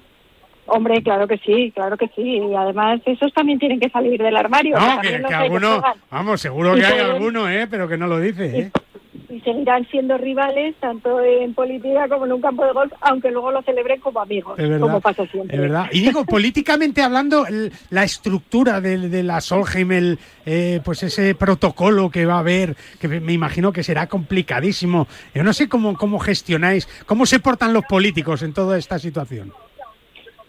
Hombre, 0.66 1.02
claro 1.02 1.28
que 1.28 1.38
sí, 1.38 1.72
claro 1.74 1.96
que 1.96 2.08
sí. 2.16 2.40
Y 2.40 2.56
además 2.56 3.00
esos 3.06 3.32
también 3.34 3.60
tienen 3.60 3.80
que 3.80 3.90
salir 3.90 4.22
del 4.22 4.36
armario. 4.36 4.76
No, 4.78 5.00
que, 5.02 5.18
que, 5.18 5.24
que 5.24 5.34
alguno, 5.34 5.82
vamos, 6.10 6.42
seguro 6.42 6.74
que 6.74 6.86
hay 6.86 7.00
alguno, 7.00 7.50
¿eh? 7.50 7.68
Pero 7.70 7.88
que 7.88 7.98
no 7.98 8.08
lo 8.08 8.20
dice, 8.20 8.60
¿eh? 8.60 8.72
y 9.07 9.07
seguirán 9.28 9.86
siendo 9.90 10.18
rivales 10.18 10.76
tanto 10.80 11.20
en 11.22 11.54
política 11.54 12.08
como 12.08 12.26
en 12.26 12.34
un 12.34 12.42
campo 12.42 12.66
de 12.66 12.72
golf, 12.72 12.94
aunque 13.02 13.32
luego 13.32 13.52
lo 13.52 13.62
celebren 13.62 14.00
como 14.00 14.22
amigos, 14.22 14.58
como 14.80 15.02
pasa 15.02 15.26
siempre. 15.28 15.56
Es 15.56 15.62
verdad. 15.62 15.88
Y 15.92 16.02
digo, 16.02 16.26
políticamente 16.26 17.02
hablando, 17.02 17.46
la 17.90 18.04
estructura 18.04 18.80
de, 18.80 19.24
la 19.24 19.42
Solheim, 19.42 19.92
el, 19.92 20.20
eh, 20.46 20.80
pues 20.84 21.04
ese 21.04 21.36
protocolo 21.36 22.10
que 22.10 22.26
va 22.26 22.36
a 22.36 22.40
haber, 22.40 22.76
que 23.00 23.08
me 23.08 23.34
imagino 23.34 23.72
que 23.72 23.84
será 23.84 24.08
complicadísimo. 24.08 25.08
Yo 25.34 25.44
no 25.44 25.54
sé 25.54 25.68
cómo, 25.68 25.96
cómo 25.98 26.20
gestionáis, 26.20 26.88
cómo 27.06 27.26
se 27.26 27.40
portan 27.40 27.74
los 27.74 27.84
políticos 27.86 28.44
en 28.44 28.54
toda 28.54 28.78
esta 28.78 29.00
situación. 29.00 29.52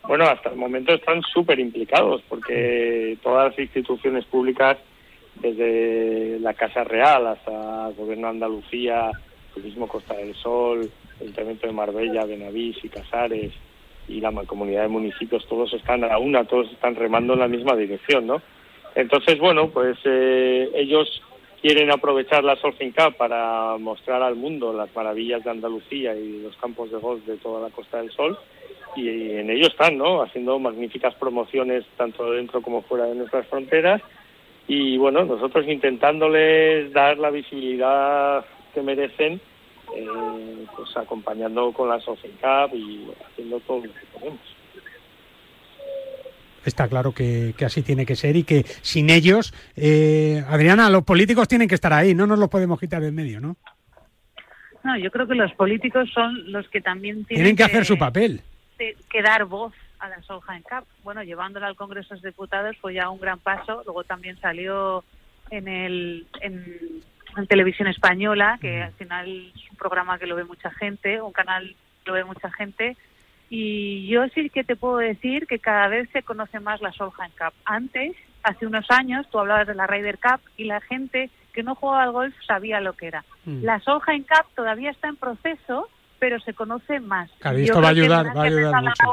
Bueno, 0.07 0.25
hasta 0.25 0.49
el 0.49 0.57
momento 0.57 0.95
están 0.95 1.21
súper 1.23 1.59
implicados 1.59 2.23
porque 2.29 3.19
todas 3.23 3.51
las 3.51 3.59
instituciones 3.59 4.25
públicas 4.25 4.79
desde 5.41 6.39
la 6.41 6.55
Casa 6.55 6.85
Real 6.85 7.27
hasta 7.27 7.89
el 7.89 7.95
Gobierno 7.95 8.27
de 8.27 8.33
Andalucía, 8.33 9.11
Turismo 9.55 9.89
Costa 9.89 10.15
del 10.15 10.35
Sol, 10.35 10.91
el 11.21 11.23
Ayuntamiento 11.23 11.67
de 11.67 11.73
Marbella, 11.73 12.25
Benavís 12.25 12.83
y 12.85 12.89
Casares 12.89 13.53
y 14.09 14.21
la 14.21 14.33
comunidad 14.47 14.83
de 14.83 14.89
municipios, 14.89 15.47
todos 15.47 15.73
están 15.75 16.05
a 16.05 16.19
una, 16.19 16.45
todos 16.45 16.71
están 16.73 16.95
remando 16.95 17.35
en 17.35 17.41
la 17.41 17.49
misma 17.49 17.77
dirección, 17.77 18.27
¿no? 18.27 18.41
Entonces, 18.95 19.39
bueno, 19.39 19.69
pues 19.69 19.99
eh, 20.05 20.71
ellos 20.75 21.23
quieren 21.61 21.91
aprovechar 21.91 22.43
la 22.43 22.57
Surfing 22.57 22.93
Cup 22.93 23.17
para 23.17 23.77
mostrar 23.79 24.23
al 24.23 24.37
mundo 24.37 24.73
las 24.73 24.95
maravillas 24.95 25.45
de 25.45 25.51
Andalucía 25.51 26.17
y 26.17 26.41
los 26.41 26.57
campos 26.57 26.91
de 26.91 26.99
golf 26.99 27.25
de 27.27 27.37
toda 27.37 27.61
la 27.61 27.75
Costa 27.75 27.99
del 27.99 28.11
Sol 28.13 28.39
y 28.97 29.09
en 29.33 29.51
ello 29.51 29.67
están, 29.67 29.99
¿no? 29.99 30.23
Haciendo 30.23 30.59
magníficas 30.59 31.15
promociones 31.17 31.85
tanto 31.97 32.31
dentro 32.33 32.63
como 32.63 32.83
fuera 32.83 33.05
de 33.07 33.15
nuestras 33.15 33.47
fronteras 33.49 34.03
y 34.69 34.99
bueno, 34.99 35.25
nosotros 35.25 35.67
intentándoles 35.67 36.93
dar 36.93 37.17
la 37.17 37.31
visibilidad 37.31 38.45
que 38.75 38.83
merecen, 38.83 39.41
eh, 39.97 40.67
pues 40.77 40.95
acompañando 40.95 41.73
con 41.73 41.89
la 41.89 41.99
Social 42.01 42.33
Cup 42.39 42.77
y 42.77 43.09
haciendo 43.27 43.59
todo 43.61 43.79
lo 43.79 43.93
que 43.95 44.07
podemos. 44.13 44.41
Está 46.67 46.87
claro 46.87 47.13
que, 47.13 47.55
así 47.65 47.83
tiene 47.83 48.05
que 48.05 48.15
ser 48.15 48.37
y 48.37 48.45
que 48.45 48.65
sin 48.83 49.09
ellos, 49.09 49.55
eh, 49.75 50.45
Adriana, 50.47 50.91
los 50.91 51.03
políticos 51.03 51.49
tienen 51.49 51.67
que 51.67 51.75
estar 51.75 51.95
ahí, 51.95 52.15
no 52.15 52.27
nos 52.27 52.39
los 52.39 52.51
podemos 52.51 52.79
quitar 52.79 53.01
del 53.01 53.13
medio, 53.13 53.41
¿no? 53.41 53.57
No, 54.85 54.99
yo 54.99 55.11
creo 55.11 55.27
que 55.27 55.35
los 55.35 55.53
políticos 55.55 56.11
son 56.13 56.53
los 56.53 56.69
que 56.69 56.83
también 56.83 57.25
tienen, 57.25 57.57
que, 57.57 57.65
hacer 57.65 57.87
su 57.87 57.97
papel. 57.97 58.43
que 58.77 59.23
dar 59.23 59.47
voz 59.47 59.73
a 59.99 60.09
la 60.09 60.23
Solheim 60.23 60.63
Cup. 60.63 60.87
Bueno, 61.03 61.23
llevándola 61.23 61.67
al 61.67 61.77
Congreso 61.77 62.15
de 62.17 62.29
Diputados 62.29 62.77
fue 62.79 62.95
ya 62.95 63.11
un 63.11 63.21
gran 63.21 63.39
paso. 63.39 63.83
Luego 63.85 64.05
también 64.05 64.39
salió 64.41 65.05
en 65.51 65.69
el 65.69 66.27
en, 66.41 67.03
televisión 67.49 67.89
española, 67.89 68.59
que 68.61 68.83
al 68.83 68.93
final 68.95 69.53
es 69.55 69.71
un 69.71 69.77
programa 69.77 70.19
que 70.19 70.27
lo 70.27 70.35
ve 70.35 70.45
mucha 70.45 70.71
gente, 70.73 71.23
un 71.23 71.33
canal 71.33 71.77
que 72.05 72.11
lo 72.11 72.15
ve 72.15 72.25
mucha 72.25 72.51
gente. 72.51 72.97
Y 73.49 74.09
yo 74.09 74.27
sí 74.29 74.51
que 74.51 74.65
te 74.65 74.77
puedo 74.77 74.97
decir 74.99 75.47
que 75.47 75.59
cada 75.59 75.89
vez 75.89 76.09
se 76.13 76.23
conoce 76.23 76.59
más 76.59 76.81
la 76.81 76.93
Solheim 76.93 77.31
Cup. 77.39 77.55
Antes, 77.65 78.17
hace 78.43 78.67
unos 78.67 78.91
años, 78.91 79.27
tú 79.31 79.39
hablabas 79.39 79.69
de 79.69 79.75
la 79.75 79.87
Ryder 79.87 80.19
Cup 80.19 80.41
y 80.57 80.65
la 80.65 80.81
gente 80.81 81.31
que 81.53 81.63
no 81.63 81.75
jugaba 81.75 82.03
al 82.03 82.13
golf 82.13 82.35
sabía 82.47 82.81
lo 82.81 82.93
que 82.95 83.07
era. 83.07 83.25
Mm. 83.45 83.65
La 83.65 83.81
Solheim 83.81 84.25
Cup 84.25 84.47
todavía 84.55 84.91
está 84.91 85.09
en 85.09 85.17
proceso, 85.17 85.89
pero 86.19 86.41
se 86.41 86.55
conoce 86.55 87.01
más. 87.01 87.31
esto 87.31 87.81
va 87.81 87.89
a 87.89 87.91
ayudar, 87.91 88.37
va 88.37 88.43
a 88.43 88.45
ayudar 88.45 88.83
mucho 88.83 89.13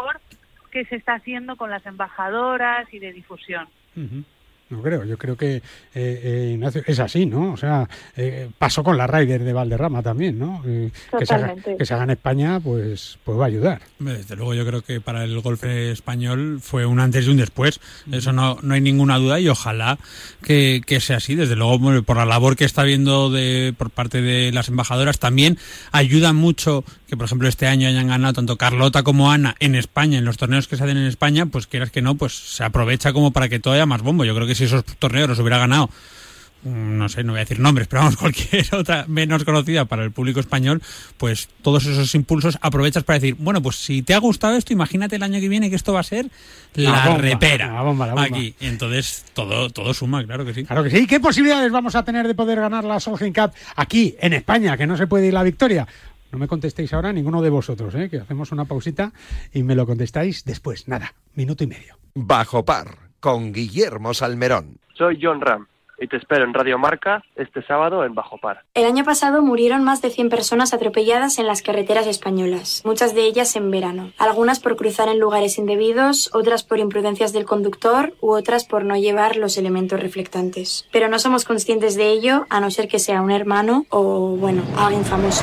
que 0.75 0.83
se 0.83 0.97
está 0.97 1.13
haciendo 1.13 1.55
con 1.55 1.69
las 1.69 1.85
embajadoras 1.85 2.93
y 2.93 2.99
de 2.99 3.13
difusión. 3.13 3.65
No 4.67 4.82
creo, 4.82 5.06
yo 5.06 5.15
creo 5.15 5.38
que 5.38 5.58
eh, 5.58 5.62
eh, 5.93 6.84
es 6.88 6.99
así, 6.99 7.28
¿no? 7.28 7.54
O 7.54 7.58
sea, 7.58 7.88
eh, 8.17 8.49
pasó 8.58 8.84
con 8.84 8.97
la 8.97 9.06
Ryder 9.06 9.43
de 9.43 9.54
Valderrama 9.54 10.01
también, 10.01 10.39
¿no? 10.39 10.63
que, 10.63 10.91
se 11.23 11.36
haga, 11.36 11.54
que, 11.56 11.86
se 11.86 11.93
haga, 11.93 12.06
en 12.06 12.10
España, 12.10 12.60
pues, 12.60 13.19
pues 13.23 13.38
va 13.38 13.43
a 13.43 13.47
ayudar. 13.47 13.82
Desde 13.99 14.36
luego 14.36 14.56
yo 14.56 14.65
creo 14.65 14.82
que 14.82 15.01
para 15.01 15.23
el 15.23 15.39
golfe 15.41 15.91
español 15.91 16.60
fue 16.62 16.88
un 16.88 16.99
antes 16.99 17.28
y 17.28 17.30
un 17.30 17.38
después, 17.38 17.80
eso 18.12 18.34
no, 18.34 18.58
no 18.63 18.73
hay 18.73 18.82
ninguna 18.82 19.19
duda 19.19 19.39
y 19.39 19.49
ojalá 19.49 19.99
que, 20.41 20.82
que 20.84 20.99
sea 20.99 21.17
así. 21.17 21.36
Desde 21.36 21.56
luego, 21.56 22.01
por 22.01 22.17
la 22.17 22.25
labor 22.25 22.56
que 22.56 22.65
está 22.65 22.82
viendo 22.82 23.30
de, 23.30 23.71
por 23.78 23.91
parte 23.91 24.23
de 24.23 24.51
las 24.51 24.67
embajadoras, 24.67 25.19
también 25.19 25.60
ayuda 25.91 26.34
mucho 26.34 26.84
que, 27.08 27.15
por 27.15 27.25
ejemplo, 27.25 27.47
este 27.47 27.67
año 27.67 27.88
hayan 27.88 28.08
ganado 28.08 28.34
tanto 28.34 28.58
Carlota 28.58 29.04
como 29.04 29.32
Ana 29.32 29.56
en 29.60 29.75
España, 29.75 30.17
en 30.17 30.25
los 30.25 30.38
torneos 30.38 30.67
que 30.67 30.75
se 30.75 30.84
hacen 30.84 30.97
en 30.97 31.06
España, 31.06 31.45
pues 31.45 31.67
quieras 31.67 31.91
que 31.91 32.01
no, 32.01 32.15
pues 32.15 32.34
se 32.34 32.63
aprovecha 32.63 33.13
como 33.13 33.32
para 33.32 33.47
que 33.47 33.60
todo 33.60 33.75
haya 33.75 33.86
más 33.86 34.01
bombo. 34.01 34.25
Yo 34.25 34.34
creo 34.34 34.47
que 34.47 34.55
si 34.56 34.65
esos 34.65 34.84
torneos 34.86 35.30
los 35.30 35.39
hubiera 35.39 35.58
ganado 35.58 35.89
mm, 36.63 36.98
no 36.98 37.10
sé, 37.10 37.24
no 37.24 37.34
voy 37.34 37.39
a 37.39 37.44
decir 37.44 37.60
nombres, 37.60 37.88
pero 37.88 38.02
vamos, 38.02 38.18
cualquier 38.20 38.74
otra 38.74 39.06
menos 39.08 39.44
conocida 39.44 39.86
para 39.86 40.04
el 40.04 40.12
público 40.12 40.39
español, 40.39 40.82
pues 41.18 41.50
todos 41.62 41.86
esos 41.86 42.13
impulsos 42.15 42.58
aprovechas 42.62 43.04
para 43.04 43.20
decir, 43.20 43.36
bueno, 43.39 43.62
pues 43.62 43.76
si 43.78 44.02
te 44.02 44.13
ha 44.13 44.20
gustado 44.20 44.56
esto, 44.56 44.74
imagínate 44.74 45.15
el 45.15 45.24
año 45.24 45.39
que 45.39 45.50
viene 45.50 45.70
que 45.70 45.76
esto 45.76 45.94
va 45.94 46.00
a 46.00 46.04
ser 46.04 46.30
la, 46.74 47.18
repera 47.18 47.72
la 47.72 47.82
bomba, 47.82 48.08
la 48.08 48.13
bomba. 48.13 48.28
aquí. 48.28 48.56
Entonces, 48.60 49.26
todo, 49.34 49.70
todo 49.70 49.94
suma, 49.94 50.24
claro 50.26 50.46
que 50.46 50.54
sí. 50.54 50.65
Claro 50.65 50.84
que 50.84 50.89
sí. 50.89 51.08
¿Qué 51.08 51.20
posibilidades 51.20 51.72
vamos 51.72 51.96
a 51.96 52.04
tener 52.04 52.28
de 52.28 52.36
poder 52.36 52.60
ganar 52.60 52.84
la 52.84 53.00
Solheim 53.00 53.34
Cup 53.34 53.52
aquí, 53.76 54.15
en 54.20 54.34
España, 54.34 54.76
que 54.78 54.88
no 54.88 54.98
se 54.98 55.08
puede 55.08 55.28
ir 55.28 55.34
la 55.34 55.44
victoria? 55.44 55.88
No 56.36 56.39
me 56.39 56.48
contestéis 56.50 56.91
ahora 56.91 57.13
ninguno 57.13 57.41
de 57.41 57.50
vosotros, 57.50 57.96
¿eh? 57.96 58.10
que 58.10 58.18
hacemos 58.18 58.52
una 58.52 58.65
pausita 58.65 59.13
y 59.54 59.63
me 59.63 59.74
lo 59.74 59.86
contestáis 59.86 60.44
después. 60.44 60.88
Nada, 60.88 61.13
minuto 61.36 61.63
y 61.63 61.68
medio. 61.68 61.98
Bajo 62.13 62.65
par 62.65 63.05
con 63.25 63.51
Guillermo 63.51 64.13
Salmerón. 64.13 64.77
Soy 64.93 65.17
John 65.19 65.41
Ram 65.41 65.65
y 65.97 66.07
te 66.07 66.17
espero 66.17 66.43
en 66.43 66.53
Radio 66.53 66.77
Marca 66.77 67.23
este 67.35 67.63
sábado 67.63 68.05
en 68.05 68.13
Bajo 68.13 68.38
Par. 68.38 68.61
El 68.75 68.85
año 68.85 69.03
pasado 69.03 69.41
murieron 69.41 69.83
más 69.83 70.03
de 70.03 70.11
100 70.11 70.29
personas 70.29 70.75
atropelladas 70.75 71.39
en 71.39 71.47
las 71.47 71.63
carreteras 71.63 72.05
españolas, 72.05 72.83
muchas 72.85 73.15
de 73.15 73.25
ellas 73.25 73.55
en 73.55 73.71
verano. 73.71 74.11
Algunas 74.19 74.59
por 74.59 74.75
cruzar 74.75 75.07
en 75.09 75.17
lugares 75.17 75.57
indebidos, 75.57 76.29
otras 76.35 76.63
por 76.63 76.77
imprudencias 76.77 77.33
del 77.33 77.45
conductor 77.45 78.13
u 78.21 78.29
otras 78.29 78.63
por 78.63 78.85
no 78.85 78.95
llevar 78.95 79.38
los 79.38 79.57
elementos 79.57 79.99
reflectantes. 79.99 80.88
Pero 80.91 81.09
no 81.09 81.17
somos 81.17 81.45
conscientes 81.45 81.95
de 81.95 82.11
ello 82.11 82.45
a 82.51 82.59
no 82.59 82.69
ser 82.69 82.88
que 82.88 82.99
sea 82.99 83.23
un 83.23 83.31
hermano 83.31 83.88
o, 83.89 84.38
bueno, 84.38 84.61
alguien 84.77 85.03
famoso. 85.03 85.41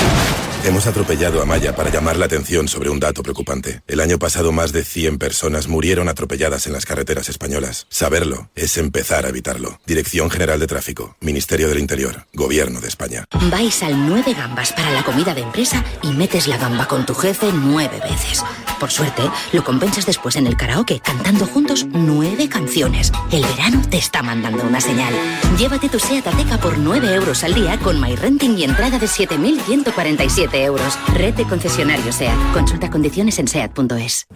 Hemos 0.64 0.86
atropellado 0.86 1.42
a 1.42 1.44
Maya 1.44 1.74
para 1.74 1.90
llamar 1.90 2.16
la 2.16 2.26
atención 2.26 2.68
sobre 2.68 2.88
un 2.88 3.00
dato 3.00 3.24
preocupante. 3.24 3.82
El 3.88 3.98
año 3.98 4.20
pasado 4.20 4.52
más 4.52 4.72
de 4.72 4.84
100 4.84 5.18
personas 5.18 5.66
murieron 5.66 6.08
atropelladas 6.08 6.68
en 6.68 6.72
las 6.72 6.86
carreteras 6.86 7.28
españolas. 7.28 7.88
Saberlo 7.88 8.48
es 8.54 8.78
empezar 8.78 9.26
a 9.26 9.30
evitarlo. 9.30 9.80
Dirección 9.86 10.30
General 10.30 10.60
de 10.60 10.68
Tráfico, 10.68 11.16
Ministerio 11.20 11.68
del 11.68 11.80
Interior, 11.80 12.26
Gobierno 12.32 12.80
de 12.80 12.86
España. 12.86 13.24
Vais 13.50 13.82
al 13.82 14.06
9 14.06 14.34
gambas 14.34 14.72
para 14.72 14.92
la 14.92 15.02
comida 15.02 15.34
de 15.34 15.40
empresa 15.40 15.84
y 16.00 16.12
metes 16.12 16.46
la 16.46 16.58
gamba 16.58 16.86
con 16.86 17.06
tu 17.06 17.14
jefe 17.16 17.50
nueve 17.52 17.98
veces. 18.08 18.44
Por 18.82 18.90
suerte, 18.90 19.22
lo 19.52 19.62
compensas 19.62 20.06
después 20.06 20.34
en 20.34 20.48
el 20.48 20.56
karaoke 20.56 20.98
cantando 20.98 21.46
juntos 21.46 21.86
nueve 21.88 22.48
canciones. 22.48 23.12
El 23.30 23.44
verano 23.44 23.80
te 23.88 23.96
está 23.96 24.24
mandando 24.24 24.64
una 24.64 24.80
señal. 24.80 25.14
Llévate 25.56 25.88
tu 25.88 26.00
SEAT 26.00 26.26
Ateca 26.26 26.58
por 26.58 26.76
9 26.78 27.14
euros 27.14 27.44
al 27.44 27.54
día 27.54 27.78
con 27.78 28.00
MyRenting 28.00 28.58
y 28.58 28.64
entrada 28.64 28.98
de 28.98 29.06
7.147 29.06 30.64
euros. 30.64 30.98
Red 31.14 31.34
de 31.34 31.44
concesionarios 31.44 32.16
SEAT. 32.16 32.36
Consulta 32.52 32.90
condiciones 32.90 33.38
en 33.38 33.46
SEAT.es. 33.46 34.26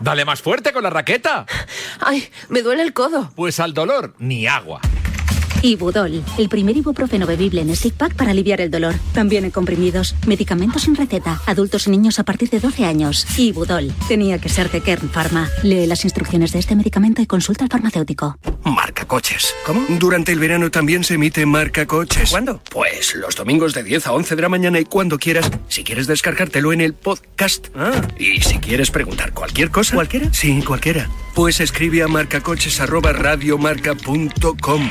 Dale 0.00 0.24
más 0.24 0.40
fuerte 0.40 0.72
con 0.72 0.82
la 0.82 0.88
raqueta. 0.88 1.44
Ay, 2.00 2.30
me 2.48 2.62
duele 2.62 2.82
el 2.82 2.94
codo. 2.94 3.30
Pues 3.36 3.60
al 3.60 3.74
dolor, 3.74 4.14
ni 4.18 4.46
agua. 4.46 4.80
Ibudol, 5.62 6.22
el 6.38 6.48
primer 6.48 6.76
ibuprofeno 6.76 7.26
bebible 7.26 7.60
en 7.60 7.74
stick 7.76 7.94
pack 7.94 8.14
para 8.14 8.30
aliviar 8.30 8.60
el 8.60 8.70
dolor. 8.70 8.94
También 9.12 9.44
en 9.44 9.50
comprimidos, 9.50 10.14
medicamentos 10.26 10.82
sin 10.82 10.94
receta, 10.96 11.40
adultos 11.46 11.86
y 11.86 11.90
niños 11.90 12.18
a 12.18 12.24
partir 12.24 12.48
de 12.50 12.60
12 12.60 12.84
años. 12.86 13.26
Ibudol, 13.38 13.92
tenía 14.08 14.38
que 14.38 14.48
ser 14.48 14.70
de 14.70 14.80
Kern 14.80 15.10
Pharma. 15.10 15.50
Lee 15.62 15.86
las 15.86 16.04
instrucciones 16.04 16.52
de 16.52 16.60
este 16.60 16.74
medicamento 16.76 17.20
y 17.20 17.26
consulta 17.26 17.64
al 17.64 17.70
farmacéutico. 17.70 18.38
Marca 18.64 19.04
coches. 19.06 19.54
¿Cómo? 19.66 19.84
Durante 19.98 20.32
el 20.32 20.38
verano 20.38 20.70
también 20.70 21.04
se 21.04 21.12
emite 21.14 21.44
Marca 21.44 21.84
coches. 21.86 22.30
¿Cuándo? 22.30 22.62
Pues 22.70 23.14
los 23.14 23.36
domingos 23.36 23.74
de 23.74 23.82
10 23.82 24.06
a 24.06 24.12
11 24.12 24.36
de 24.36 24.42
la 24.42 24.48
mañana 24.48 24.80
y 24.80 24.84
cuando 24.84 25.18
quieras. 25.18 25.50
Si 25.68 25.84
quieres 25.84 26.06
descargártelo 26.06 26.72
en 26.72 26.80
el 26.80 26.94
podcast. 26.94 27.66
Ah. 27.74 28.00
Y 28.18 28.40
si 28.40 28.56
quieres 28.58 28.90
preguntar 28.90 29.34
cualquier 29.34 29.70
cosa. 29.70 29.94
¿Cualquiera? 29.94 30.32
Sí, 30.32 30.62
cualquiera. 30.62 31.10
Pues 31.34 31.60
escribe 31.60 32.02
a 32.02 32.08
marcacoches@radiomarca.com. 32.08 34.88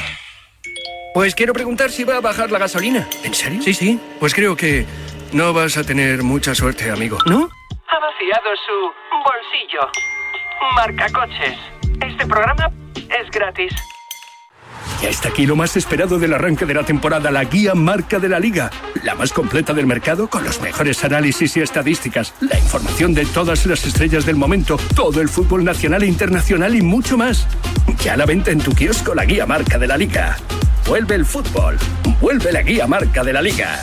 Pues 1.14 1.34
quiero 1.36 1.54
preguntar 1.54 1.92
si 1.92 2.04
va 2.04 2.18
a 2.18 2.22
bajar 2.22 2.52
la 2.52 2.60
gasolina. 2.60 3.08
¿En 3.24 3.34
serio? 3.34 3.62
Sí, 3.62 3.74
sí. 3.74 4.00
Pues 4.20 4.34
creo 4.34 4.56
que 4.56 4.86
no 5.34 5.54
vas 5.54 5.78
a 5.78 5.84
tener 5.84 6.24
mucha 6.24 6.54
suerte, 6.54 6.92
amigo. 6.92 7.18
¿No? 7.26 7.50
Ha 7.88 8.00
vaciado 8.00 8.50
su 8.66 8.92
bolsillo. 9.24 9.92
Marca 10.76 11.08
coches. 11.12 11.58
Este 12.02 12.26
programa 12.28 12.72
es 12.94 13.30
gratis. 13.32 13.74
Ya 15.02 15.10
está 15.10 15.30
aquí 15.30 15.46
lo 15.46 15.56
más 15.56 15.78
esperado 15.78 16.20
del 16.20 16.34
arranque 16.34 16.66
de 16.66 16.74
la 16.74 16.84
temporada, 16.84 17.32
la 17.32 17.46
guía 17.46 17.74
marca 17.74 18.20
de 18.20 18.28
la 18.28 18.38
liga. 18.38 18.70
La 19.04 19.16
más 19.16 19.32
completa 19.32 19.74
del 19.74 19.88
mercado 19.88 20.30
con 20.30 20.44
los 20.44 20.60
mejores 20.62 21.04
análisis 21.06 21.56
y 21.56 21.62
estadísticas, 21.62 22.34
la 22.42 22.60
información 22.60 23.14
de 23.14 23.26
todas 23.26 23.66
las 23.66 23.86
estrellas 23.86 24.26
del 24.26 24.36
momento, 24.36 24.78
todo 24.96 25.22
el 25.22 25.30
fútbol 25.30 25.64
nacional 25.64 26.04
e 26.04 26.08
internacional 26.08 26.76
y 26.76 26.82
mucho 26.82 27.18
más. 27.18 27.48
Ya 28.04 28.14
a 28.14 28.18
la 28.18 28.26
venta 28.26 28.52
en 28.52 28.60
tu 28.60 28.74
kiosco 28.74 29.16
la 29.16 29.24
guía 29.24 29.46
marca 29.46 29.78
de 29.78 29.88
la 29.88 29.98
liga. 29.98 30.38
Vuelve 30.90 31.14
el 31.14 31.24
fútbol. 31.24 31.78
Vuelve 32.20 32.52
la 32.52 32.64
guía 32.64 32.88
marca 32.88 33.24
de 33.24 33.32
la 33.32 33.44
liga. 33.44 33.78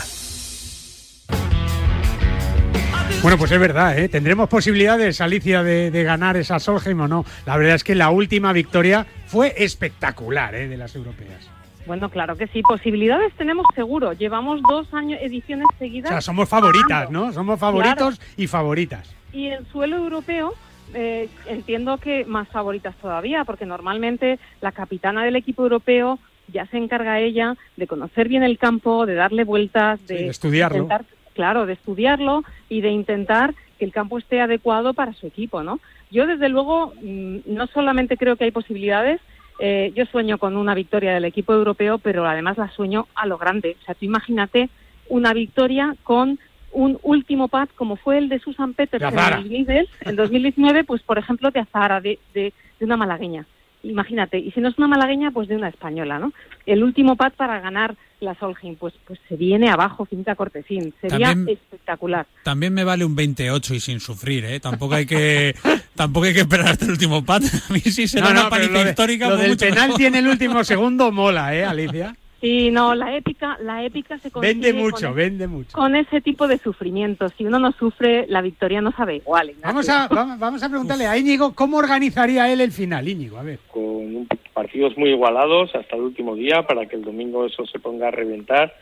Bueno, 3.21 3.37
pues 3.37 3.49
es 3.49 3.59
verdad, 3.61 3.97
¿eh? 3.97 4.09
¿Tendremos 4.09 4.49
posibilidades, 4.49 5.21
Alicia, 5.21 5.63
de, 5.63 5.89
de 5.89 6.03
ganar 6.03 6.35
esa 6.35 6.59
Solheim 6.59 6.99
o 6.99 7.07
no? 7.07 7.23
La 7.45 7.55
verdad 7.55 7.75
es 7.75 7.85
que 7.85 7.95
la 7.95 8.09
última 8.09 8.51
victoria 8.51 9.07
fue 9.25 9.53
espectacular, 9.55 10.53
¿eh? 10.53 10.67
De 10.67 10.75
las 10.75 10.97
europeas. 10.97 11.49
Bueno, 11.85 12.09
claro 12.09 12.35
que 12.35 12.47
sí, 12.47 12.61
posibilidades 12.61 13.33
tenemos 13.37 13.65
seguro. 13.73 14.11
Llevamos 14.11 14.59
dos 14.69 14.93
años, 14.93 15.17
ediciones 15.21 15.65
seguidas. 15.79 16.11
O 16.11 16.13
sea, 16.13 16.21
somos 16.21 16.49
favoritas, 16.49 17.09
¿no? 17.09 17.31
Somos 17.31 17.57
favoritos 17.57 18.19
y 18.35 18.47
favoritas. 18.47 19.15
Y 19.31 19.47
en 19.47 19.65
suelo 19.71 19.95
europeo 19.95 20.55
eh, 20.93 21.29
entiendo 21.45 21.99
que 21.99 22.25
más 22.25 22.49
favoritas 22.49 22.95
todavía, 22.97 23.45
porque 23.45 23.65
normalmente 23.65 24.39
la 24.59 24.73
capitana 24.73 25.23
del 25.23 25.37
equipo 25.37 25.63
europeo 25.63 26.19
ya 26.51 26.65
se 26.67 26.77
encarga 26.77 27.19
ella 27.19 27.55
de 27.75 27.87
conocer 27.87 28.27
bien 28.29 28.43
el 28.43 28.57
campo, 28.57 29.05
de 29.05 29.15
darle 29.15 29.43
vueltas, 29.43 30.05
de, 30.07 30.17
Sí, 30.17 30.23
de 30.25 30.29
estudiarlo. 30.29 30.77
intentar- 30.77 31.05
claro, 31.33 31.65
de 31.65 31.73
estudiarlo 31.73 32.43
y 32.67 32.81
de 32.81 32.89
intentar 32.89 33.53
que 33.77 33.85
el 33.85 33.91
campo 33.91 34.17
esté 34.17 34.41
adecuado 34.41 34.93
para 34.95 35.13
su 35.13 35.27
equipo, 35.27 35.61
¿no? 35.61 35.79
Yo 36.09 36.25
desde 36.25 36.49
luego 36.49 36.93
mm, 37.01 37.37
no 37.45 37.67
solamente 37.67 38.17
creo 38.17 38.35
que 38.37 38.45
hay 38.45 38.51
posibilidades, 38.51 39.21
eh, 39.59 39.91
yo 39.95 40.05
sueño 40.05 40.37
con 40.39 40.55
una 40.57 40.73
victoria 40.73 41.13
del 41.13 41.25
equipo 41.25 41.53
europeo, 41.53 41.99
pero 41.99 42.25
además 42.25 42.57
la 42.57 42.69
sueño 42.71 43.07
a 43.13 43.27
lo 43.27 43.37
grande. 43.37 43.75
O 43.81 43.85
sea, 43.85 43.93
tú 43.95 44.05
imagínate 44.05 44.69
una 45.09 45.33
victoria 45.33 45.95
con 46.03 46.39
un 46.71 46.99
último 47.03 47.47
pad 47.47 47.69
como 47.75 47.95
fue 47.95 48.17
el 48.17 48.29
de 48.29 48.39
Susan 48.39 48.73
Peters 48.73 49.01
De 49.01 49.07
en 49.09 49.87
en 50.05 50.15
2019, 50.15 50.83
pues 50.83 51.01
por 51.01 51.17
ejemplo 51.17 51.49
de 51.51 51.59
Azara, 51.59 52.01
de, 52.01 52.19
de, 52.33 52.53
de 52.79 52.85
una 52.85 52.97
malagueña. 52.97 53.45
Imagínate, 53.89 54.37
y 54.39 54.51
si 54.51 54.59
no 54.59 54.69
es 54.69 54.77
una 54.77 54.87
malagueña, 54.87 55.31
pues 55.31 55.47
de 55.47 55.55
una 55.55 55.69
española, 55.69 56.19
¿no? 56.19 56.33
El 56.65 56.83
último 56.83 57.15
pad 57.15 57.33
para 57.37 57.59
ganar 57.61 57.95
la 58.19 58.33
Solheim, 58.35 58.75
pues, 58.75 58.93
pues 59.05 59.19
se 59.29 59.35
viene 59.35 59.69
abajo 59.69 60.05
Finca 60.05 60.35
Cortesín. 60.35 60.93
Sería 60.99 61.29
También- 61.29 61.57
espectacular. 61.57 62.25
También 62.43 62.73
me 62.73 62.83
vale 62.83 63.05
un 63.05 63.15
28 63.15 63.75
y 63.75 63.79
sin 63.79 63.99
sufrir, 63.99 64.43
¿eh? 64.45 64.59
Tampoco 64.59 64.95
hay 64.95 65.05
que 65.05 65.55
tampoco 65.95 66.25
hay 66.25 66.33
que 66.33 66.41
esperar 66.41 66.67
hasta 66.69 66.85
el 66.85 66.91
último 66.91 67.23
pat. 67.23 67.43
A 67.69 67.73
mí 67.73 67.79
sí 67.79 68.07
será 68.07 68.27
No, 68.29 68.33
no, 68.33 68.39
una 68.41 68.49
paliza 68.49 68.71
lo 68.71 68.83
de- 68.83 68.89
histórica. 68.89 69.25
Lo 69.29 69.31
pues 69.35 69.41
del 69.41 69.51
mucho 69.51 69.65
penalti 69.67 70.03
mejor. 70.03 70.05
en 70.07 70.15
el 70.15 70.27
último 70.31 70.63
segundo 70.63 71.11
mola, 71.11 71.55
¿eh, 71.55 71.63
Alicia? 71.65 72.15
Sí, 72.47 72.71
no, 72.71 72.95
la 72.95 73.13
épica, 73.15 73.57
la 73.61 73.83
épica 73.83 74.17
se 74.19 74.31
consigue 74.31 74.53
Vende 74.53 74.71
con 74.71 74.81
mucho, 74.81 74.97
ese- 75.07 75.11
vende 75.15 75.47
mucho. 75.47 75.71
con 75.73 75.95
ese 75.97 76.21
tipo 76.21 76.47
de 76.47 76.57
sufrimiento. 76.59 77.27
Si 77.37 77.43
uno 77.45 77.59
no 77.59 77.73
sufre, 77.73 78.25
la 78.27 78.41
victoria 78.41 78.79
no 78.79 78.91
sabe 78.93 79.17
igual. 79.17 79.49
Ignacio. 79.49 79.67
Vamos 79.67 79.89
a, 79.89 80.07
vamos, 80.39 80.63
a 80.63 80.69
preguntarle 80.69 81.07
a 81.07 81.17
Íñigo 81.17 81.53
cómo 81.53 81.77
organizaría 81.77 82.51
él 82.51 82.61
el 82.61 82.71
final, 82.71 83.07
Íñigo, 83.07 83.37
a 83.37 83.43
ver. 83.43 83.59
con 83.69 83.83
un- 83.83 84.27
partidos 84.53 84.97
muy 84.97 85.09
igualados 85.09 85.75
hasta 85.75 85.95
el 85.97 86.03
último 86.03 86.35
día 86.35 86.63
para 86.65 86.85
que 86.87 86.95
el 86.95 87.03
domingo 87.03 87.45
eso 87.45 87.65
se 87.67 87.79
ponga 87.79 88.07
a 88.07 88.11
reventar, 88.11 88.73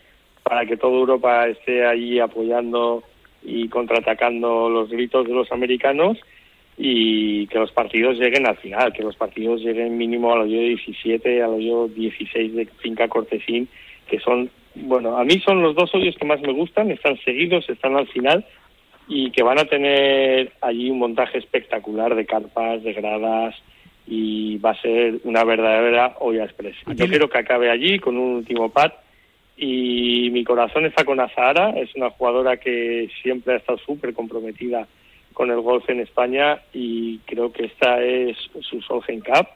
para 0.43 0.65
que 0.67 0.77
toda 0.77 0.93
Europa 0.93 1.47
esté 1.47 1.85
allí 1.85 2.19
apoyando 2.19 3.03
y 3.43 3.67
contraatacando 3.69 4.69
los 4.69 4.89
gritos 4.89 5.27
de 5.27 5.33
los 5.33 5.51
americanos 5.51 6.17
y 6.77 7.47
que 7.47 7.59
los 7.59 7.71
partidos 7.71 8.17
lleguen 8.17 8.47
al 8.47 8.57
final, 8.57 8.91
que 8.91 9.03
los 9.03 9.15
partidos 9.15 9.61
lleguen 9.61 9.97
mínimo 9.97 10.33
al 10.33 10.41
hoyo 10.41 10.59
17, 10.59 11.41
al 11.41 11.51
hoyo 11.51 11.87
16 11.87 12.55
de 12.55 12.65
Finca 12.79 13.07
Cortesín, 13.07 13.69
que 14.07 14.19
son, 14.19 14.49
bueno, 14.75 15.17
a 15.17 15.23
mí 15.23 15.39
son 15.39 15.61
los 15.61 15.75
dos 15.75 15.93
hoyos 15.95 16.15
que 16.17 16.25
más 16.25 16.41
me 16.41 16.51
gustan, 16.51 16.91
están 16.91 17.17
seguidos, 17.23 17.69
están 17.69 17.95
al 17.95 18.07
final 18.07 18.45
y 19.07 19.31
que 19.31 19.43
van 19.43 19.59
a 19.59 19.65
tener 19.65 20.51
allí 20.61 20.89
un 20.89 20.99
montaje 20.99 21.37
espectacular 21.37 22.15
de 22.15 22.25
carpas, 22.25 22.83
de 22.83 22.93
gradas 22.93 23.55
y 24.07 24.57
va 24.57 24.71
a 24.71 24.81
ser 24.81 25.19
una 25.23 25.43
verdadera 25.43 26.15
olla 26.19 26.43
express. 26.43 26.75
Yo 26.95 27.07
quiero 27.07 27.29
que 27.29 27.37
acabe 27.37 27.69
allí 27.69 27.99
con 27.99 28.17
un 28.17 28.35
último 28.35 28.69
pat 28.69 28.93
y 29.57 30.29
mi 30.31 30.43
corazón 30.43 30.85
está 30.85 31.05
con 31.05 31.19
Azahara, 31.19 31.69
es 31.79 31.95
una 31.95 32.09
jugadora 32.09 32.57
que 32.57 33.09
siempre 33.21 33.53
ha 33.53 33.57
estado 33.57 33.77
súper 33.79 34.13
comprometida 34.13 34.87
con 35.35 35.51
el 35.51 35.59
golf 35.59 35.87
en 35.89 35.99
España 35.99 36.61
y 36.73 37.19
creo 37.19 37.51
que 37.51 37.65
esta 37.65 38.01
es 38.01 38.37
su 38.61 38.81
Solheim 38.81 39.19
Cup, 39.19 39.47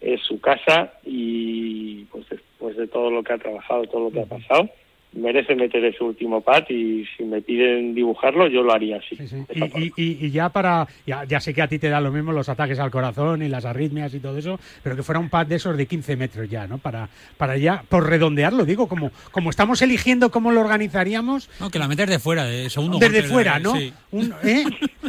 es 0.00 0.20
su 0.20 0.38
casa 0.40 0.92
y 1.04 2.04
pues 2.04 2.28
después 2.28 2.76
de 2.76 2.86
todo 2.86 3.10
lo 3.10 3.24
que 3.24 3.32
ha 3.32 3.38
trabajado, 3.38 3.84
todo 3.86 4.04
lo 4.04 4.10
que 4.10 4.20
ha 4.20 4.26
pasado, 4.26 4.68
merece 5.14 5.54
meter 5.54 5.84
ese 5.84 6.02
último 6.02 6.40
pat 6.40 6.70
y 6.70 7.04
si 7.16 7.24
me 7.24 7.42
piden 7.42 7.94
dibujarlo 7.94 8.46
yo 8.48 8.62
lo 8.62 8.72
haría 8.72 8.96
así. 8.96 9.16
Y, 9.54 9.62
y- 9.84 9.92
y- 9.96 10.26
y 10.26 10.30
ya 10.30 10.48
para, 10.48 10.86
ya, 11.06 11.24
ya 11.24 11.40
sé 11.40 11.52
que 11.52 11.62
a 11.62 11.68
ti 11.68 11.78
te 11.78 11.88
da 11.88 12.00
lo 12.00 12.10
mismo 12.10 12.32
los 12.32 12.48
ataques 12.48 12.78
al 12.78 12.90
corazón 12.90 13.42
y 13.42 13.48
las 13.48 13.64
arritmias 13.64 14.14
y 14.14 14.20
todo 14.20 14.38
eso, 14.38 14.58
pero 14.82 14.96
que 14.96 15.02
fuera 15.02 15.18
un 15.18 15.28
pad 15.28 15.46
de 15.46 15.56
esos 15.56 15.76
de 15.76 15.86
15 15.86 16.16
metros 16.16 16.48
ya, 16.48 16.66
¿no? 16.66 16.78
Para, 16.78 17.08
para 17.36 17.56
ya, 17.56 17.84
por 17.88 18.08
redondearlo, 18.08 18.64
digo, 18.64 18.88
como, 18.88 19.10
como 19.30 19.50
estamos 19.50 19.82
eligiendo 19.82 20.30
cómo 20.30 20.50
lo 20.52 20.60
organizaríamos. 20.60 21.50
No, 21.60 21.70
que 21.70 21.78
la 21.78 21.88
metes 21.88 22.08
de 22.08 22.18
fuera, 22.18 22.44
de 22.44 22.70
segundo 22.70 22.98
Desde 22.98 23.20
golpe, 23.20 23.28
fuera, 23.32 23.54
de- 23.58 23.60
¿no? 23.60 23.76
sí. 23.76 23.92
Un- 24.12 24.34
¿eh? 24.44 24.64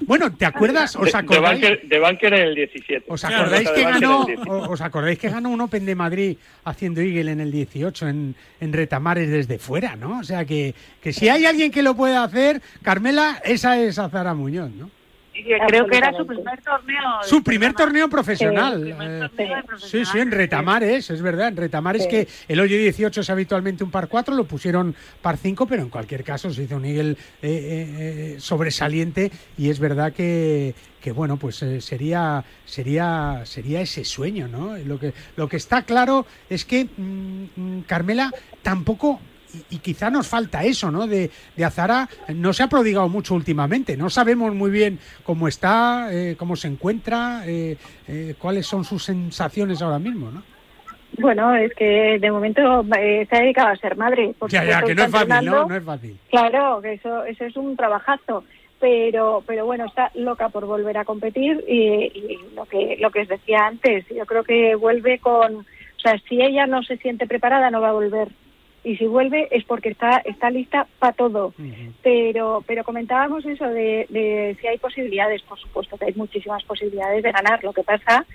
Bueno, 0.06 0.34
¿te 0.36 0.46
acuerdas? 0.46 0.96
¿Os 0.96 1.12
de, 1.12 1.18
acordáis? 1.18 1.62
Banker, 1.62 1.82
de 1.88 2.00
Banker 2.00 2.34
en 2.34 2.42
el 2.48 2.56
17. 2.56 3.06
¿Os 3.08 3.24
acordáis 3.24 3.70
que 3.70 3.84
ganó, 3.84 4.22
el 4.22 4.26
17. 4.36 4.50
o- 4.52 4.70
os 4.72 4.82
acordáis 4.82 5.20
que 5.20 5.30
ganó 5.30 5.50
un 5.50 5.62
Open 5.62 5.86
de 5.86 5.96
Madrid 5.96 6.38
haciendo 6.66 7.02
Eagle 7.02 7.32
en 7.32 7.40
el 7.40 7.52
18 7.52 8.08
en, 8.10 8.36
en 8.60 8.74
retamares 8.74 9.30
desde 9.30 9.58
fuera, 9.60 9.93
¿no? 9.96 10.20
O 10.20 10.24
sea 10.24 10.46
que, 10.46 10.74
que 11.02 11.14
si 11.14 11.30
hay 11.30 11.46
alguien 11.46 11.72
que 11.72 11.84
lo 11.84 11.96
puede 11.96 12.16
hacer, 12.16 12.62
Carmela, 12.82 13.42
esa 13.44 13.78
es 13.80 14.00
Azara 14.00 14.34
Muñoz, 14.34 14.72
¿no? 14.72 14.90
Creo 15.68 15.88
que 15.88 15.98
era 15.98 16.14
su 16.14 16.28
primer 16.28 16.62
torneo. 16.62 17.02
Su 17.24 17.44
primer 17.44 17.74
torneo 17.74 18.08
profesional. 18.08 18.76
Sí, 18.78 18.84
primer 18.84 19.12
eh, 19.12 19.20
torneo 19.28 19.58
Sí, 19.58 19.66
profesional. 19.66 20.08
sí, 20.12 20.20
en 20.20 20.32
Retamares, 20.32 21.10
es 21.10 21.22
verdad. 21.24 21.48
En 21.48 21.58
Retamares 21.58 22.04
Sí. 22.04 22.08
que 22.10 22.28
el 22.48 22.60
hoyo 22.60 22.78
18 22.78 23.22
es 23.22 23.30
habitualmente 23.32 23.84
un 23.84 23.90
par 23.90 24.08
4, 24.10 24.36
lo 24.36 24.44
pusieron 24.46 24.96
par 25.24 25.38
5, 25.38 25.66
pero 25.66 25.82
en 25.82 25.90
cualquier 25.90 26.24
caso 26.24 26.54
se 26.54 26.62
hizo 26.64 26.76
un 26.76 26.86
eagle 26.86 27.12
eh, 27.14 27.16
eh, 27.42 28.36
sobresaliente 28.38 29.32
y 29.58 29.72
es 29.72 29.80
verdad 29.80 30.14
que, 30.14 30.76
que 31.02 31.12
bueno, 31.12 31.38
pues 31.38 31.64
eh, 31.64 31.82
sería, 31.82 32.44
sería, 32.64 33.42
sería 33.46 33.82
ese 33.82 34.06
sueño, 34.06 34.48
¿no? 34.48 34.78
Lo 34.78 35.00
que, 35.00 35.14
lo 35.36 35.50
que 35.50 35.58
está 35.58 35.82
claro 35.82 36.28
es 36.48 36.64
que 36.64 36.86
mm, 36.96 37.46
mm, 37.56 37.82
Carmela 37.88 38.32
tampoco 38.62 39.20
y, 39.54 39.76
y 39.76 39.80
quizá 39.80 40.10
nos 40.10 40.28
falta 40.28 40.64
eso, 40.64 40.92
¿no? 40.92 41.08
De, 41.08 41.30
de 41.56 41.66
Azara 41.66 42.10
no 42.30 42.54
se 42.54 42.64
ha 42.64 42.68
prodigado 42.68 43.10
mucho 43.10 43.36
últimamente. 43.36 43.96
No 43.98 44.10
sabemos 44.10 44.54
muy 44.54 44.72
bien 44.72 45.00
cómo 45.24 45.48
está, 45.48 46.10
eh, 46.12 46.36
cómo 46.38 46.56
se 46.56 46.68
encuentra, 46.68 47.44
eh, 47.46 47.78
eh, 48.08 48.36
cuáles 48.40 48.66
son 48.66 48.84
sus 48.84 49.04
sensaciones 49.04 49.82
ahora 49.82 50.00
mismo, 50.00 50.32
¿no? 50.32 50.44
Bueno, 51.20 51.56
es 51.56 51.74
que 51.76 52.18
de 52.20 52.32
momento 52.32 52.84
eh, 52.98 53.28
se 53.30 53.36
ha 53.36 53.42
dedicado 53.42 53.70
a 53.70 53.76
ser 53.76 53.96
madre. 53.96 54.34
por 54.38 54.50
Ya, 54.50 54.64
ya, 54.64 54.82
que 54.82 54.96
no 54.96 55.04
es 55.04 55.12
fácil, 55.12 55.46
¿no? 55.46 55.68
No 55.68 55.76
es 55.76 55.84
fácil. 55.84 56.18
Claro, 56.30 56.82
que 56.82 56.94
eso, 56.94 57.24
eso 57.26 57.46
es 57.46 57.56
un 57.56 57.76
trabajazo. 57.76 58.44
Pero, 58.80 59.42
pero 59.48 59.66
bueno, 59.66 59.86
está 59.86 60.12
loca 60.14 60.50
por 60.50 60.66
volver 60.66 60.98
a 60.98 61.06
competir 61.06 61.64
y, 61.70 62.12
y 62.14 62.40
lo 62.54 62.66
que 62.66 62.98
lo 63.00 63.12
que 63.12 63.22
os 63.22 63.30
decía 63.30 63.60
antes, 63.66 64.06
yo 64.10 64.26
creo 64.26 64.44
que 64.44 64.76
vuelve 64.76 65.20
con, 65.20 65.56
o 65.56 66.00
sea, 66.00 66.20
si 66.28 66.42
ella 66.42 66.66
no 66.68 66.84
se 66.84 66.98
siente 66.98 67.26
preparada 67.26 67.72
no 67.72 67.80
va 67.80 67.90
a 67.90 67.94
volver 67.94 68.28
y 68.84 68.98
si 68.98 69.06
vuelve 69.08 69.48
es 69.52 69.64
porque 69.64 69.90
está 69.90 70.22
está 70.26 70.50
lista 70.50 70.88
para 71.00 71.14
todo. 71.14 71.54
Pero 72.02 72.64
pero 72.68 72.84
comentábamos 72.84 73.46
eso 73.46 73.66
de, 73.66 74.06
de 74.10 74.58
si 74.60 74.68
hay 74.68 74.78
posibilidades, 74.78 75.42
por 75.44 75.60
supuesto 75.60 75.98
que 75.98 76.06
hay 76.06 76.14
muchísimas 76.16 76.64
posibilidades 76.64 77.24
de 77.24 77.32
ganar. 77.32 77.64
Lo 77.64 77.74
que 77.74 77.84
pasa 77.84 78.26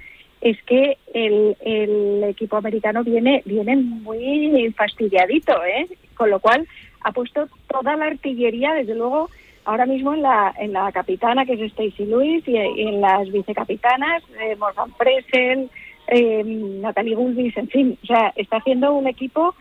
es 0.40 0.62
que 0.62 0.96
el, 1.12 1.56
el 1.60 2.24
equipo 2.24 2.56
americano 2.56 3.04
viene 3.04 3.42
viene 3.44 3.76
muy 3.76 4.72
fastidiadito, 4.76 5.52
¿eh? 5.64 5.86
Con 6.14 6.30
lo 6.30 6.40
cual 6.40 6.66
ha 7.02 7.12
puesto 7.12 7.48
toda 7.68 7.96
la 7.96 8.06
artillería, 8.06 8.74
desde 8.74 8.94
luego, 8.94 9.28
ahora 9.64 9.86
mismo 9.86 10.14
en 10.14 10.22
la 10.22 10.54
en 10.58 10.72
la 10.72 10.90
capitana 10.92 11.44
que 11.44 11.54
es 11.54 11.60
Stacy 11.72 12.06
Lewis 12.06 12.42
y, 12.46 12.52
y 12.56 12.88
en 12.88 13.00
las 13.00 13.30
vicecapitanas 13.30 14.22
eh, 14.40 14.56
Morgan 14.56 14.92
Presel, 14.92 15.68
eh, 16.06 16.42
Natalie 16.44 17.14
Gulbis, 17.14 17.56
en 17.56 17.68
fin, 17.68 17.98
o 18.02 18.06
sea, 18.06 18.32
está 18.34 18.56
haciendo 18.56 18.94
un 18.94 19.06
equipo 19.06 19.54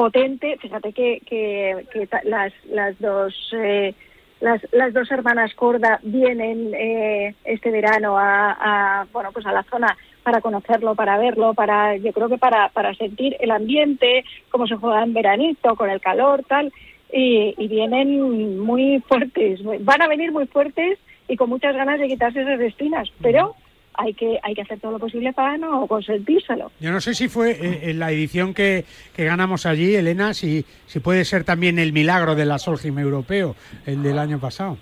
potente. 0.00 0.56
Fíjate 0.58 0.92
que, 0.92 1.20
que, 1.26 1.86
que 1.92 2.08
las, 2.24 2.52
las 2.70 2.98
dos 2.98 3.34
eh, 3.52 3.94
las, 4.40 4.60
las 4.72 4.94
dos 4.94 5.10
hermanas 5.10 5.54
Corda 5.54 6.00
vienen 6.02 6.72
eh, 6.74 7.34
este 7.44 7.70
verano 7.70 8.16
a, 8.18 9.06
bueno 9.12 9.30
pues 9.32 9.44
a 9.44 9.52
la 9.52 9.62
zona 9.64 9.94
para 10.22 10.40
conocerlo, 10.40 10.94
para 10.94 11.18
verlo, 11.18 11.52
para 11.54 11.96
yo 11.96 12.12
creo 12.12 12.28
que 12.28 12.38
para, 12.38 12.68
para 12.70 12.94
sentir 12.94 13.36
el 13.40 13.50
ambiente, 13.50 14.24
cómo 14.50 14.66
se 14.66 14.76
juega 14.76 15.02
en 15.02 15.12
veranito, 15.14 15.76
con 15.76 15.90
el 15.90 16.00
calor, 16.00 16.44
tal, 16.46 16.72
y, 17.12 17.54
y 17.58 17.68
vienen 17.68 18.58
muy 18.58 19.02
fuertes, 19.08 19.60
van 19.80 20.02
a 20.02 20.08
venir 20.08 20.30
muy 20.30 20.46
fuertes 20.46 20.98
y 21.28 21.36
con 21.36 21.48
muchas 21.48 21.74
ganas 21.74 21.98
de 21.98 22.08
quitarse 22.08 22.42
esas 22.42 22.60
espinas, 22.60 23.10
pero 23.22 23.54
hay 24.00 24.14
que 24.14 24.38
hay 24.42 24.54
que 24.54 24.62
hacer 24.62 24.80
todo 24.80 24.92
lo 24.92 24.98
posible 24.98 25.32
para 25.32 25.58
no 25.58 25.86
consentírselo. 25.86 26.72
Yo 26.80 26.90
no 26.90 27.00
sé 27.00 27.14
si 27.14 27.28
fue 27.28 27.52
eh, 27.52 27.90
en 27.90 27.98
la 27.98 28.10
edición 28.10 28.54
que, 28.54 28.84
que 29.14 29.24
ganamos 29.24 29.66
allí, 29.66 29.94
Elena, 29.94 30.34
si, 30.34 30.64
si 30.86 31.00
puede 31.00 31.24
ser 31.24 31.44
también 31.44 31.78
el 31.78 31.92
milagro 31.92 32.34
de 32.34 32.46
la 32.46 32.58
Solheim 32.58 32.98
europeo, 32.98 33.56
el 33.86 34.02
del 34.02 34.18
año 34.18 34.38
pasado. 34.38 34.78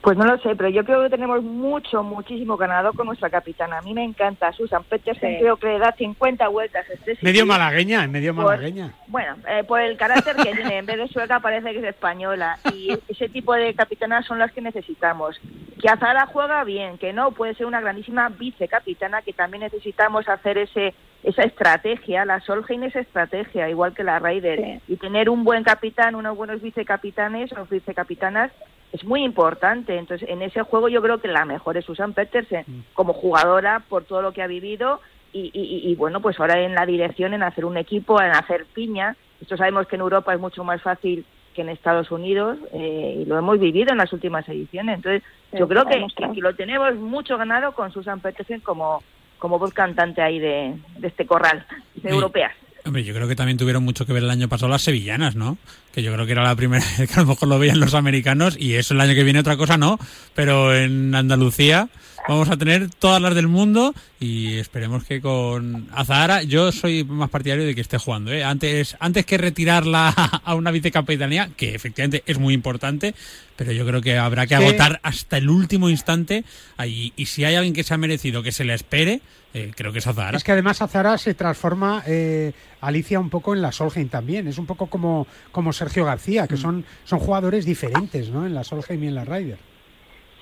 Pues 0.00 0.16
no 0.18 0.24
lo 0.24 0.36
sé, 0.38 0.54
pero 0.56 0.68
yo 0.68 0.84
creo 0.84 1.02
que 1.02 1.10
tenemos 1.10 1.42
mucho, 1.42 2.02
muchísimo 2.02 2.56
ganado 2.56 2.92
con 2.92 3.06
nuestra 3.06 3.30
capitana. 3.30 3.78
A 3.78 3.82
mí 3.82 3.94
me 3.94 4.04
encanta 4.04 4.52
Susan 4.52 4.84
Petersen, 4.84 5.32
Sí. 5.34 5.38
creo 5.40 5.56
que 5.56 5.66
le 5.68 5.78
da 5.78 5.92
50 5.92 6.48
vueltas. 6.48 6.84
Este 6.90 7.16
Medio 7.22 7.46
malagueña, 7.46 8.06
medio 8.06 8.34
Por- 8.34 8.44
malagueña. 8.44 8.92
Bueno, 9.06 9.36
eh, 9.48 9.64
por 9.64 9.80
el 9.80 9.96
carácter 9.96 10.36
que 10.36 10.52
tiene, 10.52 10.78
en 10.78 10.86
vez 10.86 10.98
de 10.98 11.08
sueca 11.08 11.40
parece 11.40 11.72
que 11.72 11.78
es 11.78 11.84
española 11.84 12.58
y 12.74 12.96
ese 13.08 13.28
tipo 13.28 13.54
de 13.54 13.74
capitanas 13.74 14.26
son 14.26 14.38
las 14.38 14.52
que 14.52 14.60
necesitamos. 14.60 15.40
Que 15.80 15.88
Azara 15.88 16.26
juega 16.26 16.64
bien, 16.64 16.98
que 16.98 17.12
no, 17.12 17.32
puede 17.32 17.54
ser 17.54 17.66
una 17.66 17.80
grandísima 17.80 18.28
vicecapitana 18.28 19.22
que 19.22 19.32
también 19.32 19.62
necesitamos 19.62 20.28
hacer 20.28 20.58
ese 20.58 20.94
esa 21.22 21.42
estrategia, 21.42 22.26
la 22.26 22.38
Solheim 22.40 22.82
es 22.82 22.94
estrategia, 22.96 23.70
igual 23.70 23.94
que 23.94 24.04
la 24.04 24.18
Raider, 24.18 24.80
y 24.86 24.96
tener 24.96 25.30
un 25.30 25.42
buen 25.42 25.64
capitán, 25.64 26.14
unos 26.16 26.36
buenos 26.36 26.60
vicecapitanes 26.60 27.50
o 27.54 27.64
vicecapitanas 27.64 28.52
es 28.94 29.02
muy 29.04 29.24
importante. 29.24 29.98
Entonces, 29.98 30.28
en 30.30 30.40
ese 30.40 30.62
juego 30.62 30.88
yo 30.88 31.02
creo 31.02 31.18
que 31.20 31.26
la 31.28 31.44
mejor 31.44 31.76
es 31.76 31.84
Susan 31.84 32.12
Petersen 32.12 32.64
como 32.94 33.12
jugadora 33.12 33.80
por 33.88 34.04
todo 34.04 34.22
lo 34.22 34.32
que 34.32 34.40
ha 34.40 34.46
vivido 34.46 35.00
y, 35.32 35.50
y- 35.52 35.90
y, 35.90 35.94
bueno, 35.96 36.20
pues 36.20 36.38
ahora 36.38 36.60
en 36.60 36.74
la 36.76 36.86
dirección, 36.86 37.34
en 37.34 37.42
hacer 37.42 37.64
un 37.64 37.76
equipo, 37.76 38.22
en 38.22 38.30
hacer 38.30 38.66
piña. 38.72 39.16
Esto 39.40 39.56
sabemos 39.56 39.88
que 39.88 39.96
en 39.96 40.02
Europa 40.02 40.32
es 40.32 40.38
mucho 40.38 40.62
más 40.62 40.80
fácil 40.80 41.26
que 41.54 41.62
en 41.62 41.70
Estados 41.70 42.10
Unidos 42.12 42.56
eh, 42.72 43.18
y 43.20 43.24
lo 43.24 43.36
hemos 43.36 43.58
vivido 43.58 43.90
en 43.90 43.98
las 43.98 44.12
últimas 44.12 44.48
ediciones. 44.48 44.96
Entonces, 44.96 45.22
Sí, 45.50 45.58
yo 45.58 45.68
creo 45.68 45.84
que, 45.86 46.40
lo 46.40 46.54
tenemos 46.54 46.94
mucho 46.96 47.36
ganado 47.36 47.72
con 47.72 47.90
Susan 47.92 48.20
Petersen 48.20 48.60
como, 48.60 49.02
como 49.38 49.58
voz 49.58 49.72
cantante 49.74 50.22
ahí 50.22 50.38
de, 50.38 50.74
de 50.98 51.08
este 51.08 51.26
corral 51.26 51.66
de 51.94 52.10
europeas. 52.10 52.52
Hombre, 52.86 53.02
yo 53.02 53.14
creo 53.14 53.26
que 53.26 53.34
también 53.34 53.56
tuvieron 53.56 53.82
mucho 53.82 54.04
que 54.04 54.12
ver 54.12 54.22
el 54.22 54.30
año 54.30 54.46
pasado 54.46 54.68
las 54.68 54.82
sevillanas, 54.82 55.36
¿no? 55.36 55.56
Que 55.92 56.02
yo 56.02 56.12
creo 56.12 56.26
que 56.26 56.32
era 56.32 56.42
la 56.42 56.54
primera 56.54 56.84
vez 56.98 57.10
que 57.10 57.14
a 57.18 57.22
lo 57.22 57.28
mejor 57.28 57.48
lo 57.48 57.58
veían 57.58 57.80
los 57.80 57.94
americanos 57.94 58.56
y 58.58 58.74
eso 58.74 58.92
el 58.92 59.00
año 59.00 59.14
que 59.14 59.24
viene 59.24 59.40
otra 59.40 59.56
cosa 59.56 59.78
no, 59.78 59.98
pero 60.34 60.74
en 60.76 61.14
Andalucía 61.14 61.88
vamos 62.28 62.48
a 62.50 62.56
tener 62.56 62.88
todas 62.90 63.20
las 63.20 63.34
del 63.34 63.48
mundo 63.48 63.94
y 64.20 64.54
esperemos 64.58 65.04
que 65.04 65.20
con 65.20 65.88
Azahara 65.92 66.42
yo 66.42 66.72
soy 66.72 67.04
más 67.04 67.30
partidario 67.30 67.64
de 67.66 67.74
que 67.74 67.80
esté 67.80 67.98
jugando, 67.98 68.32
¿eh? 68.32 68.42
Antes 68.44 68.96
antes 69.00 69.26
que 69.26 69.36
retirarla 69.38 70.08
a 70.44 70.54
una 70.54 70.70
vicecapitanía, 70.70 71.50
que 71.56 71.74
efectivamente 71.74 72.22
es 72.26 72.38
muy 72.38 72.54
importante, 72.54 73.14
pero 73.56 73.72
yo 73.72 73.86
creo 73.86 74.00
que 74.00 74.16
habrá 74.18 74.46
que 74.46 74.56
Sí. 74.56 74.62
agotar 74.62 75.00
hasta 75.02 75.36
el 75.36 75.50
último 75.50 75.88
instante 75.90 76.44
ahí 76.76 77.12
y 77.16 77.26
si 77.26 77.44
hay 77.44 77.54
alguien 77.56 77.74
que 77.74 77.82
se 77.84 77.92
ha 77.94 77.98
merecido 77.98 78.42
que 78.42 78.52
se 78.52 78.64
le 78.64 78.74
espere, 78.74 79.20
eh, 79.52 79.70
creo 79.76 79.92
que 79.92 79.98
es 80.00 80.06
Azahara. 80.06 80.36
Es 80.36 80.42
que 80.44 80.52
además 80.52 80.80
Azara 80.82 81.16
se 81.18 81.34
transforma 81.34 82.02
eh, 82.06 82.52
Alicia 82.80 83.20
un 83.20 83.30
poco 83.30 83.54
en 83.54 83.62
la 83.62 83.70
Solheim 83.70 84.08
también. 84.08 84.48
Es 84.48 84.58
un 84.58 84.66
poco 84.66 84.88
como, 84.88 85.26
como 85.52 85.72
Sergio 85.72 86.04
García, 86.04 86.44
Mm. 86.44 86.48
que 86.48 86.56
son, 86.56 86.84
son 87.04 87.18
jugadores 87.20 87.64
diferentes, 87.64 88.30
¿no? 88.30 88.46
En 88.46 88.54
la 88.54 88.64
Solheim 88.64 89.04
y 89.04 89.06
en 89.08 89.14
la 89.14 89.24
Ryder. 89.24 89.58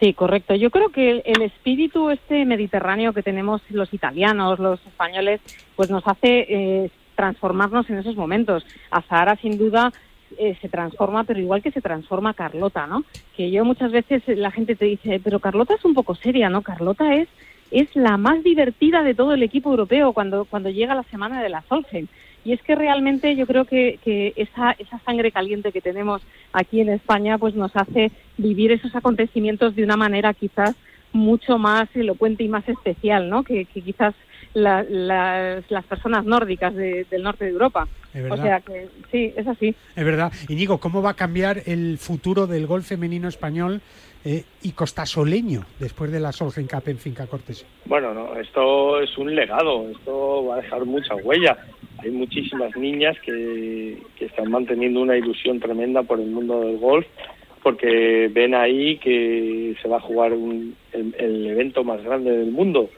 Sí, 0.02 0.14
correcto. 0.14 0.56
Yo 0.56 0.70
creo 0.70 0.88
que 0.88 1.22
el, 1.24 1.42
espíritu 1.42 2.10
este 2.10 2.44
mediterráneo 2.44 3.12
que 3.12 3.22
tenemos 3.22 3.62
los 3.70 3.94
italianos, 3.94 4.58
los 4.58 4.84
españoles, 4.84 5.40
pues 5.76 5.90
nos 5.90 6.02
hace 6.08 6.44
eh, 6.48 6.90
transformarnos 7.14 7.88
en 7.88 7.98
esos 7.98 8.16
momentos. 8.16 8.66
Azahara, 8.90 9.36
sin 9.36 9.58
duda, 9.58 9.92
eh, 10.38 10.58
se 10.60 10.68
transforma, 10.68 11.22
pero 11.22 11.38
igual 11.38 11.62
que 11.62 11.70
se 11.70 11.80
transforma 11.80 12.34
Carlota, 12.34 12.88
¿no? 12.88 13.04
Que 13.36 13.52
yo 13.52 13.64
muchas 13.64 13.92
veces 13.92 14.24
la 14.26 14.50
gente 14.50 14.74
te 14.74 14.86
dice, 14.86 15.20
pero 15.22 15.38
Carlota 15.38 15.74
es 15.74 15.84
un 15.84 15.94
poco 15.94 16.16
seria, 16.16 16.48
¿no? 16.48 16.62
Carlota 16.62 17.14
es 17.14 17.28
es 17.70 17.88
la 17.94 18.18
más 18.18 18.42
divertida 18.42 19.02
de 19.02 19.14
todo 19.14 19.32
el 19.32 19.42
equipo 19.42 19.70
europeo 19.70 20.12
cuando 20.12 20.46
cuando 20.46 20.68
llega 20.68 20.96
la 20.96 21.04
semana 21.04 21.40
de 21.44 21.48
la 21.48 21.62
Solheim. 21.68 22.08
Y 22.44 22.52
es 22.52 22.62
que 22.62 22.74
realmente 22.74 23.36
yo 23.36 23.46
creo 23.46 23.64
que, 23.64 23.98
que 24.04 24.32
esa, 24.36 24.72
esa 24.72 24.98
sangre 25.04 25.30
caliente 25.30 25.70
que 25.72 25.80
tenemos 25.80 26.22
aquí 26.52 26.80
en 26.80 26.88
España 26.88 27.38
pues 27.38 27.54
nos 27.54 27.70
hace 27.76 28.10
vivir 28.36 28.72
esos 28.72 28.94
acontecimientos 28.96 29.76
de 29.76 29.84
una 29.84 29.96
manera 29.96 30.34
quizás 30.34 30.74
mucho 31.12 31.58
más 31.58 31.88
elocuente 31.94 32.42
y 32.42 32.48
más 32.48 32.68
especial, 32.68 33.28
¿no? 33.28 33.42
Que, 33.44 33.66
que 33.66 33.82
quizás 33.82 34.14
la- 34.54 34.82
las, 34.82 35.70
las 35.70 35.84
personas 35.84 36.24
nórdicas 36.24 36.74
de- 36.74 37.06
del 37.10 37.22
norte 37.22 37.44
de 37.44 37.50
Europa. 37.52 37.86
Es 38.12 38.20
O 38.20 38.24
verdad. 38.30 38.42
sea 38.44 38.60
que 38.60 38.88
sí, 39.10 39.32
es 39.36 39.46
así. 39.46 39.74
Es 39.96 40.04
verdad. 40.04 40.32
Íñigo, 40.48 40.78
¿cómo 40.78 41.00
va 41.00 41.10
a 41.10 41.14
cambiar 41.14 41.62
el 41.66 41.96
futuro 41.98 42.46
del 42.46 42.66
golf 42.66 42.86
femenino 42.86 43.28
español 43.28 43.80
eh, 44.24 44.44
y 44.62 44.72
costasoleño 44.72 45.62
después 45.78 46.10
de 46.12 46.20
la 46.20 46.32
Solheim 46.32 46.68
Cup 46.68 46.82
en 46.86 46.98
Finca 46.98 47.26
Cortés? 47.26 47.66
Bueno, 47.86 48.14
no, 48.14 48.36
esto 48.38 49.00
es 49.00 49.16
un 49.18 49.34
legado, 49.34 49.88
esto 49.90 50.44
va 50.46 50.54
a 50.56 50.60
dejar 50.62 50.84
mucha 50.84 51.14
huella. 51.16 51.56
Hay 51.98 52.10
muchísimas 52.10 52.76
niñas 52.76 53.16
que, 53.24 53.98
que 54.16 54.24
están 54.26 54.50
manteniendo 54.50 55.00
una 55.00 55.16
ilusión 55.16 55.60
tremenda 55.60 56.02
por 56.02 56.18
el 56.20 56.26
mundo 56.30 56.60
del 56.60 56.78
golf, 56.78 57.06
porque 57.62 58.28
ven 58.32 58.54
ahí 58.54 58.98
que 58.98 59.76
se 59.80 59.88
va 59.88 59.98
a 59.98 60.00
jugar 60.00 60.32
un- 60.32 60.74
el, 60.92 61.14
el 61.18 61.46
evento 61.46 61.84
más 61.84 62.02
grande 62.02 62.30
del 62.36 62.50
mundo 62.50 62.90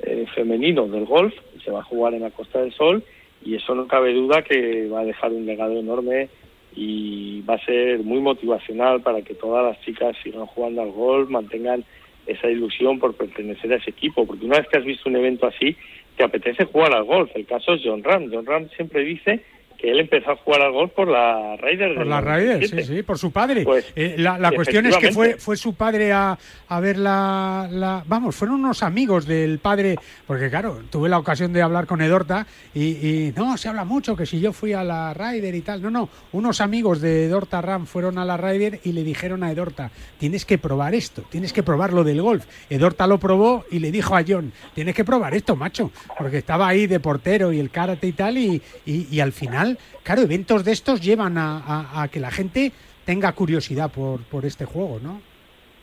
eh, 0.00 0.26
femenino 0.34 0.86
del 0.86 1.04
golf, 1.06 1.34
se 1.64 1.70
va 1.70 1.80
a 1.80 1.84
jugar 1.84 2.14
en 2.14 2.22
la 2.22 2.30
Costa 2.30 2.60
del 2.60 2.72
Sol, 2.72 3.02
y 3.44 3.56
eso 3.56 3.74
no 3.74 3.88
cabe 3.88 4.12
duda 4.14 4.42
que 4.42 4.88
va 4.88 5.00
a 5.00 5.04
dejar 5.04 5.32
un 5.32 5.44
legado 5.46 5.76
enorme 5.78 6.28
y 6.74 7.42
va 7.42 7.54
a 7.54 7.64
ser 7.64 8.00
muy 8.00 8.20
motivacional 8.20 9.02
para 9.02 9.22
que 9.22 9.34
todas 9.34 9.64
las 9.64 9.84
chicas 9.84 10.16
sigan 10.22 10.46
jugando 10.46 10.82
al 10.82 10.90
golf, 10.90 11.28
mantengan 11.28 11.84
esa 12.26 12.48
ilusión 12.48 12.98
por 12.98 13.14
pertenecer 13.14 13.72
a 13.72 13.76
ese 13.76 13.90
equipo, 13.90 14.26
porque 14.26 14.46
una 14.46 14.58
vez 14.58 14.68
que 14.68 14.78
has 14.78 14.84
visto 14.84 15.08
un 15.08 15.16
evento 15.16 15.46
así, 15.46 15.76
te 16.16 16.24
apetece 16.24 16.64
jugar 16.64 16.94
al 16.94 17.04
golf. 17.04 17.30
El 17.34 17.46
caso 17.46 17.74
es 17.74 17.82
John 17.84 18.02
Ram. 18.04 18.30
John 18.32 18.46
Ram 18.46 18.68
siempre 18.76 19.04
dice 19.04 19.40
que 19.82 19.90
él 19.90 19.98
empezó 19.98 20.30
a 20.30 20.36
jugar 20.36 20.62
al 20.62 20.72
golf 20.72 20.92
por 20.92 21.08
la 21.08 21.56
Ryder. 21.56 21.96
Por 21.96 22.06
la 22.06 22.20
Ryder, 22.20 22.64
sí, 22.64 22.70
97. 22.70 22.84
sí, 22.84 23.02
por 23.02 23.18
su 23.18 23.32
padre. 23.32 23.64
Pues, 23.64 23.92
Eh, 23.96 24.14
la 24.16 24.38
la 24.38 24.52
cuestión 24.52 24.86
es 24.86 24.96
que 24.96 25.10
fue, 25.12 25.34
fue 25.38 25.56
su 25.56 25.74
padre 25.74 26.12
a, 26.12 26.38
a 26.68 26.80
ver 26.80 26.96
la, 26.98 27.68
la- 27.70 28.04
Vamos, 28.06 28.36
fueron 28.36 28.60
unos 28.64 28.82
amigos 28.84 29.26
del 29.26 29.58
padre, 29.58 29.96
porque 30.26 30.48
claro, 30.48 30.80
tuve 30.88 31.08
la 31.08 31.18
ocasión 31.18 31.52
de 31.52 31.62
hablar 31.62 31.86
con 31.86 32.00
Edorta 32.00 32.46
y, 32.72 32.82
y 32.84 33.34
no, 33.36 33.56
se 33.56 33.68
habla 33.68 33.84
mucho 33.84 34.14
que 34.16 34.24
si 34.24 34.40
yo 34.40 34.52
fui 34.52 34.72
a 34.72 34.84
la 34.84 35.12
Ryder 35.14 35.54
y 35.54 35.60
tal. 35.62 35.82
No, 35.82 35.90
no, 35.90 36.08
unos 36.30 36.60
amigos 36.60 37.00
de 37.00 37.24
Edorta 37.26 37.60
Ram 37.60 37.84
fueron 37.86 38.18
a 38.18 38.24
la 38.24 38.36
Ryder 38.36 38.78
y 38.84 38.92
le 38.92 39.02
dijeron 39.02 39.42
a 39.42 39.50
Edorta, 39.50 39.90
tienes 40.18 40.44
que 40.44 40.58
probar 40.58 40.94
esto, 40.94 41.24
tienes 41.28 41.52
que 41.52 41.64
probar 41.64 41.92
lo 41.92 42.04
del 42.04 42.22
golf. 42.22 42.44
Edorta 42.70 43.06
lo 43.08 43.18
probó 43.18 43.64
y 43.70 43.80
le 43.80 43.90
dijo 43.90 44.14
a 44.16 44.22
John, 44.26 44.52
tienes 44.74 44.94
que 44.94 45.04
probar 45.04 45.34
esto, 45.34 45.56
macho, 45.56 45.90
porque 46.16 46.38
estaba 46.38 46.68
ahí 46.68 46.86
de 46.86 47.00
portero 47.00 47.52
y 47.52 47.58
el 47.58 47.70
karate 47.70 48.06
y 48.06 48.12
tal, 48.12 48.38
y, 48.38 48.62
y- 48.86 49.08
y 49.10 49.18
al 49.20 49.32
final, 49.32 49.71
claro, 50.02 50.22
eventos 50.22 50.64
de 50.64 50.72
estos 50.72 51.00
llevan 51.00 51.38
a, 51.38 51.58
a- 51.58 52.02
a 52.02 52.08
que 52.08 52.20
la 52.20 52.30
gente 52.30 52.72
tenga 53.04 53.32
curiosidad 53.32 53.90
por, 53.90 54.20
por 54.24 54.44
este 54.44 54.64
juego, 54.64 55.00
¿no? 55.02 55.20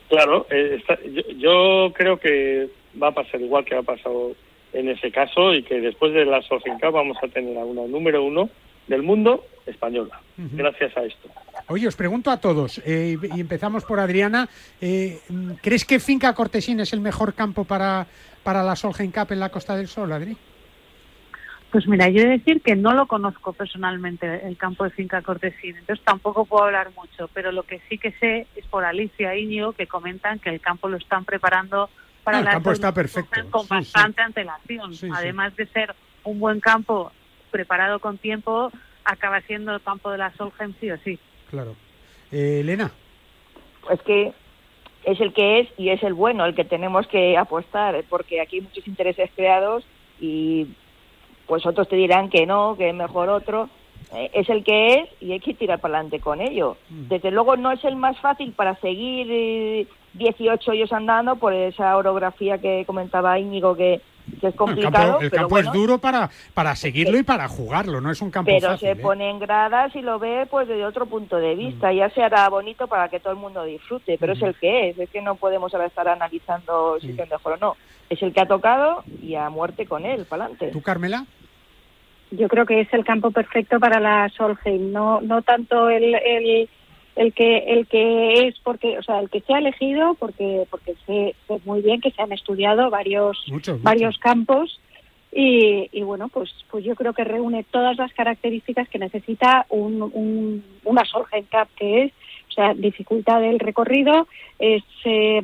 Claro, 0.09 0.47
eh, 0.49 0.77
está- 0.79 0.97
yo, 1.03 1.21
yo 1.37 1.93
creo 1.93 2.17
que 2.19 2.69
va 3.01 3.09
a 3.09 3.13
pasar 3.13 3.39
igual 3.41 3.65
que 3.65 3.75
ha 3.75 3.83
pasado 3.83 4.33
en 4.73 4.89
ese 4.89 5.11
caso 5.11 5.53
y 5.53 5.63
que 5.63 5.79
después 5.81 6.13
de 6.13 6.25
la 6.25 6.41
Solheim 6.41 6.79
Cup 6.79 6.91
vamos 6.93 7.17
a 7.23 7.27
tener 7.27 7.57
a 7.57 7.65
una 7.65 7.83
número 7.87 8.23
uno 8.23 8.49
del 8.87 9.03
mundo 9.03 9.45
española, 9.67 10.19
gracias 10.37 10.97
a 10.97 11.03
esto. 11.03 11.29
Oye, 11.67 11.87
os 11.87 11.95
pregunto 11.95 12.31
a 12.31 12.37
todos, 12.37 12.81
eh, 12.85 13.17
y 13.35 13.39
empezamos 13.39 13.83
por 13.85 13.99
Adriana, 13.99 14.49
eh, 14.81 15.19
¿crees 15.61 15.85
que 15.85 15.99
Finca 15.99 16.33
Cortesín 16.33 16.79
es 16.79 16.91
el 16.93 16.99
mejor 17.01 17.35
campo 17.35 17.65
para, 17.65 18.07
para 18.41 18.63
la 18.63 18.75
Solheim 18.75 19.11
Cup 19.11 19.27
en 19.31 19.39
la 19.41 19.49
Costa 19.49 19.75
del 19.75 19.87
Sol, 19.87 20.11
Adri? 20.11 20.35
Pues 21.71 21.87
mira, 21.87 22.09
yo 22.09 22.21
he 22.21 22.25
de 22.25 22.37
decir 22.39 22.61
que 22.63 22.75
no 22.75 22.93
lo 22.93 23.05
conozco 23.05 23.53
personalmente, 23.53 24.47
el 24.47 24.57
campo 24.57 24.83
de 24.85 24.89
Finca 24.89 25.21
Cortesín, 25.21 25.75
entonces 25.77 26.03
tampoco 26.03 26.45
puedo 26.45 26.63
hablar 26.65 26.89
mucho, 26.95 27.29
pero 27.31 27.51
lo 27.51 27.61
que 27.63 27.79
sí 27.87 27.99
que 27.99 28.11
sé 28.13 28.47
es 28.55 28.65
por 28.65 28.83
Alicia 28.85 29.33
e 29.33 29.41
Íñigo 29.41 29.73
que 29.73 29.85
comentan 29.85 30.39
que 30.39 30.49
el 30.49 30.61
campo 30.61 30.89
lo 30.89 30.97
están 30.97 31.25
preparando 31.25 31.89
para 32.23 32.37
Ah, 32.37 32.39
el 32.39 32.45
la 32.45 32.51
campo 32.53 32.71
está 32.71 32.91
perfecto. 32.91 33.41
con 33.51 33.61
Sí, 33.61 33.67
sí. 33.67 33.73
bastante 33.75 34.21
antelación. 34.21 34.93
Sí, 34.95 35.07
sí. 35.07 35.11
Además 35.15 35.55
de 35.55 35.67
ser 35.67 35.93
un 36.23 36.39
buen 36.39 36.59
campo 36.59 37.11
preparado 37.51 37.99
con 37.99 38.17
tiempo, 38.17 38.71
acaba 39.05 39.39
siendo 39.41 39.73
el 39.75 39.81
campo 39.81 40.09
de 40.11 40.17
la 40.17 40.31
Solheim 40.33 40.73
sí 40.79 40.89
o 40.89 40.97
sí. 40.97 41.19
Claro. 41.51 41.75
Eh, 42.31 42.61
Elena. 42.61 42.91
Pues 43.85 44.01
que 44.01 44.33
es 45.03 45.21
el 45.21 45.33
que 45.33 45.59
es 45.61 45.69
y 45.77 45.89
es 45.89 46.01
el 46.03 46.13
bueno, 46.15 46.45
el 46.45 46.55
que 46.55 46.65
tenemos 46.65 47.07
que 47.07 47.37
apostar, 47.37 48.03
porque 48.09 48.41
aquí 48.41 48.57
hay 48.57 48.61
muchos 48.63 48.87
intereses 48.87 49.29
creados 49.35 49.83
y 50.19 50.67
pues 51.49 51.65
otros 51.65 51.89
te 51.89 51.97
dirán 51.97 52.29
que 52.29 52.45
no, 52.45 52.75
que 52.77 52.89
es 52.89 52.95
mejor 52.95 53.27
otro. 53.27 53.69
Eh, 54.13 54.29
es 54.33 54.49
el 54.49 54.63
que 54.63 54.93
es 54.93 55.09
y 55.19 55.33
hay 55.33 55.39
que 55.39 55.53
tirar 55.55 55.79
para 55.79 55.95
adelante 55.95 56.19
con 56.19 56.39
ello. 56.41 56.77
Desde 56.89 57.31
luego 57.31 57.57
no 57.57 57.71
es 57.71 57.83
el 57.83 57.95
más 57.95 58.17
fácil 58.19 58.53
para 58.53 58.75
seguir 58.75 59.27
eh, 59.29 59.87
18 60.13 60.71
hoyos 60.71 60.93
andando 60.93 61.35
por 61.35 61.53
esa 61.53 61.95
orografía 61.97 62.57
que 62.59 62.85
comentaba 62.85 63.37
Íñigo 63.37 63.75
que, 63.75 64.01
que 64.41 64.47
es 64.47 64.53
El 64.53 64.55
complicado. 64.55 64.93
campo, 65.11 65.21
el 65.21 65.29
pero 65.29 65.41
campo 65.43 65.55
bueno, 65.55 65.69
es 65.69 65.73
duro 65.73 65.97
para, 65.99 66.29
para 66.55 66.75
seguirlo 66.75 67.19
y 67.19 67.23
para 67.23 67.47
jugarlo, 67.47 68.01
no 68.01 68.09
es 68.09 68.19
un 68.21 68.31
campo 68.31 68.49
pero 68.51 68.69
fácil. 68.71 68.87
se 68.87 68.91
¿eh? 68.93 68.95
pone 68.95 69.29
en 69.29 69.37
gradas 69.37 69.95
y 69.95 70.01
lo 70.01 70.17
ve 70.17 70.47
pues 70.49 70.67
desde 70.67 70.85
otro 70.85 71.05
punto 71.05 71.37
de 71.37 71.53
vista. 71.55 71.93
Ya 71.93 72.09
se 72.09 72.23
hará 72.23 72.49
bonito 72.49 72.87
para 72.87 73.09
que 73.09 73.19
todo 73.19 73.33
el 73.33 73.39
mundo 73.39 73.63
disfrute, 73.63 74.17
pero 74.19 74.33
es 74.33 74.41
el 74.41 74.55
que 74.55 74.89
es. 74.89 74.97
Es 74.97 75.09
que 75.11 75.21
no 75.21 75.35
podemos 75.35 75.71
ahora 75.73 75.85
estar 75.85 76.07
analizando 76.07 76.99
si 76.99 77.11
es 77.11 77.29
mejor 77.29 77.53
o 77.53 77.57
no. 77.57 77.75
Es 78.09 78.23
el 78.23 78.33
que 78.33 78.41
ha 78.41 78.47
tocado 78.47 79.03
y 79.21 79.35
a 79.35 79.51
muerte 79.51 79.85
con 79.85 80.03
él, 80.03 80.25
para 80.25 80.45
adelante. 80.45 80.69
¿Tú, 80.71 80.81
Carmela? 80.81 81.25
Yo 82.31 82.47
creo 82.47 82.65
que 82.65 82.81
es 82.81 82.93
el 82.93 83.03
campo 83.03 83.31
perfecto 83.31 83.79
para 83.79 83.99
la 83.99 84.29
Solheim, 84.29 84.91
no, 84.91 85.19
no 85.21 85.41
tanto 85.41 85.89
el, 85.89 86.13
el, 86.13 86.69
el 87.15 87.33
que 87.33 87.57
el 87.57 87.87
que 87.87 88.47
es 88.47 88.59
porque 88.63 88.97
o 88.97 89.03
sea 89.03 89.19
el 89.19 89.29
que 89.29 89.41
se 89.41 89.53
ha 89.53 89.57
elegido 89.57 90.13
porque 90.13 90.65
porque 90.69 90.95
sé, 91.05 91.35
sé 91.47 91.59
muy 91.65 91.81
bien 91.81 91.99
que 92.01 92.11
se 92.11 92.21
han 92.21 92.31
estudiado 92.31 92.89
varios 92.89 93.43
Muchos, 93.49 93.81
varios 93.81 94.17
campos 94.19 94.79
y, 95.31 95.89
y 95.91 96.01
bueno 96.03 96.29
pues 96.29 96.49
pues 96.71 96.85
yo 96.85 96.95
creo 96.95 97.13
que 97.13 97.23
reúne 97.23 97.65
todas 97.69 97.97
las 97.97 98.13
características 98.13 98.87
que 98.89 98.99
necesita 98.99 99.65
un, 99.69 100.01
un, 100.01 100.63
una 100.85 101.03
Solheim 101.03 101.45
Cup 101.51 101.67
que 101.75 102.03
es 102.03 102.13
o 102.47 102.51
sea 102.53 102.73
dificultad 102.73 103.41
del 103.41 103.59
recorrido 103.59 104.27
es 104.57 104.83
eh, 105.03 105.41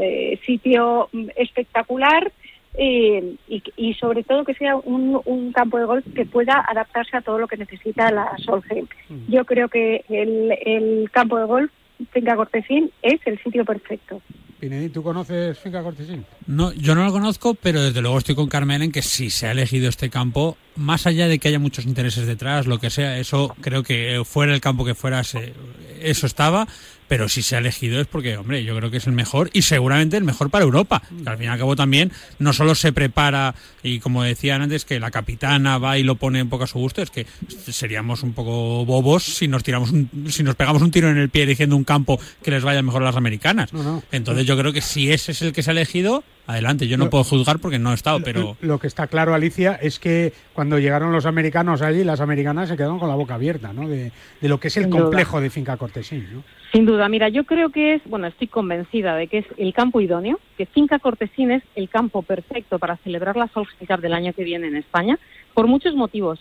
eh, 0.00 0.38
sitio 0.44 1.08
espectacular 1.34 2.30
eh, 2.74 3.34
y, 3.48 3.62
y 3.76 3.94
sobre 3.94 4.22
todo 4.24 4.44
que 4.44 4.54
sea 4.54 4.76
un, 4.76 5.20
un 5.24 5.52
campo 5.52 5.78
de 5.78 5.84
golf 5.84 6.04
que 6.14 6.24
pueda 6.26 6.64
adaptarse 6.68 7.16
a 7.16 7.20
todo 7.22 7.38
lo 7.38 7.48
que 7.48 7.56
necesita 7.56 8.10
la 8.10 8.36
Solheim. 8.38 8.86
Yo 9.28 9.44
creo 9.44 9.68
que 9.68 10.04
el, 10.08 10.52
el 10.64 11.10
campo 11.10 11.38
de 11.38 11.44
golf 11.44 11.70
Finca 12.12 12.34
Cortesín 12.34 12.90
es 13.02 13.20
el 13.26 13.38
sitio 13.42 13.64
perfecto. 13.64 14.20
Pinedín, 14.58 14.92
¿tú 14.92 15.02
conoces 15.02 15.58
Finca 15.58 15.82
Cortesín? 15.82 16.24
No, 16.46 16.72
yo 16.72 16.94
no 16.94 17.04
lo 17.04 17.12
conozco, 17.12 17.54
pero 17.54 17.82
desde 17.82 18.00
luego 18.00 18.18
estoy 18.18 18.34
con 18.36 18.48
Carmen 18.48 18.82
en 18.82 18.92
que 18.92 19.02
si 19.02 19.28
se 19.30 19.46
ha 19.48 19.52
elegido 19.52 19.88
este 19.88 20.08
campo, 20.08 20.56
más 20.76 21.06
allá 21.06 21.26
de 21.28 21.38
que 21.38 21.48
haya 21.48 21.58
muchos 21.58 21.84
intereses 21.84 22.26
detrás, 22.26 22.66
lo 22.66 22.78
que 22.78 22.88
sea, 22.90 23.18
eso 23.18 23.54
creo 23.60 23.82
que 23.82 24.22
fuera 24.24 24.54
el 24.54 24.60
campo 24.60 24.84
que 24.84 24.94
fuera, 24.94 25.22
se- 25.24 25.52
eso 26.00 26.26
estaba, 26.26 26.66
pero 27.12 27.28
si 27.28 27.42
se 27.42 27.56
ha 27.56 27.58
elegido 27.58 28.00
es 28.00 28.06
porque, 28.06 28.38
hombre, 28.38 28.64
yo 28.64 28.74
creo 28.74 28.90
que 28.90 28.96
es 28.96 29.06
el 29.06 29.12
mejor 29.12 29.50
y 29.52 29.60
seguramente 29.60 30.16
el 30.16 30.24
mejor 30.24 30.48
para 30.48 30.64
Europa. 30.64 31.02
Que 31.22 31.28
al 31.28 31.36
fin 31.36 31.44
y 31.44 31.48
al 31.50 31.58
cabo 31.58 31.76
también 31.76 32.10
no 32.38 32.54
solo 32.54 32.74
se 32.74 32.90
prepara 32.94 33.54
y 33.82 33.98
como 33.98 34.22
decían 34.22 34.62
antes 34.62 34.86
que 34.86 34.98
la 34.98 35.10
capitana 35.10 35.76
va 35.76 35.98
y 35.98 36.04
lo 36.04 36.14
pone 36.14 36.40
un 36.40 36.48
poco 36.48 36.64
a 36.64 36.66
su 36.66 36.78
gusto, 36.78 37.02
es 37.02 37.10
que 37.10 37.26
seríamos 37.70 38.22
un 38.22 38.32
poco 38.32 38.86
bobos 38.86 39.24
si 39.24 39.46
nos 39.46 39.62
tiramos 39.62 39.90
un, 39.90 40.08
si 40.30 40.42
nos 40.42 40.54
pegamos 40.54 40.80
un 40.80 40.90
tiro 40.90 41.10
en 41.10 41.18
el 41.18 41.28
pie 41.28 41.42
eligiendo 41.42 41.76
un 41.76 41.84
campo 41.84 42.18
que 42.42 42.50
les 42.50 42.64
vaya 42.64 42.80
mejor 42.80 43.02
a 43.02 43.04
las 43.04 43.16
americanas. 43.16 43.74
No, 43.74 43.82
no. 43.82 44.02
Entonces 44.10 44.46
yo 44.46 44.56
creo 44.56 44.72
que 44.72 44.80
si 44.80 45.12
ese 45.12 45.32
es 45.32 45.42
el 45.42 45.52
que 45.52 45.62
se 45.62 45.68
ha 45.70 45.72
elegido, 45.72 46.24
adelante. 46.46 46.88
Yo 46.88 46.96
no 46.96 47.04
Lo- 47.04 47.10
puedo 47.10 47.24
juzgar 47.24 47.58
porque 47.58 47.78
no 47.78 47.90
he 47.92 47.94
estado, 47.94 48.20
pero 48.24 48.56
Lo 48.62 48.78
que 48.78 48.86
está 48.86 49.06
claro, 49.06 49.34
Alicia, 49.34 49.74
es 49.82 49.98
que 49.98 50.32
cuando 50.54 50.78
llegaron 50.78 51.12
los 51.12 51.26
americanos 51.26 51.82
allí, 51.82 52.04
las 52.04 52.20
americanas 52.20 52.70
se 52.70 52.76
quedaron 52.78 52.98
con 52.98 53.10
la 53.10 53.16
boca 53.16 53.34
abierta, 53.34 53.74
¿no? 53.74 53.86
De, 53.86 54.12
de 54.40 54.48
lo 54.48 54.58
que 54.58 54.68
es 54.68 54.76
el 54.78 54.88
complejo 54.88 55.42
de 55.42 55.50
Finca 55.50 55.76
Cortesín, 55.76 56.26
¿no? 56.32 56.42
Sin 56.72 56.86
duda, 56.86 57.08
mira, 57.10 57.28
yo 57.28 57.44
creo 57.44 57.68
que 57.68 57.94
es, 57.94 58.02
bueno, 58.06 58.26
estoy 58.26 58.48
convencida 58.48 59.14
de 59.14 59.26
que 59.26 59.38
es 59.38 59.46
el 59.58 59.74
campo 59.74 60.00
idóneo, 60.00 60.40
que 60.56 60.64
Finca 60.64 60.98
Cortesín 60.98 61.50
es 61.50 61.62
el 61.74 61.90
campo 61.90 62.22
perfecto 62.22 62.78
para 62.78 62.96
celebrar 62.98 63.36
la 63.36 63.48
Solheim 63.48 63.86
Cup 63.86 64.00
del 64.00 64.14
año 64.14 64.32
que 64.32 64.42
viene 64.42 64.68
en 64.68 64.76
España, 64.76 65.18
por 65.52 65.66
muchos 65.66 65.94
motivos. 65.94 66.40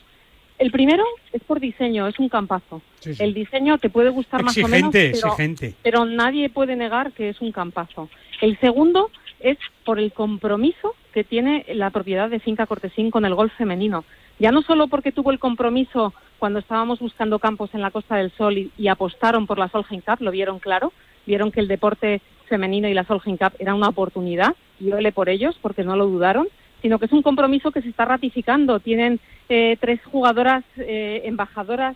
El 0.58 0.72
primero 0.72 1.04
es 1.34 1.44
por 1.44 1.60
diseño, 1.60 2.08
es 2.08 2.18
un 2.18 2.30
campazo. 2.30 2.82
Sí, 3.00 3.14
sí. 3.14 3.24
El 3.24 3.34
diseño 3.34 3.78
te 3.78 3.90
puede 3.90 4.10
gustar 4.10 4.44
más 4.44 4.58
o 4.58 4.68
menos, 4.70 4.92
pero, 4.92 5.10
exigente. 5.10 5.76
pero 5.84 6.06
nadie 6.06 6.50
puede 6.50 6.78
negar 6.78 7.12
que 7.12 7.30
es 7.30 7.42
un 7.42 7.52
campazo. 7.52 8.10
El 8.40 8.58
segundo 8.60 9.10
es 9.42 9.58
por 9.84 10.00
el 10.00 10.14
compromiso 10.14 10.96
que 11.14 11.24
tiene 11.26 11.66
la 11.74 11.90
propiedad 11.90 12.30
de 12.30 12.40
Finca 12.40 12.68
Cortesín 12.68 13.12
con 13.12 13.26
el 13.26 13.36
golf 13.36 13.52
femenino. 13.58 14.06
Ya 14.42 14.52
no 14.52 14.64
solo 14.64 14.88
porque 14.88 15.12
tuvo 15.12 15.30
el 15.30 15.38
compromiso 15.38 16.16
cuando 16.40 16.58
estábamos 16.58 16.98
buscando 16.98 17.38
campos 17.38 17.70
en 17.76 17.82
la 17.82 17.92
Costa 17.92 18.16
del 18.16 18.32
Sol 18.32 18.58
y, 18.58 18.72
y 18.76 18.88
apostaron 18.88 19.46
por 19.46 19.60
la 19.60 19.70
Solheim 19.70 20.02
Cup, 20.02 20.18
lo 20.20 20.32
vieron 20.32 20.58
claro, 20.58 20.92
vieron 21.28 21.52
que 21.52 21.60
el 21.60 21.68
deporte 21.68 22.24
femenino 22.50 22.88
y 22.88 22.96
la 22.96 23.04
Solheim 23.04 23.38
Cup 23.38 23.54
era 23.60 23.76
una 23.76 23.90
oportunidad 23.90 24.56
y 24.80 24.92
ole 24.94 25.12
por 25.12 25.30
ellos 25.30 25.56
porque 25.62 25.84
no 25.84 25.96
lo 25.96 26.08
dudaron, 26.08 26.48
sino 26.82 26.98
que 26.98 27.06
es 27.06 27.12
un 27.12 27.22
compromiso 27.22 27.70
que 27.70 27.84
se 27.84 27.90
está 27.90 28.06
ratificando. 28.06 28.80
Tienen 28.80 29.20
eh, 29.48 29.78
tres 29.80 30.04
jugadoras 30.06 30.64
eh, 30.76 31.22
embajadoras 31.26 31.96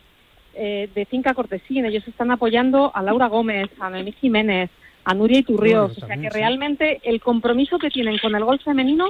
eh, 0.53 0.87
de 0.93 1.05
Finca 1.07 1.33
Cortesín. 1.33 1.83
Ellos 1.83 2.07
están 2.07 2.29
apoyando 2.29 2.91
a 2.93 3.01
Laura 3.01 3.25
Gómez, 3.25 3.71
a 3.79 3.89
Noemí 3.89 4.11
Jiménez, 4.11 4.69
a 5.03 5.15
Nuria 5.15 5.39
Iturrios. 5.39 5.93
Bueno, 5.93 6.05
o 6.05 6.07
sea 6.07 6.17
que 6.17 6.29
sí. 6.29 6.39
realmente 6.39 7.01
el 7.05 7.21
compromiso 7.21 7.79
que 7.79 7.89
tienen 7.89 8.19
con 8.19 8.35
el 8.35 8.45
golf 8.45 8.63
femenino 8.63 9.09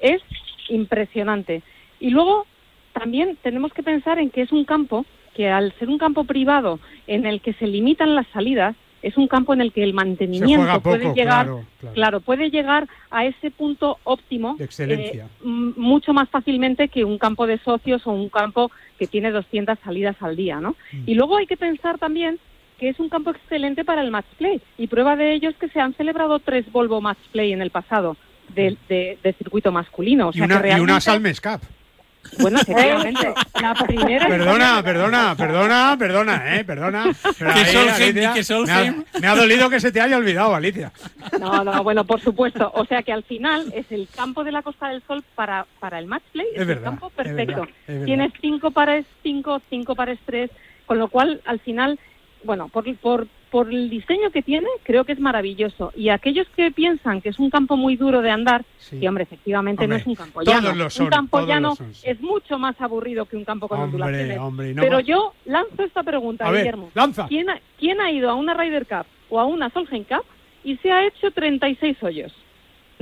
es 0.00 0.22
impresionante. 0.68 1.64
Y 1.98 2.10
luego 2.10 2.46
también 3.00 3.36
tenemos 3.42 3.72
que 3.72 3.82
pensar 3.82 4.18
en 4.18 4.30
que 4.30 4.42
es 4.42 4.52
un 4.52 4.64
campo 4.64 5.04
que 5.34 5.48
al 5.50 5.72
ser 5.78 5.88
un 5.88 5.98
campo 5.98 6.24
privado 6.24 6.78
en 7.06 7.26
el 7.26 7.40
que 7.42 7.52
se 7.54 7.66
limitan 7.66 8.14
las 8.14 8.26
salidas, 8.28 8.74
es 9.02 9.16
un 9.18 9.28
campo 9.28 9.52
en 9.52 9.60
el 9.60 9.70
que 9.72 9.82
el 9.84 9.92
mantenimiento 9.92 10.66
poco, 10.80 10.80
puede 10.96 11.12
llegar, 11.14 11.44
claro, 11.46 11.64
claro. 11.78 11.94
claro, 11.94 12.20
puede 12.20 12.50
llegar 12.50 12.88
a 13.10 13.26
ese 13.26 13.50
punto 13.50 13.98
óptimo 14.04 14.56
De 14.58 14.64
excelencia. 14.64 15.24
eh, 15.26 15.28
mucho 15.44 16.14
más 16.14 16.28
fácilmente 16.30 16.88
que 16.88 17.04
un 17.04 17.18
campo 17.18 17.46
de 17.46 17.58
socios 17.58 18.06
o 18.06 18.12
un 18.12 18.30
campo 18.30 18.70
que 18.98 19.06
tiene 19.06 19.30
200 19.30 19.78
salidas 19.84 20.16
al 20.20 20.34
día, 20.36 20.58
¿no? 20.60 20.70
Mm. 20.92 21.02
Y 21.06 21.14
luego 21.14 21.36
hay 21.36 21.46
que 21.46 21.58
pensar 21.58 21.98
también 21.98 22.38
que 22.78 22.88
es 22.88 22.98
un 22.98 23.08
campo 23.10 23.30
excelente 23.30 23.84
para 23.84 24.00
el 24.02 24.10
match 24.10 24.26
play 24.38 24.60
y 24.78 24.86
prueba 24.86 25.16
de 25.16 25.34
ello 25.34 25.50
es 25.50 25.56
que 25.56 25.68
se 25.68 25.80
han 25.80 25.94
celebrado 25.94 26.38
tres 26.40 26.70
Volvo 26.72 27.00
match 27.02 27.18
play 27.32 27.52
en 27.52 27.60
el 27.62 27.70
pasado 27.70 28.16
de, 28.54 28.76
de- 28.88 29.18
de 29.22 29.32
circuito 29.34 29.70
masculino. 29.70 30.28
O 30.28 30.32
Mm. 30.32 30.38
Y 30.38 30.40
una, 30.40 30.62
que 30.62 30.68
y 30.68 30.72
una 30.72 30.98
realmente, 30.98 31.00
Salmes 31.02 31.40
Cup. 31.40 31.60
Bueno, 32.38 32.58
efectivamente, 32.60 33.34
la 33.60 33.74
primera 33.74 34.26
Perdona, 34.28 34.82
perdona, 34.82 35.34
perdona, 35.36 35.96
perdona, 35.98 36.56
eh, 36.56 36.64
perdona. 36.64 37.04
Pero 37.38 37.52
¿Qué 37.54 37.60
ahí, 37.60 37.72
Solheim 37.72 37.92
Alicia, 38.10 38.28
ni 38.28 38.34
qué 38.34 38.44
Solheim? 38.44 38.96
Me 38.96 39.04
ha, 39.18 39.20
me 39.20 39.26
ha 39.28 39.34
dolido 39.36 39.70
que 39.70 39.80
se 39.80 39.92
te 39.92 40.00
haya 40.00 40.16
olvidado, 40.16 40.54
Alicia. 40.54 40.92
No, 41.40 41.64
no, 41.64 41.82
bueno, 41.82 42.04
por 42.04 42.20
supuesto. 42.20 42.70
O 42.74 42.84
sea 42.86 43.02
que 43.02 43.12
al 43.12 43.22
final 43.24 43.72
es 43.74 43.90
el 43.90 44.08
campo 44.14 44.44
de 44.44 44.52
la 44.52 44.62
Costa 44.62 44.88
del 44.88 45.02
Sol 45.06 45.24
para, 45.34 45.66
para 45.80 45.98
el 45.98 46.06
match 46.06 46.24
play. 46.32 46.46
Es 46.54 46.60
el 46.62 46.66
verdad, 46.66 46.84
campo 46.84 47.08
es 47.08 47.12
perfecto. 47.14 47.60
verdad, 47.60 47.68
es 47.86 47.86
verdad. 47.86 48.04
Tienes 48.06 48.32
cinco 48.40 48.70
pares 48.70 49.06
cinco, 49.22 49.60
cinco 49.70 49.94
pares 49.94 50.18
tres, 50.24 50.50
con 50.86 50.98
lo 50.98 51.08
cual 51.08 51.40
al 51.46 51.60
final, 51.60 51.98
bueno, 52.46 52.68
por, 52.68 52.84
por, 52.96 53.26
por 53.50 53.68
el 53.70 53.90
diseño 53.90 54.30
que 54.30 54.40
tiene, 54.42 54.68
creo 54.84 55.04
que 55.04 55.12
es 55.12 55.20
maravilloso. 55.20 55.92
Y 55.96 56.08
aquellos 56.08 56.46
que 56.56 56.70
piensan 56.70 57.20
que 57.20 57.28
es 57.28 57.38
un 57.38 57.50
campo 57.50 57.76
muy 57.76 57.96
duro 57.96 58.22
de 58.22 58.30
andar, 58.30 58.64
Sí. 58.78 58.98
y 59.00 59.06
hombre, 59.06 59.24
efectivamente 59.24 59.84
Hombre, 59.84 59.98
no 59.98 60.00
es 60.00 60.06
un 60.06 60.14
campo 60.14 60.42
llano. 60.42 60.90
son, 60.90 61.04
un 61.06 61.10
campo 61.10 61.40
llano 61.46 61.74
es 62.04 62.20
mucho 62.20 62.58
más 62.58 62.80
aburrido 62.80 63.26
que 63.26 63.36
un 63.36 63.44
campo 63.44 63.68
con 63.68 63.80
Hombre, 63.80 64.02
ondulaciones. 64.02 64.38
hombre, 64.38 64.70
y 64.70 64.74
no 64.74 64.82
Pero 64.82 65.00
yo 65.00 65.32
lanzo 65.44 65.82
esta 65.82 66.02
pregunta, 66.02 66.46
A 66.46 66.50
ver, 66.50 66.60
Guillermo. 66.62 66.90
lanza. 66.94 67.26
¿Quién 67.28 67.50
ha, 67.50 67.60
quién 67.78 68.00
ha 68.00 68.10
ido 68.10 68.30
a 68.30 68.34
una 68.34 68.54
Ryder 68.54 68.86
Cup 68.86 69.06
o 69.28 69.40
a 69.40 69.44
una 69.44 69.68
Solheim 69.70 70.04
Cup 70.04 70.24
y 70.64 70.76
se 70.78 70.90
ha 70.92 71.04
hecho 71.06 71.30
36 71.32 72.02
hoyos? 72.02 72.32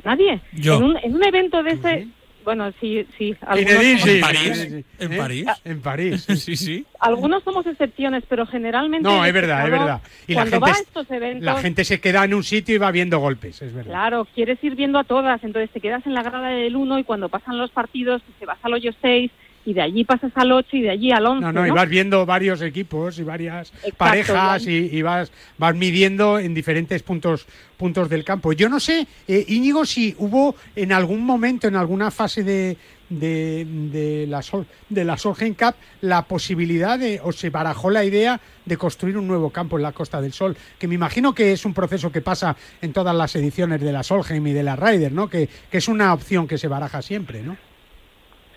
Nadie. 0.04 0.40
Yo. 0.54 0.76
En 0.76 0.82
un, 0.84 0.96
en 0.98 1.14
un 1.14 1.24
evento 1.24 1.62
de 1.62 1.70
ese... 1.70 2.08
Bueno, 2.44 2.70
sí, 2.80 3.06
sí. 3.16 3.34
Algunos. 3.40 4.06
¿En 4.06 4.20
París? 4.20 4.58
sí, 4.58 4.68
sí. 4.70 4.84
¿En 4.98 5.12
¿Eh? 5.12 5.16
París? 5.16 5.46
En 5.64 5.80
París. 5.80 6.22
sí. 6.38 6.56
sí, 6.56 6.86
algunos 7.00 7.42
somos 7.42 7.66
excepciones, 7.66 8.22
pero 8.28 8.46
generalmente... 8.46 9.08
No, 9.08 9.24
es 9.24 9.32
verdad, 9.32 9.64
es 9.64 9.70
verdad. 9.70 10.02
Y 10.26 10.34
la 10.34 10.42
gente, 10.42 10.58
va 10.58 10.68
a 10.68 10.70
es- 10.72 10.80
estos 10.80 11.10
eventos... 11.10 11.42
la 11.44 11.58
gente 11.60 11.84
se 11.84 12.00
queda 12.00 12.24
en 12.24 12.34
un 12.34 12.44
sitio 12.44 12.74
y 12.74 12.78
va 12.78 12.90
viendo 12.90 13.18
golpes, 13.18 13.60
es 13.62 13.72
verdad. 13.72 13.90
Claro, 13.90 14.28
quieres 14.34 14.62
ir 14.62 14.74
viendo 14.76 14.98
a 14.98 15.04
todas, 15.04 15.42
entonces 15.42 15.70
te 15.70 15.80
quedas 15.80 16.04
en 16.06 16.14
la 16.14 16.22
grada 16.22 16.48
del 16.48 16.76
1 16.76 16.98
y 16.98 17.04
cuando 17.04 17.28
pasan 17.28 17.58
los 17.58 17.70
partidos 17.70 18.22
te 18.38 18.46
vas 18.46 18.58
al 18.62 18.74
hoyo 18.74 18.92
6 19.00 19.30
y 19.64 19.72
de 19.72 19.82
allí 19.82 20.04
pasas 20.04 20.32
al 20.34 20.52
8 20.52 20.76
y 20.76 20.82
de 20.82 20.90
allí 20.90 21.12
al 21.12 21.26
11. 21.26 21.40
No, 21.40 21.52
no, 21.52 21.66
y 21.66 21.70
vas 21.70 21.88
viendo 21.88 22.24
varios 22.26 22.60
equipos 22.62 23.18
y 23.18 23.22
varias 23.22 23.72
Exacto, 23.72 23.96
parejas 23.96 24.66
y, 24.66 24.88
y 24.92 25.02
vas, 25.02 25.32
vas 25.58 25.74
midiendo 25.74 26.38
en 26.38 26.54
diferentes 26.54 27.02
puntos, 27.02 27.46
puntos 27.76 28.08
del 28.08 28.24
campo. 28.24 28.52
Yo 28.52 28.68
no 28.68 28.80
sé, 28.80 29.06
eh, 29.26 29.44
Íñigo, 29.48 29.84
si 29.84 30.14
hubo 30.18 30.54
en 30.76 30.92
algún 30.92 31.24
momento, 31.24 31.66
en 31.66 31.76
alguna 31.76 32.10
fase 32.10 32.42
de, 32.42 32.76
de, 33.08 33.66
de 33.66 34.26
la, 34.26 34.42
Sol, 34.42 34.66
de 34.88 35.04
la 35.04 35.16
Solheim 35.16 35.54
Cup, 35.54 35.74
la 36.02 36.22
posibilidad 36.22 36.98
de, 36.98 37.20
o 37.22 37.32
se 37.32 37.50
barajó 37.50 37.90
la 37.90 38.04
idea 38.04 38.40
de 38.64 38.76
construir 38.76 39.16
un 39.16 39.26
nuevo 39.26 39.50
campo 39.50 39.76
en 39.76 39.82
la 39.82 39.92
Costa 39.92 40.20
del 40.20 40.32
Sol, 40.32 40.56
que 40.78 40.88
me 40.88 40.94
imagino 40.94 41.34
que 41.34 41.52
es 41.52 41.64
un 41.64 41.74
proceso 41.74 42.12
que 42.12 42.20
pasa 42.20 42.56
en 42.82 42.92
todas 42.92 43.14
las 43.14 43.34
ediciones 43.36 43.80
de 43.80 43.92
la 43.92 44.02
Solheim 44.02 44.46
y 44.46 44.52
de 44.52 44.62
la 44.62 44.76
Ryder, 44.76 45.12
¿no? 45.12 45.28
Que, 45.28 45.48
que 45.70 45.78
es 45.78 45.88
una 45.88 46.12
opción 46.12 46.46
que 46.46 46.58
se 46.58 46.68
baraja 46.68 47.02
siempre, 47.02 47.42
¿no? 47.42 47.56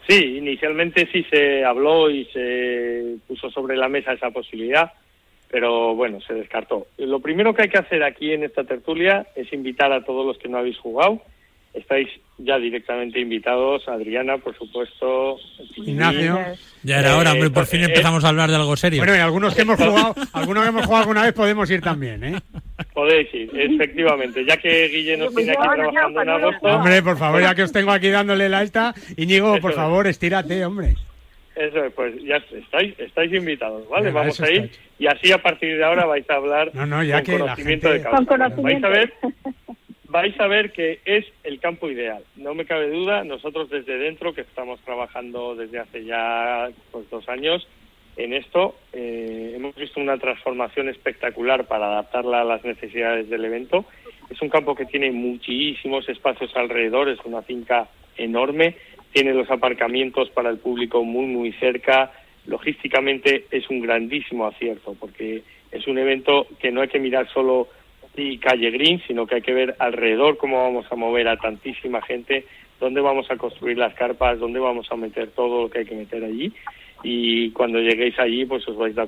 Sí, 0.08 0.38
inicialmente 0.38 1.08
sí 1.12 1.26
se 1.30 1.66
habló 1.66 2.10
y 2.10 2.26
se 2.26 3.18
puso 3.28 3.50
sobre 3.52 3.76
la 3.76 3.90
mesa 3.90 4.14
esa 4.14 4.32
posibilidad, 4.32 4.94
pero 5.52 5.96
bueno, 5.96 6.22
se 6.22 6.34
descartó. 6.34 6.88
Lo 6.98 7.20
primero 7.20 7.54
que 7.54 7.64
hay 7.64 7.70
que 7.70 7.78
hacer 7.78 8.04
aquí 8.04 8.32
en 8.32 8.44
esta 8.44 8.64
tertulia 8.64 9.28
es 9.36 9.52
invitar 9.52 9.92
a 9.92 10.06
todos 10.06 10.26
los 10.26 10.38
que 10.38 10.48
no 10.48 10.60
habéis 10.60 10.78
jugado. 10.78 11.22
Estáis 11.74 12.08
ya 12.40 12.58
directamente 12.58 13.20
invitados, 13.20 13.88
Adriana, 13.88 14.38
por 14.40 14.58
supuesto, 14.58 15.38
Ignacio. 15.76 16.40
Ya 16.84 17.00
era 17.00 17.18
hora, 17.18 17.34
hombre, 17.34 17.50
por 17.52 17.64
Eh, 17.64 17.68
fin 17.68 17.84
empezamos 17.84 18.24
a 18.24 18.30
hablar 18.30 18.50
de 18.50 18.56
algo 18.56 18.76
serio. 18.76 19.00
Bueno, 19.02 19.16
y 19.16 19.20
algunos 19.20 19.54
que 19.56 19.62
hemos 19.62 19.78
jugado, 19.78 20.16
algunos 20.34 20.64
que 20.64 20.70
hemos 20.70 20.86
jugado 20.86 21.02
alguna 21.04 21.24
vez 21.24 21.34
podemos 21.34 21.70
ir 21.70 21.82
también, 21.82 22.24
¿eh? 22.24 22.36
Podéis 22.94 23.32
ir, 23.34 23.50
efectivamente, 23.54 24.44
ya 24.46 24.58
que 24.58 24.88
Guille 24.88 25.18
nos 25.18 25.34
tiene 25.36 25.52
aquí 25.52 25.62
trabajando 25.76 26.22
en 26.22 26.30
agosto. 26.30 26.68
Hombre, 26.68 27.02
por 27.04 27.18
favor, 27.18 27.42
ya 27.42 27.54
que 27.54 27.64
os 27.64 27.72
tengo 27.72 27.92
aquí 27.92 28.10
dándole 28.10 28.50
la 28.50 28.64
esta, 28.64 28.94
Íñigo, 29.16 29.60
por 29.60 29.74
favor, 29.74 30.08
estírate, 30.08 30.66
hombre. 30.66 30.96
Eso 31.56 31.84
es, 31.86 31.94
pues 31.94 32.14
ya 32.24 32.38
estáis, 32.38 32.94
estáis 33.00 33.34
invitados, 33.34 33.88
¿vale? 33.90 34.06
Venga, 34.08 34.20
Vamos 34.22 34.40
a 34.42 34.52
ir 34.52 34.72
y 35.00 35.08
así 35.08 35.32
a 35.32 35.40
partir 35.42 35.76
de 35.78 35.84
ahora 35.84 36.06
vais 36.06 36.28
a 36.30 36.36
hablar 36.36 36.70
No, 36.74 36.86
no, 36.86 37.04
ya 37.04 37.16
con 37.18 37.24
que 37.26 37.32
la 37.34 37.40
conocimiento 37.40 37.88
gente- 37.88 37.98
de 37.98 38.04
causa. 38.04 38.18
Con 38.18 38.26
conocimiento. 38.28 38.90
Vais 38.90 38.98
a 38.98 39.00
ver, 39.00 39.14
vais 40.10 40.40
a 40.40 40.48
ver 40.48 40.72
que 40.72 41.00
es 41.06 41.26
el 41.44 41.60
campo 41.60 41.90
ideal. 41.90 42.24
No 42.36 42.54
me 42.54 42.66
cabe 42.66 42.90
duda, 42.90 43.24
nosotros 43.24 43.70
desde 43.70 43.98
dentro, 43.98 44.34
que 44.34 44.42
estamos 44.42 44.80
trabajando 44.82 45.56
desde 45.56 45.80
hace 45.80 46.06
ya 46.06 46.70
pues, 46.92 47.10
dos 47.10 47.28
años, 47.30 47.68
en 48.18 48.34
esto. 48.34 48.76
Eh, 48.94 49.54
hemos 49.56 49.76
visto 49.76 50.00
una 50.00 50.18
transformación 50.18 50.90
espectacular 50.90 51.66
para 51.66 51.88
adaptarla 51.88 52.42
a 52.42 52.46
las 52.46 52.64
necesidades 52.66 53.30
del 53.30 53.46
evento. 53.46 53.86
Es 54.30 54.42
un 54.42 54.50
campo 54.50 54.76
que 54.76 54.86
tiene 54.86 55.12
muchísimos 55.12 56.10
espacios 56.10 56.56
alrededor, 56.56 57.10
es 57.10 57.20
una 57.24 57.44
finca 57.44 57.88
enorme, 58.18 58.76
tiene 59.14 59.34
los 59.34 59.50
aparcamientos 59.50 60.30
para 60.32 60.50
el 60.50 60.58
público 60.58 61.04
muy, 61.04 61.26
muy 61.26 61.54
cerca. 61.54 62.12
Logísticamente 62.46 63.46
es 63.52 63.70
un 63.70 63.82
grandísimo 63.82 64.48
acierto 64.48 64.96
porque 65.00 65.44
es 65.72 65.88
un 65.88 65.98
evento 65.98 66.48
que 66.60 66.72
no 66.72 66.82
hay 66.82 66.88
que 66.88 67.00
mirar 67.00 67.30
solo 67.32 67.70
y 68.18 68.38
calle 68.40 68.72
Green, 68.72 69.02
sino 69.08 69.26
que 69.28 69.36
hay 69.36 69.42
que 69.42 69.54
ver 69.54 69.76
alrededor 69.80 70.38
cómo 70.38 70.64
vamos 70.64 70.86
a 70.92 70.96
mover 70.96 71.28
a 71.28 71.38
tantísima 71.38 72.02
gente, 72.02 72.46
dónde 72.80 73.02
vamos 73.02 73.30
a 73.32 73.38
construir 73.38 73.78
las 73.78 73.94
carpas, 73.94 74.40
dónde 74.40 74.60
vamos 74.60 74.92
a 74.92 74.96
meter 74.96 75.30
todo 75.30 75.64
lo 75.64 75.70
que 75.70 75.80
hay 75.80 75.86
que 75.86 75.96
meter 75.96 76.24
allí 76.24 76.54
y 77.04 77.52
cuando 77.52 77.80
lleguéis 77.80 78.18
allí 78.20 78.46
pues 78.46 78.68
os 78.68 78.78
vais 78.78 78.98
a, 78.98 79.08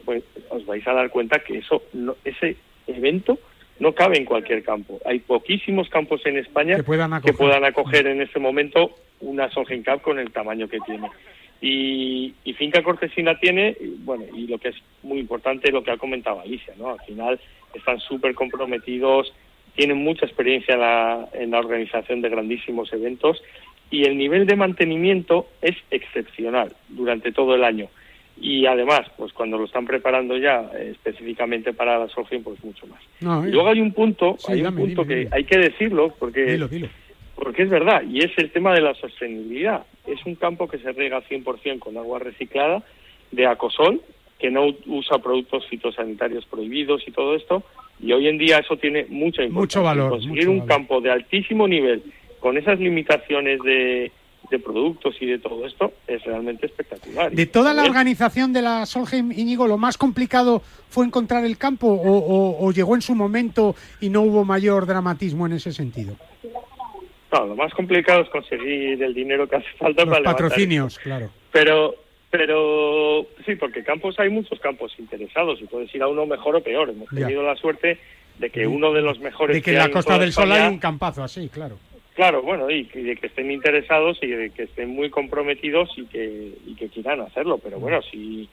os 0.49 0.65
vais 0.65 0.87
a 0.87 0.93
dar 0.93 1.09
cuenta 1.09 1.39
que 1.39 1.57
eso 1.57 1.83
no, 1.93 2.15
ese 2.23 2.55
evento 2.87 3.39
no 3.79 3.93
cabe 3.93 4.17
en 4.17 4.25
cualquier 4.25 4.61
campo. 4.63 4.99
Hay 5.05 5.19
poquísimos 5.19 5.89
campos 5.89 6.21
en 6.25 6.37
España 6.37 6.75
que 6.75 6.83
puedan 6.83 7.13
acoger, 7.63 8.07
en 8.07 8.21
este 8.21 8.39
momento 8.39 8.91
una 9.21 9.49
Solheim 9.49 9.83
Cup 9.83 10.01
con 10.01 10.19
el 10.19 10.31
tamaño 10.31 10.67
que 10.67 10.79
tiene. 10.85 11.09
Y, 11.61 12.33
y, 12.45 12.53
Finca 12.53 12.81
Cortesina 12.81 13.37
tiene, 13.37 13.75
bueno, 14.05 14.23
y 14.33 14.47
lo 14.47 14.57
que 14.59 14.69
es 14.69 14.75
muy 15.03 15.19
importante, 15.19 15.71
lo 15.71 15.83
que 15.83 15.91
ha 15.91 15.97
comentado 15.97 16.39
Alicia, 16.39 16.73
¿no? 16.77 16.91
Al 16.91 16.99
final 17.01 17.39
están 17.73 17.99
súper 17.99 18.33
comprometidos, 18.33 19.33
tienen 19.75 19.97
mucha 19.97 20.25
experiencia 20.25 20.75
en 20.75 20.79
la, 20.79 21.29
en 21.33 21.51
la 21.51 21.59
organización 21.59 22.21
de 22.21 22.29
grandísimos 22.29 22.91
eventos 22.93 23.41
y 23.91 24.03
el 24.03 24.17
nivel 24.17 24.45
de 24.45 24.55
mantenimiento 24.55 25.47
es 25.61 25.75
excepcional 25.91 26.75
durante 26.89 27.31
todo 27.31 27.55
el 27.55 27.63
año. 27.63 27.87
Y 28.41 28.65
además, 28.65 29.01
pues 29.17 29.33
cuando 29.33 29.57
lo 29.57 29.65
están 29.65 29.85
preparando 29.85 30.37
ya 30.37 30.69
eh, 30.73 30.91
específicamente 30.91 31.73
para 31.73 31.99
la 31.99 32.07
Solheim, 32.07 32.41
pues 32.41 32.63
mucho 32.63 32.87
más. 32.87 33.01
y 33.45 33.51
luego 33.51 33.67
hay 33.67 33.81
un 33.81 33.91
punto, 33.91 34.37
hay 34.47 34.61
un 34.61 34.75
punto 34.75 35.05
que 35.05 35.27
hay 35.31 35.43
que 35.43 35.57
decirlo 35.57 36.13
porque 36.17 36.57
porque 37.39 37.63
es 37.63 37.69
verdad 37.69 38.03
y 38.03 38.19
es 38.19 38.31
el 38.37 38.51
tema 38.51 38.73
de 38.73 38.81
la 38.81 38.93
sostenibilidad. 38.95 39.85
Es 40.05 40.25
un 40.25 40.35
campo 40.35 40.67
que 40.67 40.77
se 40.77 40.91
riega 40.91 41.23
100% 41.23 41.79
con 41.79 41.97
agua 41.97 42.19
reciclada 42.19 42.83
de 43.31 43.47
acosol, 43.47 44.01
que 44.37 44.51
no 44.51 44.67
usa 44.87 45.19
productos 45.19 45.65
fitosanitarios 45.67 46.45
prohibidos 46.45 47.07
y 47.07 47.11
todo 47.11 47.35
esto. 47.35 47.63
Y 48.01 48.11
hoy 48.11 48.27
en 48.27 48.37
día 48.37 48.59
eso 48.59 48.77
tiene 48.77 49.05
mucha 49.09 49.43
importancia. 49.43 49.81
Mucho 49.81 49.83
valor. 49.83 50.11
Conseguir 50.11 50.49
un 50.49 50.65
campo 50.65 51.01
de 51.01 51.11
altísimo 51.11 51.67
nivel 51.67 52.03
con 52.39 52.57
esas 52.57 52.79
limitaciones 52.79 53.59
de, 53.61 54.11
productos 54.63 55.15
y 55.21 55.27
de 55.27 55.37
todo 55.37 55.65
esto 55.65 55.93
es 56.07 56.23
realmente 56.23 56.65
espectacular. 56.65 57.31
De 57.31 57.45
toda 57.45 57.73
la 57.73 57.83
organización 57.83 58.51
de 58.51 58.63
la 58.63 58.85
Solheim, 58.85 59.31
Íñigo, 59.31 59.67
¿lo 59.67 59.77
más 59.77 59.97
complicado 59.97 60.63
fue 60.89 61.05
encontrar 61.05 61.45
el 61.45 61.57
campo 61.57 61.87
o, 61.87 62.71
llegó 62.71 62.95
en 62.95 63.01
su 63.01 63.13
momento 63.13 63.75
y 64.01 64.09
no 64.09 64.21
hubo 64.21 64.45
mayor 64.45 64.87
dramatismo 64.87 65.45
en 65.45 65.53
ese 65.53 65.71
sentido? 65.71 66.15
No, 67.31 67.45
lo 67.45 67.55
más 67.55 67.73
complicado 67.73 68.21
es 68.21 68.29
conseguir 68.29 69.01
el 69.03 69.13
dinero 69.13 69.47
que 69.47 69.57
hace 69.57 69.69
falta 69.77 70.03
Los 70.03 70.17
para 70.17 70.23
patrocinios, 70.23 70.97
claro. 70.97 71.29
Pero, 71.51 71.95
pero 72.29 73.27
sí, 73.45 73.55
porque 73.55 73.83
campos 73.83 74.19
hay 74.19 74.29
muchos 74.29 74.59
campos 74.59 74.93
interesados 74.97 75.61
y 75.61 75.65
puedes 75.65 75.93
ir 75.93 76.01
a 76.01 76.07
uno 76.07 76.25
mejor 76.25 76.55
o 76.55 76.63
peor. 76.63 76.89
Hemos 76.89 77.09
tenido 77.09 77.43
la 77.43 77.55
suerte 77.55 77.99
de 78.39 78.49
que 78.49 78.65
uno 78.65 78.91
de 78.93 79.01
los 79.01 79.19
mejores. 79.19 79.55
De 79.55 79.61
que, 79.61 79.71
en 79.71 79.77
la 79.77 79.91
Costa 79.91 80.17
del 80.17 80.33
Sol 80.33 80.51
hay 80.51 80.67
un 80.67 80.79
campazo 80.79 81.23
así, 81.23 81.49
claro. 81.49 81.77
Claro, 82.15 82.41
bueno, 82.41 82.69
y, 82.69 82.83
de 82.83 83.15
que 83.15 83.27
estén 83.27 83.49
interesados 83.49 84.17
y 84.21 84.27
de 84.27 84.49
que 84.49 84.63
estén 84.63 84.89
muy 84.89 85.09
comprometidos 85.09 85.89
y 85.97 86.05
que, 86.05 86.53
y 86.65 86.75
que 86.75 86.89
quieran 86.89 87.21
hacerlo. 87.21 87.59
Pero 87.59 87.79
bueno, 87.79 88.01
si, 88.01 88.49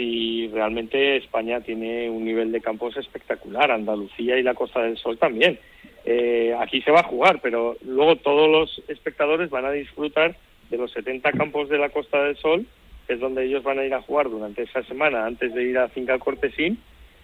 si 0.00 0.48
realmente 0.48 1.18
España 1.18 1.60
tiene 1.60 2.08
un 2.08 2.24
nivel 2.24 2.52
de 2.52 2.62
campos 2.62 2.96
espectacular, 2.96 3.70
Andalucía 3.70 4.38
y 4.38 4.42
la 4.42 4.54
Costa 4.54 4.80
del 4.80 4.96
Sol 4.96 5.18
también. 5.18 5.58
Eh, 6.06 6.56
aquí 6.58 6.80
se 6.80 6.90
va 6.90 7.00
a 7.00 7.04
jugar, 7.04 7.40
pero 7.42 7.76
luego 7.84 8.16
todos 8.16 8.48
los 8.48 8.82
espectadores 8.88 9.50
van 9.50 9.66
a 9.66 9.72
disfrutar 9.72 10.34
de 10.70 10.78
los 10.78 10.90
70 10.92 11.32
campos 11.32 11.68
de 11.68 11.76
la 11.76 11.90
Costa 11.90 12.24
del 12.24 12.38
Sol, 12.38 12.64
que 13.06 13.12
es 13.12 13.20
donde 13.20 13.44
ellos 13.44 13.62
van 13.62 13.78
a 13.78 13.84
ir 13.84 13.92
a 13.92 14.00
jugar 14.00 14.30
durante 14.30 14.62
esa 14.62 14.82
semana 14.84 15.26
antes 15.26 15.52
de 15.52 15.64
ir 15.64 15.76
a 15.76 15.88
Finca 15.88 16.18
Cortesín 16.18 16.78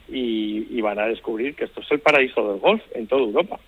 y, 0.07 0.79
van 0.83 0.99
a 0.99 1.07
descubrir 1.07 1.55
que 1.55 1.65
esto 1.65 1.81
es 1.81 1.91
el 1.91 2.01
paraíso 2.01 2.53
del 2.53 2.61
golf 2.61 2.83
en 2.95 3.07
toda 3.07 3.23
Europa. 3.23 3.59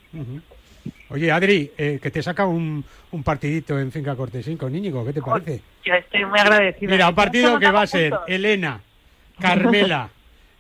Oye, 1.09 1.33
Adri, 1.33 1.71
eh, 1.79 1.99
que 2.01 2.11
te 2.11 2.23
saca 2.23 2.47
un, 2.47 2.85
un, 3.11 3.23
partidito 3.25 3.81
en 3.81 3.91
Finca 3.91 4.15
Cortesín 4.15 4.59
con 4.59 4.73
Íñigo, 4.77 5.05
¿qué 5.05 5.15
te 5.15 5.23
parece? 5.23 5.63
Yo 5.85 5.95
estoy 5.95 6.27
muy 6.27 6.39
agradecida. 6.39 6.91
Mira, 6.91 7.09
un 7.09 7.15
partido 7.15 7.59
que 7.59 7.71
va 7.71 7.83
a 7.83 7.87
ser 7.87 8.13
Elena, 8.29 8.83
Carmela, 9.41 10.11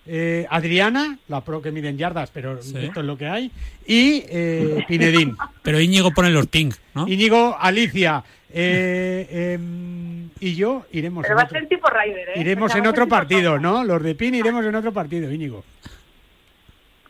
eh, 0.07 0.47
Adriana, 0.49 1.19
la 1.29 1.43
pro 1.43 1.61
que 1.61 1.71
miden 1.71 1.99
yardas, 1.99 2.31
pero 2.31 2.59
esto 2.59 3.01
es 3.01 3.07
lo 3.07 3.17
que 3.17 3.27
hay, 3.27 3.51
y 3.87 4.25
eh, 4.29 4.85
Pinedín. 4.89 5.37
Pero 5.63 5.81
Íñigo 5.81 6.11
pone 6.13 6.31
los 6.31 6.47
ping, 6.47 6.71
¿no? 6.95 7.07
Íñigo, 7.07 7.57
Alicia 7.59 8.23
em, 8.51 10.29
y 10.41 10.55
yo 10.55 10.87
iremos. 10.93 11.23
Pero 11.23 11.37
va 11.37 11.43
a 11.43 11.49
ser 11.49 11.69
tipo 11.69 11.89
Rider, 11.89 12.31
¿eh? 12.31 12.41
Iremos 12.41 12.75
en 12.75 12.87
otro 12.87 13.07
partido, 13.07 13.59
¿no? 13.59 13.85
Los 13.85 14.03
de 14.03 14.15
Pin 14.15 14.35
iremos 14.35 14.65
en 14.65 14.75
otro 14.75 14.93
partido, 14.93 15.31
Íñigo. 15.31 15.65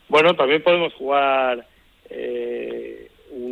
Bueno, 0.09 0.35
también 0.35 0.63
podemos 0.63 0.93
jugar 0.95 1.65
eh, 2.09 2.78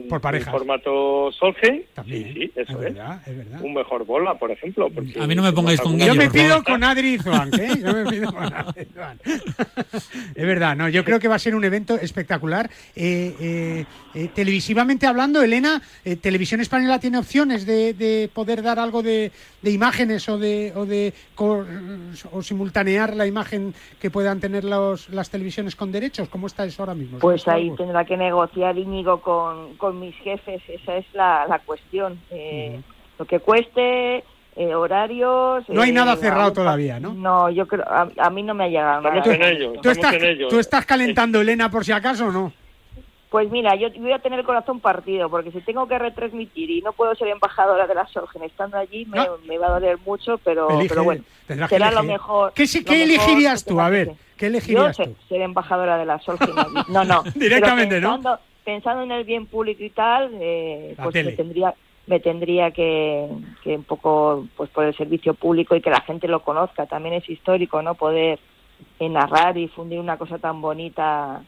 por 0.07 0.21
parejas. 0.21 0.51
formato 0.51 1.31
Solheim. 1.31 1.83
También. 1.93 2.33
Sí, 2.33 2.51
eso 2.55 2.73
es, 2.73 2.79
verdad, 2.79 3.21
es. 3.25 3.37
verdad. 3.37 3.61
Un 3.61 3.73
mejor 3.73 4.05
bola, 4.05 4.35
por 4.35 4.51
ejemplo. 4.51 4.87
a 4.87 5.27
mí 5.27 5.35
no 5.35 5.43
me 5.43 5.53
pongáis 5.53 5.81
con 5.81 5.97
Yo 5.97 6.15
me 6.15 6.29
pido 6.29 6.63
con 6.63 6.83
Adri 6.83 7.17
Zwank, 7.17 7.53
¿eh? 7.57 7.69
Yo 7.81 7.93
me 7.93 8.05
pido 8.05 8.31
con 8.31 8.43
Adri 8.43 8.87
es 10.35 10.45
verdad, 10.45 10.75
no, 10.75 10.89
yo 10.89 11.03
creo 11.03 11.19
que 11.19 11.27
va 11.27 11.35
a 11.35 11.39
ser 11.39 11.55
un 11.55 11.63
evento 11.63 11.95
espectacular. 11.95 12.69
Eh, 12.95 13.35
eh, 13.39 13.85
eh 14.13 14.29
televisivamente 14.33 15.07
hablando, 15.07 15.41
Elena, 15.41 15.81
eh, 16.03 16.15
Televisión 16.15 16.61
Española 16.61 16.99
tiene 16.99 17.17
opciones 17.17 17.65
de, 17.65 17.93
de 17.93 18.29
poder 18.33 18.61
dar 18.61 18.79
algo 18.79 19.03
de, 19.03 19.31
de, 19.61 19.71
imágenes 19.71 20.27
o 20.29 20.37
de, 20.37 20.73
o 20.75 20.85
de 20.85 21.13
o 21.37 22.41
simultanear 22.41 23.15
la 23.15 23.25
imagen 23.25 23.73
que 23.99 24.09
puedan 24.09 24.39
tener 24.39 24.63
los, 24.63 25.09
las 25.09 25.29
televisiones 25.29 25.75
con 25.75 25.91
derechos. 25.91 26.29
¿Cómo 26.29 26.47
está 26.47 26.65
eso 26.65 26.83
ahora 26.83 26.95
mismo? 26.95 27.19
Pues 27.19 27.47
ahí 27.47 27.71
tendrá 27.75 28.05
que 28.05 28.17
negociar 28.17 28.77
Íñigo 28.77 29.21
con, 29.21 29.75
con 29.75 29.96
mis 29.97 30.15
jefes, 30.17 30.61
esa 30.67 30.97
es 30.97 31.05
la, 31.13 31.45
la 31.47 31.59
cuestión. 31.59 32.19
Eh, 32.31 32.79
Lo 33.19 33.25
que 33.25 33.39
cueste, 33.39 34.23
eh, 34.57 34.73
horarios. 34.73 35.67
No 35.69 35.81
hay 35.81 35.91
nada 35.91 36.13
eh, 36.13 36.17
cerrado 36.17 36.51
todavía, 36.51 36.99
¿no? 36.99 37.13
No, 37.13 37.49
yo 37.49 37.67
creo, 37.67 37.85
a, 37.87 38.29
mí 38.29 38.43
no 38.43 38.53
me 38.53 38.65
ha 38.65 38.67
llegado 38.67 39.07
estamos 39.07 39.27
En 39.27 39.43
ello, 39.43 39.73
¿Tú, 39.81 39.89
estás, 39.89 40.13
en 40.13 40.23
ello. 40.23 40.47
¿Tú 40.47 40.59
estás 40.59 40.85
calentando, 40.85 41.39
Elena, 41.41 41.69
por 41.69 41.85
si 41.85 41.91
acaso 41.91 42.27
o 42.27 42.31
no? 42.31 42.53
Pues 43.29 43.51
mira, 43.51 43.75
yo 43.75 43.89
voy 43.99 44.13
a 44.13 44.19
tener 44.19 44.39
el 44.39 44.45
corazón 44.45 44.79
partido, 44.79 45.29
porque 45.29 45.51
si 45.51 45.59
tengo 45.59 45.85
que 45.87 45.99
retransmitir 45.99 46.71
y 46.71 46.81
no 46.81 46.93
puedo 46.93 47.13
ser 47.13 47.27
embajadora 47.27 47.85
de 47.85 47.93
la 47.93 48.07
Sorgen 48.07 48.43
estando 48.43 48.77
allí, 48.77 49.05
me, 49.05 49.19
me 49.45 49.57
va 49.57 49.67
a 49.67 49.71
doler 49.71 49.97
mucho, 50.05 50.37
pero, 50.39 50.69
pero 50.87 51.03
bueno, 51.03 51.23
será 51.67 51.91
lo 51.91 52.03
mejor. 52.03 52.53
¿Qué, 52.53 52.65
¿qué 52.85 53.03
elegirías 53.03 53.65
tú? 53.65 53.81
A 53.81 53.89
ver, 53.89 54.13
¿qué 54.37 54.47
elegirías 54.47 54.97
yo 54.97 55.05
tú? 55.05 55.15
Ser, 55.27 55.41
embajadora 55.41 55.97
de 55.97 56.05
la 56.05 56.19
Sorgen. 56.19 56.51
No, 56.87 57.03
no. 57.03 57.23
Directamente, 57.35 57.99
¿no? 57.99 58.21
Pensando 58.67 59.01
en 59.01 59.13
el 59.13 59.23
bien 59.23 59.45
público 59.45 59.81
y 59.81 59.89
tal, 59.91 60.29
eh, 60.41 60.93
pues 61.01 61.15
me 61.15 61.31
tendría 61.31 61.73
me 62.05 62.19
tendría 62.19 62.71
que, 62.71 63.25
que 63.63 63.75
un 63.75 63.85
poco 63.85 64.45
pues 64.57 64.69
por 64.71 64.83
el 64.83 64.93
servicio 64.93 65.33
público 65.33 65.73
y 65.73 65.81
que 65.81 65.89
la 65.89 66.01
gente 66.01 66.27
lo 66.27 66.41
conozca. 66.41 66.85
También 66.85 67.15
es 67.15 67.29
histórico, 67.29 67.81
¿no? 67.81 67.95
Poder 67.95 68.39
narrar 68.99 69.57
y 69.57 69.69
fundir 69.69 70.01
una 70.01 70.17
cosa 70.17 70.37
tan 70.37 70.59
bonita 70.59 71.41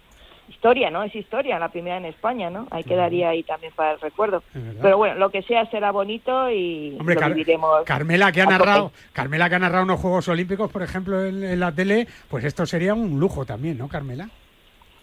historia, 0.47 0.89
¿no? 0.89 1.03
Es 1.03 1.13
historia, 1.13 1.59
la 1.59 1.69
primera 1.69 1.97
en 1.97 2.05
España, 2.05 2.49
¿no? 2.49 2.67
Ahí 2.71 2.85
quedaría 2.85 3.29
ahí 3.29 3.43
también 3.43 3.73
para 3.75 3.93
el 3.93 3.99
recuerdo. 3.99 4.41
Pero 4.81 4.97
bueno, 4.97 5.15
lo 5.15 5.29
que 5.29 5.41
sea 5.41 5.69
será 5.69 5.91
bonito 5.91 6.49
y 6.49 6.95
Hombre, 7.01 7.15
lo 7.15 7.27
viviremos. 7.27 7.83
Carmela 7.83 8.31
que 8.31 8.41
ha 8.41 8.45
narrado, 8.45 8.93
Carmela 9.11 9.49
que 9.49 9.55
ha 9.55 9.59
narrado 9.59 9.83
unos 9.83 9.99
Juegos 9.99 10.29
Olímpicos, 10.29 10.71
por 10.71 10.83
ejemplo, 10.83 11.25
en, 11.25 11.59
la 11.59 11.73
tele, 11.73 12.07
pues 12.29 12.45
esto 12.45 12.65
sería 12.65 12.93
un 12.93 13.19
lujo 13.19 13.45
también, 13.45 13.77
¿no, 13.77 13.89
Carmela? 13.89 14.29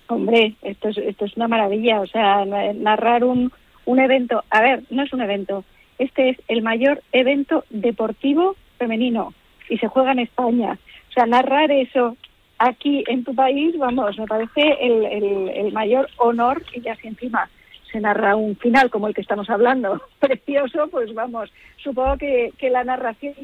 Hombre, 0.08 0.54
esto 0.62 0.88
es, 0.88 0.98
esto 0.98 1.24
es 1.24 1.36
una 1.36 1.48
maravilla, 1.48 2.00
o 2.00 2.06
sea, 2.06 2.44
narrar 2.44 3.24
un, 3.24 3.52
un 3.86 3.98
evento, 3.98 4.44
a 4.50 4.60
ver, 4.60 4.82
no 4.90 5.02
es 5.02 5.12
un 5.12 5.20
evento, 5.20 5.64
este 5.98 6.30
es 6.30 6.38
el 6.48 6.62
mayor 6.62 7.02
evento 7.12 7.64
deportivo 7.70 8.56
femenino 8.78 9.32
y 9.68 9.78
se 9.78 9.88
juega 9.88 10.12
en 10.12 10.20
España. 10.20 10.78
O 11.10 11.12
sea, 11.12 11.26
narrar 11.26 11.70
eso 11.72 12.16
aquí 12.58 13.04
en 13.08 13.24
tu 13.24 13.34
país, 13.34 13.76
vamos, 13.78 14.18
me 14.18 14.26
parece 14.26 14.76
el, 14.80 15.48
el, 15.48 15.72
mayor 15.72 16.08
honor 16.18 16.62
y 16.74 16.80
ya 16.80 16.94
si 16.96 17.08
encima 17.08 17.48
se 17.90 18.00
narra 18.00 18.36
un 18.36 18.56
final 18.56 18.90
como 18.90 19.08
el 19.08 19.14
que 19.14 19.20
estamos 19.20 19.48
hablando, 19.50 20.00
precioso, 20.20 20.88
pues 20.90 21.12
vamos, 21.14 21.52
supongo 21.76 22.16
que, 22.18 22.52
que 22.58 22.70
la 22.70 22.84
narración 22.84 23.34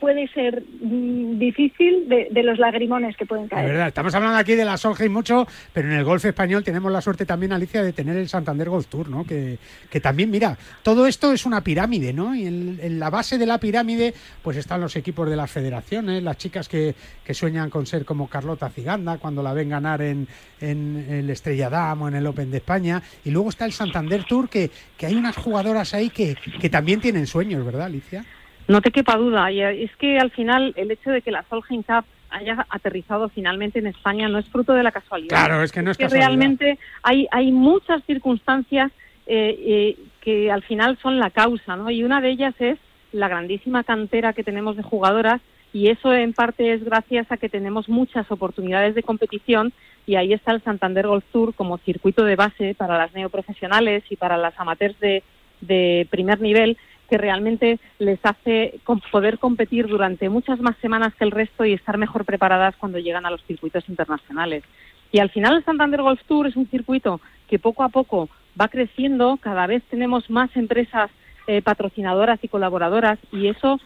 puede 0.00 0.26
ser 0.28 0.62
mm, 0.80 1.38
difícil 1.38 2.08
de, 2.08 2.28
de 2.30 2.42
los 2.42 2.58
lagrimones 2.58 3.16
que 3.16 3.26
pueden 3.26 3.48
caer. 3.48 3.68
verdad, 3.68 3.88
estamos 3.88 4.14
hablando 4.14 4.38
aquí 4.38 4.54
de 4.54 4.64
la 4.64 4.76
Solheim 4.76 5.12
mucho, 5.12 5.46
pero 5.72 5.88
en 5.88 5.94
el 5.94 6.04
golf 6.04 6.24
español 6.24 6.64
tenemos 6.64 6.90
la 6.90 7.00
suerte 7.00 7.26
también, 7.26 7.52
Alicia, 7.52 7.82
de 7.82 7.92
tener 7.92 8.16
el 8.16 8.28
Santander 8.28 8.68
Golf 8.68 8.86
Tour, 8.86 9.08
¿no? 9.08 9.24
Que, 9.24 9.58
que 9.90 10.00
también, 10.00 10.30
mira, 10.30 10.56
todo 10.82 11.06
esto 11.06 11.32
es 11.32 11.46
una 11.46 11.62
pirámide, 11.62 12.12
¿no? 12.12 12.34
Y 12.34 12.46
en, 12.46 12.80
en 12.82 12.98
la 12.98 13.10
base 13.10 13.38
de 13.38 13.46
la 13.46 13.58
pirámide, 13.58 14.14
pues 14.42 14.56
están 14.56 14.80
los 14.80 14.96
equipos 14.96 15.28
de 15.28 15.36
las 15.36 15.50
federaciones, 15.50 16.22
las 16.22 16.38
chicas 16.38 16.68
que, 16.68 16.94
que 17.24 17.34
sueñan 17.34 17.70
con 17.70 17.86
ser 17.86 18.04
como 18.04 18.28
Carlota 18.28 18.70
Ciganda 18.70 19.18
cuando 19.18 19.42
la 19.42 19.52
ven 19.52 19.68
ganar 19.68 20.02
en, 20.02 20.26
en 20.60 21.06
el 21.10 21.30
Estrella 21.30 21.68
Damm 21.68 22.02
o 22.02 22.08
en 22.08 22.14
el 22.14 22.26
Open 22.26 22.50
de 22.50 22.58
España. 22.58 23.02
Y 23.24 23.30
luego 23.30 23.50
está 23.50 23.64
el 23.66 23.72
Santander 23.72 24.24
Tour, 24.24 24.48
que, 24.48 24.70
que 24.96 25.06
hay 25.06 25.14
unas 25.14 25.36
jugadoras 25.36 25.94
ahí 25.94 26.10
que, 26.10 26.36
que 26.60 26.70
también 26.70 27.00
tienen 27.00 27.26
sueños, 27.26 27.64
¿verdad, 27.64 27.86
Alicia? 27.86 28.24
No 28.70 28.80
te 28.80 28.92
quepa 28.92 29.16
duda. 29.16 29.50
Y 29.50 29.60
eh, 29.60 29.82
es 29.82 29.96
que 29.96 30.20
al 30.20 30.30
final 30.30 30.72
el 30.76 30.92
hecho 30.92 31.10
de 31.10 31.22
que 31.22 31.32
la 31.32 31.44
Solheim 31.50 31.82
Cup 31.82 32.04
haya 32.30 32.66
aterrizado 32.70 33.28
finalmente 33.28 33.80
en 33.80 33.88
España 33.88 34.28
no 34.28 34.38
es 34.38 34.46
fruto 34.46 34.74
de 34.74 34.84
la 34.84 34.92
casualidad. 34.92 35.30
Claro, 35.30 35.64
es 35.64 35.72
que 35.72 35.82
no 35.82 35.90
es 35.90 35.98
casualidad. 35.98 36.28
realmente 36.28 36.78
hay, 37.02 37.26
hay 37.32 37.50
muchas 37.50 38.04
circunstancias 38.04 38.92
eh, 39.26 39.58
eh, 39.58 39.96
que 40.20 40.52
al 40.52 40.62
final 40.62 40.96
son 41.02 41.18
la 41.18 41.30
causa, 41.30 41.74
¿no? 41.74 41.90
Y 41.90 42.04
una 42.04 42.20
de 42.20 42.30
ellas 42.30 42.54
es 42.60 42.78
la 43.10 43.26
grandísima 43.26 43.82
cantera 43.82 44.34
que 44.34 44.44
tenemos 44.44 44.76
de 44.76 44.84
jugadoras 44.84 45.40
y 45.72 45.88
eso 45.88 46.12
en 46.12 46.32
parte 46.32 46.72
es 46.72 46.84
gracias 46.84 47.26
a 47.32 47.38
que 47.38 47.48
tenemos 47.48 47.88
muchas 47.88 48.30
oportunidades 48.30 48.94
de 48.94 49.02
competición 49.02 49.72
y 50.06 50.14
ahí 50.14 50.32
está 50.32 50.52
el 50.52 50.62
Santander 50.62 51.08
Golf 51.08 51.24
Tour 51.32 51.54
como 51.54 51.78
circuito 51.78 52.24
de 52.24 52.36
base 52.36 52.76
para 52.76 52.96
las 52.96 53.12
neoprofesionales 53.14 54.04
y 54.10 54.14
para 54.14 54.36
las 54.36 54.54
amateurs 54.60 54.98
de, 55.00 55.24
de 55.60 56.06
primer 56.08 56.40
nivel 56.40 56.76
que 57.10 57.18
realmente 57.18 57.80
les 57.98 58.20
hace 58.22 58.78
poder 59.10 59.40
competir 59.40 59.88
durante 59.88 60.28
muchas 60.28 60.60
más 60.60 60.76
semanas 60.76 61.12
que 61.16 61.24
el 61.24 61.32
resto 61.32 61.64
y 61.64 61.72
estar 61.72 61.98
mejor 61.98 62.24
preparadas 62.24 62.76
cuando 62.76 62.98
llegan 62.98 63.26
a 63.26 63.30
los 63.30 63.42
circuitos 63.44 63.88
internacionales. 63.88 64.62
Y 65.10 65.18
al 65.18 65.30
final 65.30 65.56
el 65.56 65.64
Santander 65.64 66.02
Golf 66.02 66.20
Tour 66.28 66.46
es 66.46 66.54
un 66.54 66.68
circuito 66.68 67.20
que 67.48 67.58
poco 67.58 67.82
a 67.82 67.88
poco 67.88 68.28
va 68.58 68.68
creciendo, 68.68 69.38
cada 69.40 69.66
vez 69.66 69.82
tenemos 69.90 70.30
más 70.30 70.56
empresas 70.56 71.10
eh, 71.48 71.62
patrocinadoras 71.62 72.38
y 72.42 72.48
colaboradoras 72.48 73.18
y 73.32 73.48
eso 73.48 73.80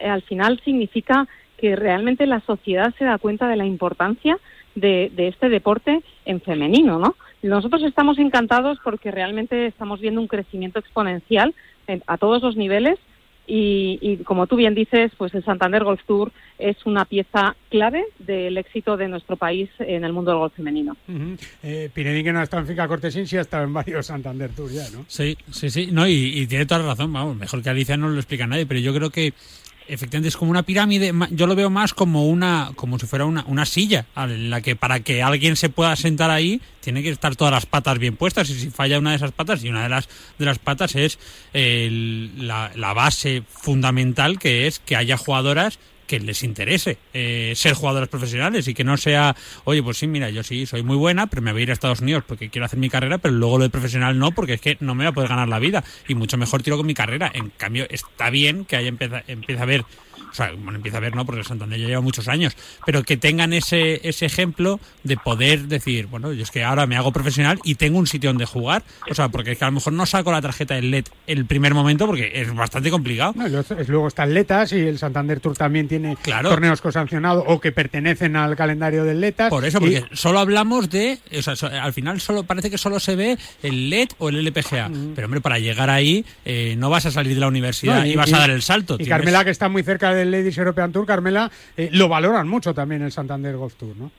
eh, 0.00 0.08
al 0.08 0.22
final 0.22 0.58
significa 0.64 1.28
que 1.58 1.76
realmente 1.76 2.26
la 2.26 2.40
sociedad 2.40 2.94
se 2.98 3.04
da 3.04 3.18
cuenta 3.18 3.46
de 3.46 3.56
la 3.56 3.66
importancia 3.66 4.38
de, 4.74 5.12
de 5.14 5.28
este 5.28 5.50
deporte 5.50 6.00
en 6.24 6.40
femenino, 6.40 6.98
¿no? 6.98 7.16
Nosotros 7.42 7.82
estamos 7.82 8.18
encantados 8.18 8.78
porque 8.82 9.10
realmente 9.10 9.66
estamos 9.66 10.00
viendo 10.00 10.20
un 10.20 10.28
crecimiento 10.28 10.78
exponencial 10.78 11.54
en- 11.90 12.02
a 12.06 12.16
todos 12.18 12.42
los 12.42 12.56
niveles 12.56 12.98
y, 13.46 13.98
y 14.00 14.16
como 14.18 14.46
tú 14.46 14.54
bien 14.56 14.74
dices, 14.76 15.10
pues 15.18 15.34
el 15.34 15.44
Santander 15.44 15.82
Golf 15.82 16.00
Tour 16.06 16.30
es 16.58 16.76
una 16.86 17.04
pieza 17.04 17.56
clave 17.68 18.04
del 18.20 18.56
éxito 18.58 18.96
de 18.96 19.08
nuestro 19.08 19.36
país 19.36 19.68
en 19.80 20.04
el 20.04 20.12
mundo 20.12 20.30
del 20.30 20.38
golf 20.38 20.54
femenino. 20.54 20.96
Eh, 21.62 21.90
Pinedín, 21.92 22.22
que 22.24 22.32
no 22.32 22.38
ha 22.38 22.44
estado 22.44 22.60
en 22.62 22.68
Finca 22.68 22.86
Cortesín, 22.86 23.26
sí 23.26 23.36
ha 23.36 23.40
estado 23.40 23.64
en 23.64 23.72
varios 23.72 24.06
Santander 24.06 24.50
Tour 24.50 24.70
ya, 24.70 24.88
¿no? 24.90 25.04
Sí, 25.08 25.36
sí, 25.50 25.68
sí. 25.68 25.88
No, 25.90 26.06
y, 26.06 26.12
y 26.40 26.46
tiene 26.46 26.64
toda 26.66 26.80
la 26.82 26.86
razón. 26.90 27.12
Vamos, 27.12 27.36
mejor 27.36 27.60
que 27.62 27.70
Alicia 27.70 27.96
no 27.96 28.08
lo 28.08 28.16
explica 28.16 28.46
nadie, 28.46 28.66
pero 28.66 28.78
yo 28.78 28.94
creo 28.94 29.10
que 29.10 29.32
efectivamente 29.90 30.28
es 30.28 30.36
como 30.36 30.50
una 30.50 30.62
pirámide. 30.62 31.12
Yo 31.30 31.46
lo 31.46 31.54
veo 31.54 31.68
más 31.68 31.94
como 31.94 32.26
una, 32.26 32.70
como 32.76 32.98
si 32.98 33.06
fuera 33.06 33.24
una, 33.24 33.44
una 33.46 33.66
silla, 33.66 34.06
en 34.16 34.48
la 34.50 34.60
que 34.60 34.76
para 34.76 35.00
que 35.00 35.22
alguien 35.22 35.56
se 35.56 35.68
pueda 35.68 35.94
sentar 35.96 36.30
ahí 36.30 36.60
tiene 36.80 37.02
que 37.02 37.10
estar 37.10 37.36
todas 37.36 37.52
las 37.52 37.66
patas 37.66 37.98
bien 37.98 38.16
puestas. 38.16 38.48
Y 38.50 38.58
si 38.58 38.70
falla 38.70 38.98
una 38.98 39.10
de 39.10 39.16
esas 39.16 39.32
patas, 39.32 39.64
y 39.64 39.68
una 39.68 39.82
de 39.82 39.88
las 39.88 40.08
de 40.38 40.44
las 40.44 40.58
patas 40.58 40.94
es 40.94 41.18
la, 41.52 42.70
la 42.74 42.92
base 42.94 43.42
fundamental, 43.48 44.38
que 44.38 44.66
es 44.66 44.78
que 44.78 44.96
haya 44.96 45.16
jugadoras 45.16 45.78
que 46.10 46.18
les 46.18 46.42
interese 46.42 46.98
eh, 47.14 47.52
ser 47.54 47.74
jugadoras 47.74 48.08
profesionales 48.08 48.66
y 48.66 48.74
que 48.74 48.82
no 48.82 48.96
sea, 48.96 49.36
oye, 49.62 49.80
pues 49.80 49.98
sí, 49.98 50.08
mira, 50.08 50.28
yo 50.28 50.42
sí, 50.42 50.66
soy 50.66 50.82
muy 50.82 50.96
buena, 50.96 51.28
pero 51.28 51.40
me 51.40 51.52
voy 51.52 51.60
a 51.60 51.62
ir 51.62 51.70
a 51.70 51.72
Estados 51.72 52.00
Unidos 52.00 52.24
porque 52.26 52.50
quiero 52.50 52.64
hacer 52.64 52.80
mi 52.80 52.90
carrera, 52.90 53.18
pero 53.18 53.32
luego 53.32 53.58
lo 53.58 53.62
de 53.62 53.70
profesional 53.70 54.18
no, 54.18 54.32
porque 54.32 54.54
es 54.54 54.60
que 54.60 54.76
no 54.80 54.96
me 54.96 55.04
voy 55.04 55.10
a 55.10 55.12
poder 55.12 55.28
ganar 55.28 55.46
la 55.46 55.60
vida 55.60 55.84
y 56.08 56.16
mucho 56.16 56.36
mejor 56.36 56.64
tiro 56.64 56.76
con 56.76 56.84
mi 56.84 56.94
carrera. 56.94 57.30
En 57.32 57.50
cambio, 57.50 57.86
está 57.88 58.28
bien 58.28 58.64
que 58.64 58.74
haya 58.74 58.88
empieza, 58.88 59.22
empieza 59.28 59.62
a 59.62 59.66
ver, 59.66 59.84
o 60.30 60.34
sea, 60.34 60.52
bueno, 60.52 60.76
empieza 60.76 60.98
a 60.98 61.00
ver, 61.00 61.14
no, 61.14 61.24
porque 61.26 61.40
el 61.40 61.46
Santander 61.46 61.78
ya 61.78 61.86
lleva 61.88 62.00
muchos 62.00 62.28
años, 62.28 62.56
pero 62.86 63.02
que 63.02 63.16
tengan 63.16 63.52
ese, 63.52 64.06
ese 64.08 64.26
ejemplo 64.26 64.80
de 65.04 65.16
poder 65.16 65.62
decir, 65.68 66.06
bueno, 66.06 66.32
yo 66.32 66.42
es 66.42 66.50
que 66.50 66.62
ahora 66.64 66.86
me 66.86 66.96
hago 66.96 67.12
profesional 67.12 67.58
y 67.64 67.74
tengo 67.76 67.98
un 67.98 68.06
sitio 68.06 68.30
donde 68.30 68.44
jugar, 68.46 68.82
o 69.10 69.14
sea, 69.14 69.28
porque 69.28 69.52
es 69.52 69.58
que 69.58 69.64
a 69.64 69.68
lo 69.68 69.72
mejor 69.72 69.92
no 69.92 70.06
saco 70.06 70.32
la 70.32 70.40
tarjeta 70.40 70.74
del 70.74 70.90
LED 70.90 71.04
el 71.26 71.44
primer 71.46 71.74
momento 71.74 72.06
porque 72.06 72.30
es 72.34 72.54
bastante 72.54 72.90
complicado. 72.90 73.32
No, 73.36 73.48
luego- 73.48 73.74
es- 73.78 73.88
luego 73.88 74.08
está 74.08 74.24
el 74.24 74.34
Letas 74.34 74.72
y 74.72 74.78
el 74.80 74.98
Santander 74.98 75.40
Tour 75.40 75.56
también 75.56 75.88
tiene 75.88 76.16
torneos 76.42 76.80
cosancionados 76.80 77.44
o 77.46 77.60
que 77.60 77.72
pertenecen 77.72 78.36
al 78.36 78.56
calendario 78.56 79.04
del 79.04 79.20
Letas. 79.20 79.50
Por 79.50 79.64
eso, 79.64 79.78
Y- 79.78 79.80
porque 80.00 80.04
solo 80.16 80.38
hablamos 80.38 80.90
de, 80.90 81.18
o 81.36 81.42
sea, 81.42 81.56
so- 81.56 81.66
al 81.66 81.92
final 81.92 82.20
solo 82.20 82.44
parece 82.44 82.70
que 82.70 82.78
solo 82.78 83.00
se 83.00 83.16
ve 83.16 83.38
el 83.62 83.90
LED 83.90 84.08
o 84.18 84.28
el 84.28 84.36
LPGA, 84.36 84.90
pero 85.14 85.26
hombre, 85.26 85.40
para 85.40 85.58
llegar 85.58 85.90
ahí 85.90 86.24
eh, 86.44 86.74
no 86.78 86.90
vas 86.90 87.06
a 87.06 87.10
salir 87.10 87.34
de 87.34 87.40
la 87.40 87.48
universidad 87.48 88.00
No, 88.00 88.06
y, 88.06 88.14
vas 88.16 88.32
a 88.32 88.38
dar 88.38 88.50
el 88.50 88.62
salto. 88.62 88.94
Y 88.94 88.98
tienes- 88.98 89.10
Carmela, 89.10 89.44
que 89.44 89.50
está 89.50 89.68
muy 89.68 89.82
cerca 89.82 90.14
del 90.20 90.30
Ladies 90.30 90.56
European 90.58 90.92
Tour, 90.92 91.06
Carmela, 91.06 91.50
eh, 91.76 91.88
lo 91.92 92.08
valoran 92.08 92.48
mucho 92.48 92.72
también 92.72 93.02
el 93.02 93.12
Santander 93.12 93.56
Golf 93.56 93.74
Tour, 93.74 93.96
¿no? 93.96 94.10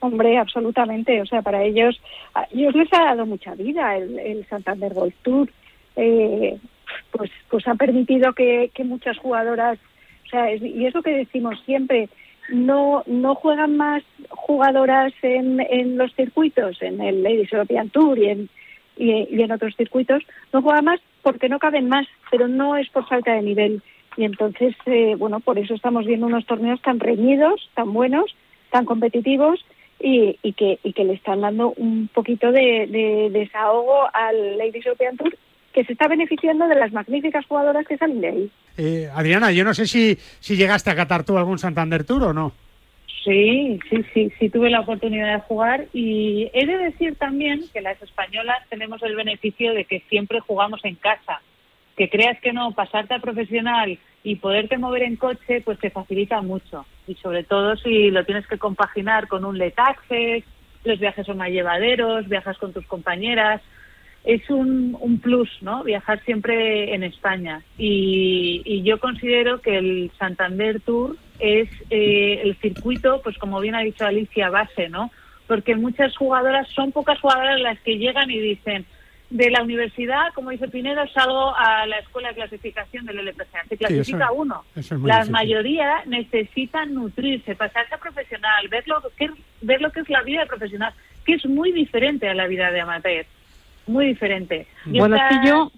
Hombre, 0.00 0.38
absolutamente. 0.38 1.20
O 1.20 1.26
sea, 1.26 1.42
para 1.42 1.62
ellos, 1.62 2.00
a 2.34 2.46
ellos 2.52 2.74
les 2.74 2.90
ha 2.92 3.04
dado 3.04 3.26
mucha 3.26 3.54
vida 3.54 3.96
el, 3.96 4.18
el 4.18 4.46
Santander 4.46 4.94
Golf 4.94 5.14
Tour. 5.22 5.50
Eh, 5.96 6.56
pues, 7.12 7.30
pues 7.50 7.66
ha 7.68 7.74
permitido 7.74 8.32
que, 8.32 8.70
que 8.74 8.84
muchas 8.84 9.18
jugadoras, 9.18 9.78
o 10.26 10.28
sea, 10.30 10.50
es- 10.50 10.62
y 10.62 10.86
es 10.86 10.94
lo 10.94 11.02
que 11.02 11.10
decimos 11.12 11.60
siempre, 11.66 12.08
no, 12.48 13.02
no 13.06 13.34
juegan 13.34 13.76
más 13.76 14.02
jugadoras 14.30 15.12
en, 15.22 15.60
en 15.60 15.98
los 15.98 16.14
circuitos, 16.14 16.80
en 16.82 17.00
el 17.00 17.22
Ladies 17.22 17.52
European 17.52 17.90
Tour 17.90 18.18
y 18.18 18.26
en, 18.30 18.48
y, 18.96 19.28
y 19.30 19.42
en 19.42 19.52
otros 19.52 19.76
circuitos, 19.76 20.22
no 20.52 20.62
juegan 20.62 20.84
más 20.84 21.00
porque 21.22 21.48
no 21.48 21.58
caben 21.58 21.88
más, 21.88 22.06
pero 22.30 22.48
no 22.48 22.76
es 22.76 22.88
por 22.90 23.06
falta 23.06 23.34
de 23.34 23.42
nivel. 23.42 23.82
Y 24.16 24.24
entonces, 24.24 24.74
eh, 24.86 25.14
bueno, 25.16 25.40
por 25.40 25.58
eso 25.58 25.74
estamos 25.74 26.06
viendo 26.06 26.26
unos 26.26 26.46
torneos 26.46 26.80
tan 26.82 27.00
reñidos, 27.00 27.70
tan 27.74 27.92
buenos, 27.92 28.34
tan 28.70 28.84
competitivos 28.84 29.64
y, 29.98 30.38
y 30.42 30.52
que, 30.54 30.78
y 30.82 30.92
que 30.92 31.04
le 31.04 31.14
están 31.14 31.42
dando 31.42 31.72
un 31.76 32.08
poquito 32.08 32.52
de, 32.52 32.86
de 32.88 33.30
desahogo 33.30 34.08
al 34.12 34.58
Ladies 34.58 34.86
European 34.86 35.16
Tour, 35.16 35.36
que 35.72 35.84
se 35.84 35.92
está 35.92 36.08
beneficiando 36.08 36.66
de 36.66 36.74
las 36.74 36.92
magníficas 36.92 37.46
jugadoras 37.46 37.86
que 37.86 37.96
salen 37.96 38.20
de 38.20 38.28
ahí. 38.28 38.50
Eh, 38.76 39.08
Adriana, 39.14 39.52
yo 39.52 39.64
no 39.64 39.74
sé 39.74 39.86
si, 39.86 40.16
si 40.40 40.56
llegaste 40.56 40.90
a 40.90 40.96
catar 40.96 41.24
tú 41.24 41.36
algún 41.38 41.58
Santander 41.58 42.04
Tour 42.04 42.24
o 42.24 42.32
no. 42.32 42.52
Sí, 43.24 43.78
sí, 43.90 44.04
sí, 44.14 44.32
sí 44.38 44.48
tuve 44.48 44.70
la 44.70 44.80
oportunidad 44.80 45.34
de 45.34 45.40
jugar 45.40 45.86
y 45.92 46.50
he 46.54 46.64
de 46.64 46.78
decir 46.78 47.16
también 47.16 47.62
que 47.72 47.82
las 47.82 48.00
españolas 48.00 48.66
tenemos 48.70 49.02
el 49.02 49.14
beneficio 49.14 49.74
de 49.74 49.84
que 49.84 50.02
siempre 50.08 50.40
jugamos 50.40 50.82
en 50.84 50.94
casa. 50.94 51.42
Que 52.00 52.08
creas 52.08 52.40
que 52.40 52.54
no, 52.54 52.72
pasarte 52.72 53.12
a 53.12 53.18
profesional 53.18 53.98
y 54.24 54.36
poderte 54.36 54.78
mover 54.78 55.02
en 55.02 55.16
coche, 55.16 55.60
pues 55.60 55.78
te 55.80 55.90
facilita 55.90 56.40
mucho. 56.40 56.86
Y 57.06 57.14
sobre 57.16 57.44
todo 57.44 57.76
si 57.76 58.10
lo 58.10 58.24
tienes 58.24 58.46
que 58.46 58.56
compaginar 58.56 59.28
con 59.28 59.44
un 59.44 59.58
let 59.58 59.74
access, 59.76 60.42
los 60.82 60.98
viajes 60.98 61.26
son 61.26 61.36
más 61.36 61.50
llevaderos, 61.50 62.26
viajas 62.26 62.56
con 62.56 62.72
tus 62.72 62.86
compañeras. 62.86 63.60
Es 64.24 64.48
un, 64.48 64.96
un 64.98 65.18
plus, 65.18 65.50
¿no? 65.60 65.84
Viajar 65.84 66.24
siempre 66.24 66.94
en 66.94 67.02
España. 67.02 67.60
Y, 67.76 68.62
y 68.64 68.82
yo 68.82 68.98
considero 68.98 69.60
que 69.60 69.76
el 69.76 70.10
Santander 70.18 70.80
Tour 70.80 71.18
es 71.38 71.68
eh, 71.90 72.40
el 72.42 72.56
circuito, 72.62 73.20
pues 73.22 73.36
como 73.36 73.60
bien 73.60 73.74
ha 73.74 73.82
dicho 73.82 74.06
Alicia, 74.06 74.48
base, 74.48 74.88
¿no? 74.88 75.10
Porque 75.46 75.76
muchas 75.76 76.16
jugadoras, 76.16 76.66
son 76.68 76.92
pocas 76.92 77.20
jugadoras 77.20 77.60
las 77.60 77.78
que 77.80 77.98
llegan 77.98 78.30
y 78.30 78.38
dicen, 78.38 78.86
de 79.30 79.48
la 79.50 79.62
universidad, 79.62 80.32
como 80.34 80.50
dice 80.50 80.66
Pinedo, 80.68 81.06
salgo 81.14 81.54
a 81.56 81.86
la 81.86 81.98
escuela 82.00 82.28
de 82.30 82.34
clasificación 82.34 83.06
del 83.06 83.20
LPGA. 83.20 83.64
Se 83.68 83.76
clasifica 83.76 84.24
eso- 84.24 84.34
uno. 84.34 84.64
eso 84.74 84.96
es 84.96 85.00
la 85.02 85.14
difícil. 85.16 85.32
mayoría 85.32 86.02
necesitan 86.06 86.92
nutrirse, 86.94 87.54
pasarse 87.54 87.94
a 87.94 87.98
profesional, 87.98 88.66
ver 88.68 88.82
lo, 88.88 89.00
que, 89.16 89.30
ver 89.62 89.80
lo 89.80 89.90
que 89.92 90.00
es 90.00 90.08
la 90.10 90.22
vida 90.22 90.46
profesional, 90.46 90.92
que 91.24 91.34
es 91.34 91.46
muy 91.46 91.70
diferente 91.72 92.28
a 92.28 92.34
la 92.34 92.48
vida 92.48 92.70
de 92.72 92.80
amateur. 92.80 93.24
Muy 93.86 94.06
diferente. 94.06 94.66
Y 94.86 94.98
Bueno, 94.98 95.14
esta- 95.16 95.28
es 95.28 95.40
que 95.40 95.46
yo 95.48 95.72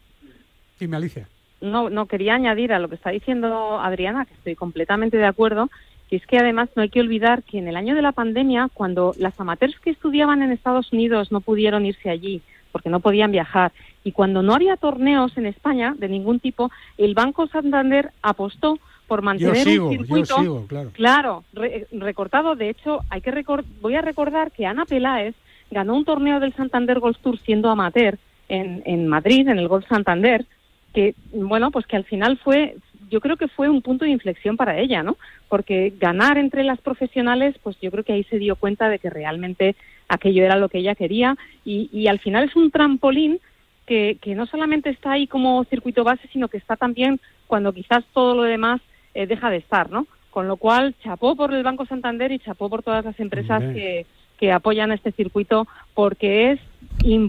Dime, 0.80 0.96
Alicia. 0.96 1.28
no, 1.60 1.90
no 1.90 2.06
quería 2.06 2.34
añadir 2.34 2.72
a 2.72 2.78
lo 2.78 2.88
que 2.88 2.94
está 2.94 3.10
diciendo 3.10 3.78
Adriana, 3.80 4.24
que 4.24 4.32
estoy 4.34 4.54
completamente 4.56 5.18
de 5.18 5.26
acuerdo, 5.26 5.68
que 6.08 6.16
es 6.16 6.26
que 6.26 6.38
además 6.38 6.70
no 6.74 6.82
hay 6.82 6.88
que 6.88 7.00
olvidar 7.00 7.42
que 7.42 7.58
en 7.58 7.68
el 7.68 7.76
año 7.76 7.94
de 7.94 8.02
la 8.02 8.12
pandemia, 8.12 8.68
cuando 8.72 9.14
las 9.18 9.38
amateurs 9.40 9.78
que 9.78 9.90
estudiaban 9.90 10.42
en 10.42 10.52
Estados 10.52 10.90
Unidos 10.92 11.30
no 11.32 11.40
pudieron 11.42 11.84
irse 11.84 12.08
allí 12.10 12.40
porque 12.72 12.88
no 12.90 13.00
podían 13.00 13.30
viajar, 13.30 13.70
y 14.02 14.10
cuando 14.12 14.42
no 14.42 14.54
había 14.54 14.76
torneos 14.76 15.36
en 15.36 15.46
España 15.46 15.94
de 15.96 16.08
ningún 16.08 16.40
tipo, 16.40 16.70
el 16.98 17.14
Banco 17.14 17.46
Santander 17.46 18.10
apostó 18.22 18.78
por 19.06 19.22
mantener 19.22 19.56
sigo, 19.56 19.88
un 19.88 19.92
yo 19.96 19.98
circuito 20.04 20.38
sigo, 20.40 20.66
claro. 20.66 20.90
Claro, 20.94 21.44
re- 21.52 21.86
recortado. 21.92 22.56
De 22.56 22.70
hecho, 22.70 23.00
hay 23.10 23.20
que 23.20 23.30
recor- 23.30 23.64
voy 23.82 23.94
a 23.94 24.00
recordar 24.00 24.50
que 24.52 24.64
Ana 24.66 24.86
Peláez 24.86 25.34
ganó 25.70 25.94
un 25.94 26.04
torneo 26.04 26.40
del 26.40 26.54
Santander 26.54 26.98
Golf 26.98 27.18
Tour 27.18 27.38
siendo 27.40 27.68
amateur 27.70 28.18
en, 28.48 28.82
en 28.86 29.06
Madrid, 29.06 29.46
en 29.48 29.58
el 29.58 29.68
Golf 29.68 29.86
Santander, 29.86 30.46
que, 30.94 31.14
bueno, 31.32 31.70
pues 31.70 31.86
que 31.86 31.96
al 31.96 32.04
final 32.04 32.38
fue 32.38 32.76
yo 33.10 33.20
creo 33.20 33.36
que 33.36 33.48
fue 33.48 33.68
un 33.68 33.82
punto 33.82 34.06
de 34.06 34.10
inflexión 34.10 34.56
para 34.56 34.78
ella, 34.78 35.02
¿no? 35.02 35.18
Porque 35.50 35.92
ganar 36.00 36.38
entre 36.38 36.64
las 36.64 36.80
profesionales, 36.80 37.54
pues 37.62 37.78
yo 37.82 37.90
creo 37.90 38.04
que 38.04 38.14
ahí 38.14 38.24
se 38.24 38.38
dio 38.38 38.56
cuenta 38.56 38.88
de 38.88 38.98
que 38.98 39.10
realmente 39.10 39.76
aquello 40.14 40.44
era 40.44 40.56
lo 40.56 40.68
que 40.68 40.78
ella 40.78 40.94
quería 40.94 41.36
y, 41.64 41.88
y 41.92 42.06
al 42.08 42.18
final 42.18 42.44
es 42.44 42.56
un 42.56 42.70
trampolín 42.70 43.40
que, 43.86 44.18
que 44.20 44.34
no 44.34 44.46
solamente 44.46 44.90
está 44.90 45.12
ahí 45.12 45.26
como 45.26 45.64
circuito 45.64 46.04
base, 46.04 46.28
sino 46.32 46.48
que 46.48 46.56
está 46.58 46.76
también 46.76 47.20
cuando 47.46 47.72
quizás 47.72 48.04
todo 48.12 48.34
lo 48.34 48.42
demás 48.42 48.80
eh, 49.14 49.26
deja 49.26 49.50
de 49.50 49.56
estar, 49.58 49.90
¿no? 49.90 50.06
Con 50.30 50.48
lo 50.48 50.56
cual, 50.56 50.94
chapó 51.02 51.36
por 51.36 51.52
el 51.52 51.62
Banco 51.62 51.84
Santander 51.86 52.32
y 52.32 52.38
chapó 52.38 52.70
por 52.70 52.82
todas 52.82 53.04
las 53.04 53.18
empresas 53.20 53.62
que, 53.74 54.06
que 54.38 54.52
apoyan 54.52 54.90
este 54.92 55.12
circuito 55.12 55.66
porque 55.94 56.52
es 56.52 56.60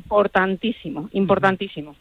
importantísimo, 0.07 1.09
importantísimo. 1.13 1.95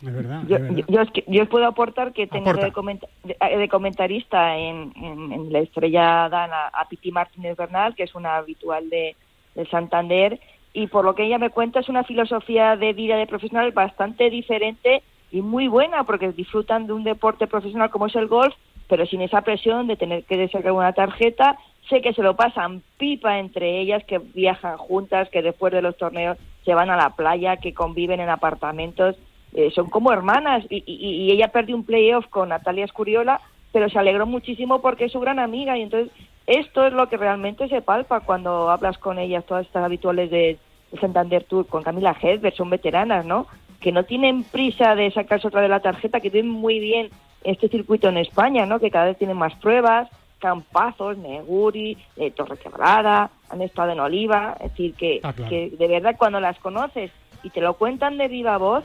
Yo, 0.48 0.58
yo- 0.76 0.84
yo 0.88 1.00
es 1.00 1.10
que- 1.10 1.24
yo 1.26 1.42
os 1.42 1.48
puedo 1.48 1.66
aportar 1.66 2.12
que 2.12 2.22
he 2.24 2.26
tenido 2.26 2.52
de, 2.66 2.72
comenta- 2.72 3.08
de- 3.24 3.36
eh, 3.40 3.58
de 3.58 3.68
comentarista 3.68 4.56
en, 4.58 4.92
en- 4.96 5.32
en 5.32 5.52
la 5.52 5.60
estrella 5.60 6.28
Dana 6.28 6.68
a 6.72 6.88
Piti 6.88 7.10
Martínez 7.12 7.56
Bernal, 7.56 7.94
que 7.94 8.04
es 8.04 8.14
una 8.14 8.36
habitual 8.36 8.88
de, 8.90 9.16
de 9.54 9.66
Santander, 9.66 10.38
y 10.72 10.86
por 10.86 11.04
lo 11.04 11.14
que 11.14 11.24
ella 11.24 11.38
me 11.38 11.50
cuenta 11.50 11.80
es 11.80 11.88
una 11.88 12.04
filosofía 12.04 12.76
de 12.76 12.92
vida 12.92 13.16
de 13.16 13.26
profesional 13.26 13.72
bastante 13.72 14.30
diferente 14.30 15.02
y 15.30 15.40
muy 15.42 15.68
buena, 15.68 16.04
porque 16.04 16.32
disfrutan 16.32 16.86
de 16.86 16.92
un 16.92 17.04
deporte 17.04 17.46
profesional 17.46 17.90
como 17.90 18.06
es 18.06 18.14
el 18.16 18.26
golf, 18.28 18.54
pero 18.88 19.06
sin 19.06 19.22
esa 19.22 19.42
presión 19.42 19.86
de 19.86 19.96
tener 19.96 20.24
que 20.24 20.48
sacar 20.48 20.72
una 20.72 20.92
tarjeta. 20.92 21.58
Sé 21.88 22.00
que 22.00 22.12
se 22.12 22.22
lo 22.22 22.36
pasan 22.36 22.82
pipa 22.98 23.38
entre 23.38 23.80
ellas, 23.80 24.04
que 24.04 24.18
viajan 24.18 24.76
juntas, 24.76 25.28
que 25.30 25.42
después 25.42 25.72
de 25.72 25.82
los 25.82 25.96
torneos 25.96 26.36
se 26.64 26.74
van 26.74 26.90
a 26.90 26.96
la 26.96 27.10
playa, 27.10 27.56
que 27.56 27.74
conviven 27.74 28.20
en 28.20 28.28
apartamentos. 28.28 29.16
Eh, 29.54 29.70
son 29.74 29.90
como 29.90 30.12
hermanas 30.12 30.64
y, 30.70 30.82
y- 30.86 31.24
y 31.26 31.30
ella 31.32 31.48
perdió 31.48 31.76
un 31.76 31.84
playoff 31.84 32.26
con 32.28 32.50
Natalia 32.50 32.84
Escuriola, 32.84 33.40
pero 33.72 33.88
se 33.88 33.98
alegró 33.98 34.26
muchísimo 34.26 34.80
porque 34.80 35.06
es 35.06 35.12
su 35.12 35.20
gran 35.20 35.38
amiga 35.38 35.76
y 35.76 35.82
entonces 35.82 36.12
esto 36.46 36.86
es 36.86 36.92
lo 36.92 37.08
que 37.08 37.16
realmente 37.16 37.68
se 37.68 37.82
palpa 37.82 38.20
cuando 38.20 38.70
hablas 38.70 38.98
con 38.98 39.18
ellas, 39.18 39.44
todas 39.44 39.66
estas 39.66 39.84
habituales 39.84 40.30
de, 40.30 40.58
de 40.90 41.00
Santander 41.00 41.44
Tour, 41.44 41.66
con 41.66 41.82
Camila 41.82 42.16
Hedberg, 42.20 42.54
son 42.54 42.70
veteranas, 42.70 43.24
¿no? 43.24 43.46
Que 43.80 43.92
no 43.92 44.04
tienen 44.04 44.44
prisa 44.44 44.94
de 44.94 45.10
sacarse 45.10 45.48
otra 45.48 45.60
de 45.62 45.68
la 45.68 45.80
tarjeta, 45.80 46.20
que 46.20 46.30
tienen 46.30 46.50
muy 46.52 46.78
bien 46.78 47.10
este 47.44 47.68
circuito 47.68 48.08
en 48.08 48.18
España, 48.18 48.66
¿no? 48.66 48.78
Que 48.80 48.90
cada 48.90 49.06
vez 49.06 49.18
tienen 49.18 49.36
más 49.36 49.54
pruebas, 49.56 50.08
Campazos, 50.38 51.18
Neguri, 51.18 51.96
eh, 52.16 52.30
Torre 52.32 52.56
Quebrada, 52.56 53.30
han 53.48 53.62
estado 53.62 53.92
en 53.92 54.00
Oliva, 54.00 54.56
es 54.60 54.70
decir, 54.72 54.94
que, 54.94 55.20
Ah, 55.22 55.32
claro. 55.32 55.48
que 55.50 55.70
de 55.70 55.86
verdad 55.88 56.16
cuando 56.18 56.40
las 56.40 56.58
conoces 56.58 57.10
y 57.44 57.50
te 57.50 57.60
lo 57.60 57.74
cuentan 57.74 58.18
de 58.18 58.28
viva 58.28 58.58
voz, 58.58 58.84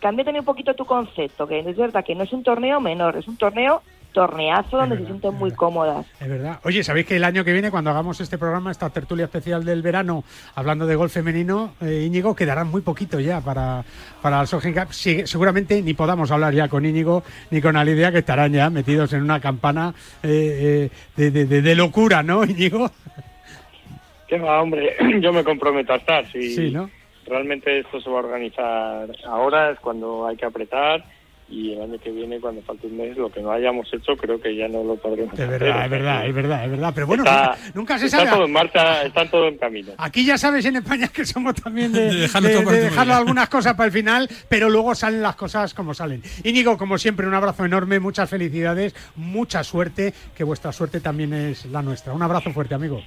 cambia 0.00 0.24
también 0.24 0.42
un 0.42 0.46
poquito 0.46 0.74
tu 0.74 0.84
concepto, 0.84 1.46
que 1.46 1.60
es 1.60 1.76
verdad 1.76 2.04
que 2.04 2.14
no 2.14 2.24
es 2.24 2.32
un 2.32 2.42
torneo 2.42 2.80
menor, 2.80 3.16
es 3.16 3.28
un 3.28 3.36
torneo 3.36 3.82
torneazo 4.16 4.78
donde 4.78 4.96
se 4.96 5.04
sienten 5.04 5.34
muy 5.34 5.50
cómodas. 5.50 6.06
Es 6.18 6.26
verdad. 6.28 6.58
Oye, 6.64 6.82
¿sabéis 6.82 7.04
que 7.06 7.16
el 7.16 7.24
año 7.24 7.44
que 7.44 7.52
viene, 7.52 7.70
cuando 7.70 7.90
hagamos 7.90 8.18
este 8.22 8.38
programa, 8.38 8.70
esta 8.70 8.88
tertulia 8.88 9.26
especial 9.26 9.62
del 9.62 9.82
verano, 9.82 10.24
hablando 10.54 10.86
de 10.86 10.96
golf 10.96 11.12
femenino, 11.12 11.74
eh, 11.82 12.04
Íñigo, 12.06 12.34
quedará 12.34 12.64
muy 12.64 12.80
poquito 12.80 13.20
ya 13.20 13.42
para, 13.42 13.84
para 14.22 14.40
el 14.40 14.46
Solheim 14.46 14.74
Cup. 14.74 14.92
Sí, 14.94 15.26
seguramente 15.26 15.82
ni 15.82 15.92
podamos 15.92 16.30
hablar 16.30 16.54
ya 16.54 16.66
con 16.68 16.86
Íñigo 16.86 17.22
ni 17.50 17.60
con 17.60 17.76
Alidia, 17.76 18.10
que 18.10 18.18
estarán 18.20 18.52
ya 18.54 18.70
metidos 18.70 19.12
en 19.12 19.22
una 19.22 19.38
campana 19.38 19.92
eh, 20.22 20.88
eh, 20.90 20.96
de, 21.14 21.30
de- 21.30 21.44
de- 21.44 21.60
de 21.62 21.74
locura, 21.74 22.22
¿no, 22.22 22.42
Íñigo? 22.44 22.90
¿Qué 24.28 24.38
va, 24.38 24.62
hombre? 24.62 24.96
Yo 25.20 25.32
me 25.32 25.44
comprometo 25.44 25.92
a 25.92 25.96
estar. 25.96 26.26
Si 26.32 26.54
Sí, 26.54 26.70
¿no? 26.70 26.88
realmente 27.26 27.80
esto 27.80 28.00
se 28.00 28.08
va 28.08 28.16
a 28.16 28.22
organizar 28.24 29.08
ahora, 29.26 29.70
es 29.72 29.80
cuando 29.80 30.26
hay 30.26 30.36
que 30.36 30.46
apretar. 30.46 31.04
Y 31.48 31.74
el 31.74 31.80
año 31.82 31.96
que 32.02 32.10
viene, 32.10 32.40
cuando 32.40 32.60
falte 32.62 32.88
un 32.88 32.96
mes, 32.96 33.16
lo 33.16 33.30
que 33.30 33.40
no 33.40 33.52
hayamos 33.52 33.86
hecho, 33.94 34.16
creo 34.16 34.40
que 34.40 34.56
ya 34.56 34.66
no 34.66 34.82
lo 34.82 34.96
podremos 34.96 35.32
Es 35.34 35.38
hacer. 35.40 35.60
verdad, 35.60 35.84
es 35.84 35.90
verdad, 35.90 36.26
es 36.26 36.34
verdad, 36.34 36.64
es 36.64 36.70
verdad. 36.72 36.92
Pero 36.92 37.06
bueno, 37.06 37.22
Está- 37.22 37.50
nunca, 37.50 37.70
nunca 37.74 37.98
se 38.00 38.06
está 38.06 38.18
sabe. 38.18 38.30
todo 38.30 38.44
en 38.46 38.52
marcha, 38.52 39.02
está 39.04 39.30
todo 39.30 39.46
en 39.46 39.56
camino. 39.56 39.92
Aquí 39.96 40.24
ya 40.26 40.36
sabes 40.38 40.64
en 40.64 40.74
España 40.76 41.06
que 41.06 41.24
somos 41.24 41.54
también 41.54 41.92
de, 41.92 42.00
De 42.10 42.14
dejarlo 42.22 42.48
de- 42.48 42.64
de 42.64 42.80
dejarlo 42.80 43.14
algunas 43.14 43.48
cosas 43.48 43.74
para 43.74 43.86
el 43.86 43.92
final, 43.92 44.28
pero 44.48 44.68
luego 44.68 44.92
salen 44.96 45.22
las 45.22 45.36
cosas 45.36 45.72
como 45.72 45.94
salen. 45.94 46.20
Íñigo, 46.42 46.76
como 46.76 46.98
siempre, 46.98 47.28
un 47.28 47.34
abrazo 47.34 47.64
enorme, 47.64 48.00
muchas 48.00 48.28
felicidades, 48.28 48.94
mucha 49.14 49.62
suerte, 49.62 50.12
que 50.34 50.42
vuestra 50.42 50.72
suerte 50.72 50.98
también 51.00 51.32
es 51.32 51.64
la 51.66 51.80
nuestra. 51.80 52.12
Un 52.12 52.22
abrazo 52.22 52.50
fuerte, 52.50 52.74
amigo. 52.74 53.00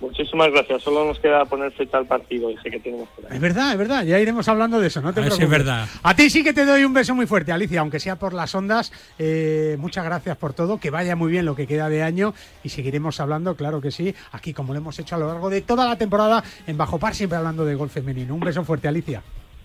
Muchísimas 0.00 0.50
gracias. 0.50 0.82
Solo 0.82 1.04
nos 1.04 1.18
queda 1.18 1.44
poner 1.44 1.70
fecha 1.72 1.98
al 1.98 2.06
partido 2.06 2.50
y 2.50 2.56
sé 2.58 2.70
que 2.70 2.80
tenemos 2.80 3.08
por 3.10 3.26
ahí. 3.26 3.34
Es 3.36 3.40
verdad, 3.40 3.72
es 3.72 3.78
verdad, 3.78 4.02
ya 4.04 4.18
iremos 4.18 4.48
hablando 4.48 4.80
de 4.80 4.86
eso, 4.86 5.00
no 5.02 5.12
te 5.12 5.20
A 5.20 5.24
preocupes. 5.24 5.44
es 5.44 5.50
verdad. 5.50 5.86
A 6.02 6.16
ti 6.16 6.30
sí 6.30 6.42
que 6.42 6.52
te 6.54 6.64
doy 6.64 6.84
un 6.84 6.94
beso 6.94 7.14
muy 7.14 7.26
fuerte, 7.26 7.52
Alicia, 7.52 7.80
aunque 7.80 8.00
sea 8.00 8.16
por 8.16 8.32
las 8.32 8.54
ondas. 8.54 8.92
Eh, 9.18 9.76
muchas 9.78 10.04
gracias 10.04 10.36
por 10.38 10.54
todo, 10.54 10.78
que 10.78 10.88
vaya 10.90 11.16
muy 11.16 11.30
bien 11.30 11.44
lo 11.44 11.54
que 11.54 11.66
queda 11.66 11.88
de 11.90 12.02
año 12.02 12.32
y 12.64 12.70
seguiremos 12.70 13.20
hablando, 13.20 13.56
claro 13.56 13.80
que 13.82 13.90
sí, 13.90 14.14
aquí 14.32 14.54
como 14.54 14.72
lo 14.72 14.78
hemos 14.78 14.98
hecho 14.98 15.16
a 15.16 15.18
lo 15.18 15.26
largo 15.26 15.50
de 15.50 15.60
toda 15.60 15.86
la 15.86 15.96
temporada 15.96 16.42
en 16.66 16.78
Bajo 16.78 16.98
Par, 16.98 17.14
siempre 17.14 17.36
hablando 17.36 17.64
de 17.66 17.74
golf 17.74 17.92
femenino. 17.92 18.34
Un 18.34 18.40
beso 18.40 18.64
fuerte, 18.64 18.88
Alicia. 18.88 19.22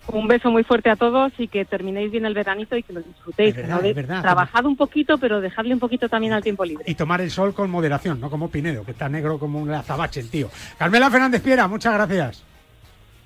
Un 0.08 0.28
beso 0.28 0.50
muy 0.50 0.62
fuerte 0.64 0.88
a 0.90 0.96
todos 0.96 1.32
y 1.38 1.48
que 1.48 1.64
terminéis 1.64 2.10
bien 2.12 2.24
el 2.26 2.34
veranito 2.34 2.76
y 2.76 2.82
que 2.82 2.92
lo 2.92 3.00
disfrutéis. 3.00 3.50
Es 3.50 3.56
verdad, 3.56 3.76
¿no? 3.76 3.82
De- 3.82 3.90
es 3.90 3.96
verdad. 3.96 4.22
Trabajad 4.22 4.64
un 4.64 4.76
poquito, 4.76 5.18
pero 5.18 5.40
dejadle 5.40 5.74
un 5.74 5.80
poquito 5.80 6.08
también 6.08 6.32
al 6.32 6.42
tiempo 6.42 6.64
libre. 6.64 6.84
y 6.86 6.94
tomar 6.94 7.20
el 7.20 7.30
sol 7.30 7.52
con 7.54 7.70
moderación, 7.70 8.20
no 8.20 8.30
como 8.30 8.48
Pinedo, 8.48 8.84
que 8.84 8.92
está 8.92 9.08
negro 9.08 9.38
como 9.38 9.60
un 9.60 9.70
azabache 9.72 10.20
el 10.20 10.30
tío. 10.30 10.48
Carmela 10.78 11.10
Fernández 11.10 11.42
Piera, 11.42 11.66
muchas 11.68 11.94
gracias. 11.94 12.44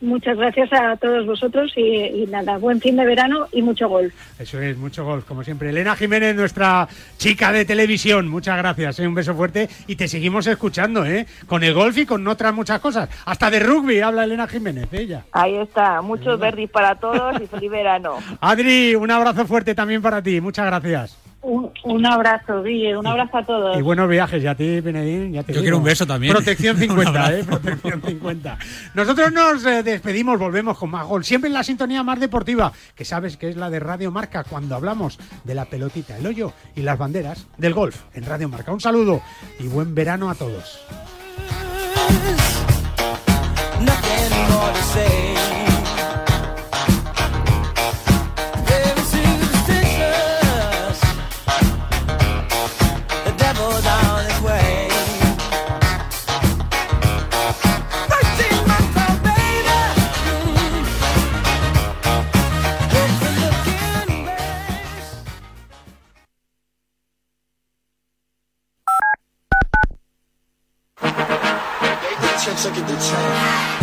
Muchas 0.01 0.37
gracias 0.37 0.73
a 0.73 0.97
todos 0.97 1.27
vosotros 1.27 1.73
y, 1.77 1.83
y 1.83 2.27
nada, 2.27 2.57
buen 2.57 2.81
fin 2.81 2.97
de 2.97 3.05
verano 3.05 3.47
y 3.53 3.61
mucho 3.61 3.89
golf. 3.89 4.15
Eso 4.39 4.59
es, 4.61 4.77
mucho 4.79 5.05
golf, 5.05 5.27
como 5.27 5.45
siempre. 5.45 5.69
Elena 5.71 5.95
Jiménez, 5.95 6.35
nuestra 6.35 6.89
chica 7.19 7.53
de 7.53 7.67
televisión, 7.67 8.29
muchas 8.29 8.57
gracias, 8.57 8.99
¿eh? 8.99 9.07
un 9.07 9.15
beso 9.15 9.35
fuerte 9.35 9.69
y 9.87 9.97
te 9.97 10.09
seguimos 10.09 10.47
escuchando, 10.47 11.05
¿eh? 11.05 11.27
Con 11.47 11.63
el 11.65 11.75
golf 11.75 11.99
y 11.99 12.07
con 12.07 12.27
otras 12.27 12.55
muchas 12.55 12.81
cosas. 12.81 13.11
Hasta 13.27 13.51
de 13.51 13.61
rugby 13.61 14.01
habla 14.01 14.25
Elena 14.25 14.47
Jiménez, 14.47 14.89
ella. 14.93 15.25
Ahí 15.33 15.57
está, 15.57 16.01
muchos 16.01 16.41
verdis 16.41 16.71
para 16.71 16.95
todos 16.95 17.41
y 17.41 17.47
feliz 17.47 17.71
verano. 17.71 18.19
Adri, 18.41 18.95
un 18.95 19.11
abrazo 19.11 19.47
fuerte 19.47 19.75
también 19.75 20.01
para 20.01 20.23
ti, 20.23 20.41
muchas 20.41 20.67
gracias. 20.67 21.30
Un, 21.43 21.71
un 21.85 22.05
abrazo, 22.07 22.63
Guille, 22.63 22.95
un 22.99 23.07
abrazo 23.07 23.39
a 23.39 23.47
todos. 23.47 23.79
Y 23.79 23.81
buenos 23.81 24.09
viajes, 24.11 24.43
y 24.43 24.47
a 24.47 24.55
ti, 24.55 24.81
Benedín, 24.81 25.33
ya 25.33 25.43
te 25.43 25.53
Yo 25.53 25.61
digo. 25.61 25.63
quiero 25.63 25.79
un 25.79 25.85
beso 25.85 26.07
también. 26.07 26.35
Protección 26.35 26.77
Un 26.77 26.83
50, 26.83 27.09
abrazo. 27.09 27.33
¿eh? 27.33 27.45
Protección 27.45 28.03
50. 28.03 28.59
Nosotros 28.95 29.33
nos 29.33 29.65
eh, 29.65 29.83
despedimos, 29.83 30.39
volvemos 30.39 30.77
con 30.77 30.91
más 30.91 31.07
gol. 31.07 31.25
Siempre 31.25 31.49
en 31.49 31.55
la 31.55 31.65
sintonía 31.65 32.03
más 32.03 32.21
deportiva, 32.21 32.73
que 32.95 33.07
sabes 33.07 33.39
que 33.39 33.49
es 33.49 33.57
la 33.57 33.71
de 33.71 33.81
Radio 33.81 34.11
Marca, 34.11 34.45
cuando 34.45 34.75
hablamos 34.75 35.19
de 35.45 35.55
la 35.55 35.65
pelotita, 35.65 36.19
el 36.19 36.27
hoyo 36.27 36.53
y 36.77 36.83
las 36.83 36.99
banderas 36.99 37.47
del 37.57 37.73
golf 37.73 38.03
en 38.13 38.27
Radio 38.27 38.51
Marca. 38.51 38.73
Un 38.73 38.81
saludo 38.81 39.23
y 39.59 39.67
buen 39.67 39.95
verano 39.95 40.29
a 40.29 40.35
todos. 40.35 40.81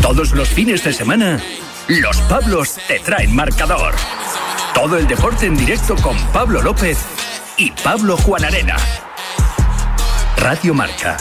Todos 0.02 0.32
los 0.34 0.50
fines 0.50 0.84
de 0.84 0.94
semana, 0.94 1.40
los 1.88 2.18
Pablos 2.22 2.78
te 2.88 3.00
traen 3.00 3.36
marcador. 3.36 3.94
Todo 4.74 4.98
el 4.98 5.08
deporte 5.08 5.46
en 5.46 5.58
directo 5.58 5.96
con 5.96 6.18
Pablo 6.34 6.62
López 6.62 6.98
y 7.58 7.72
Pablo 7.72 8.18
Juan 8.18 8.46
Arena. 8.46 8.78
Radio 10.38 10.74
Marca. 10.74 11.18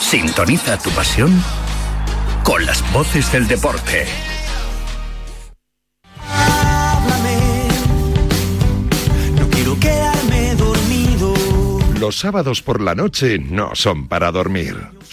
Sintoniza 0.00 0.78
tu 0.78 0.90
pasión 0.90 1.42
con 2.42 2.64
las 2.64 2.80
voces 2.92 3.30
del 3.32 3.46
deporte. 3.48 4.06
Los 11.98 12.18
sábados 12.18 12.62
por 12.62 12.80
la 12.82 12.94
noche 12.94 13.38
no 13.38 13.74
son 13.74 14.06
para 14.06 14.30
dormir, 14.30 14.76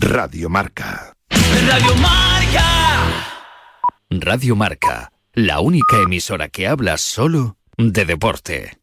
Radio 0.00 0.48
Marca. 0.48 1.12
Radio 1.28 1.96
Marca. 1.96 2.64
Radio 4.10 4.54
Marca, 4.54 5.10
la 5.32 5.58
única 5.58 5.96
emisora 5.96 6.48
que 6.48 6.68
habla 6.68 6.98
solo 6.98 7.56
de 7.76 8.04
deporte. 8.04 8.77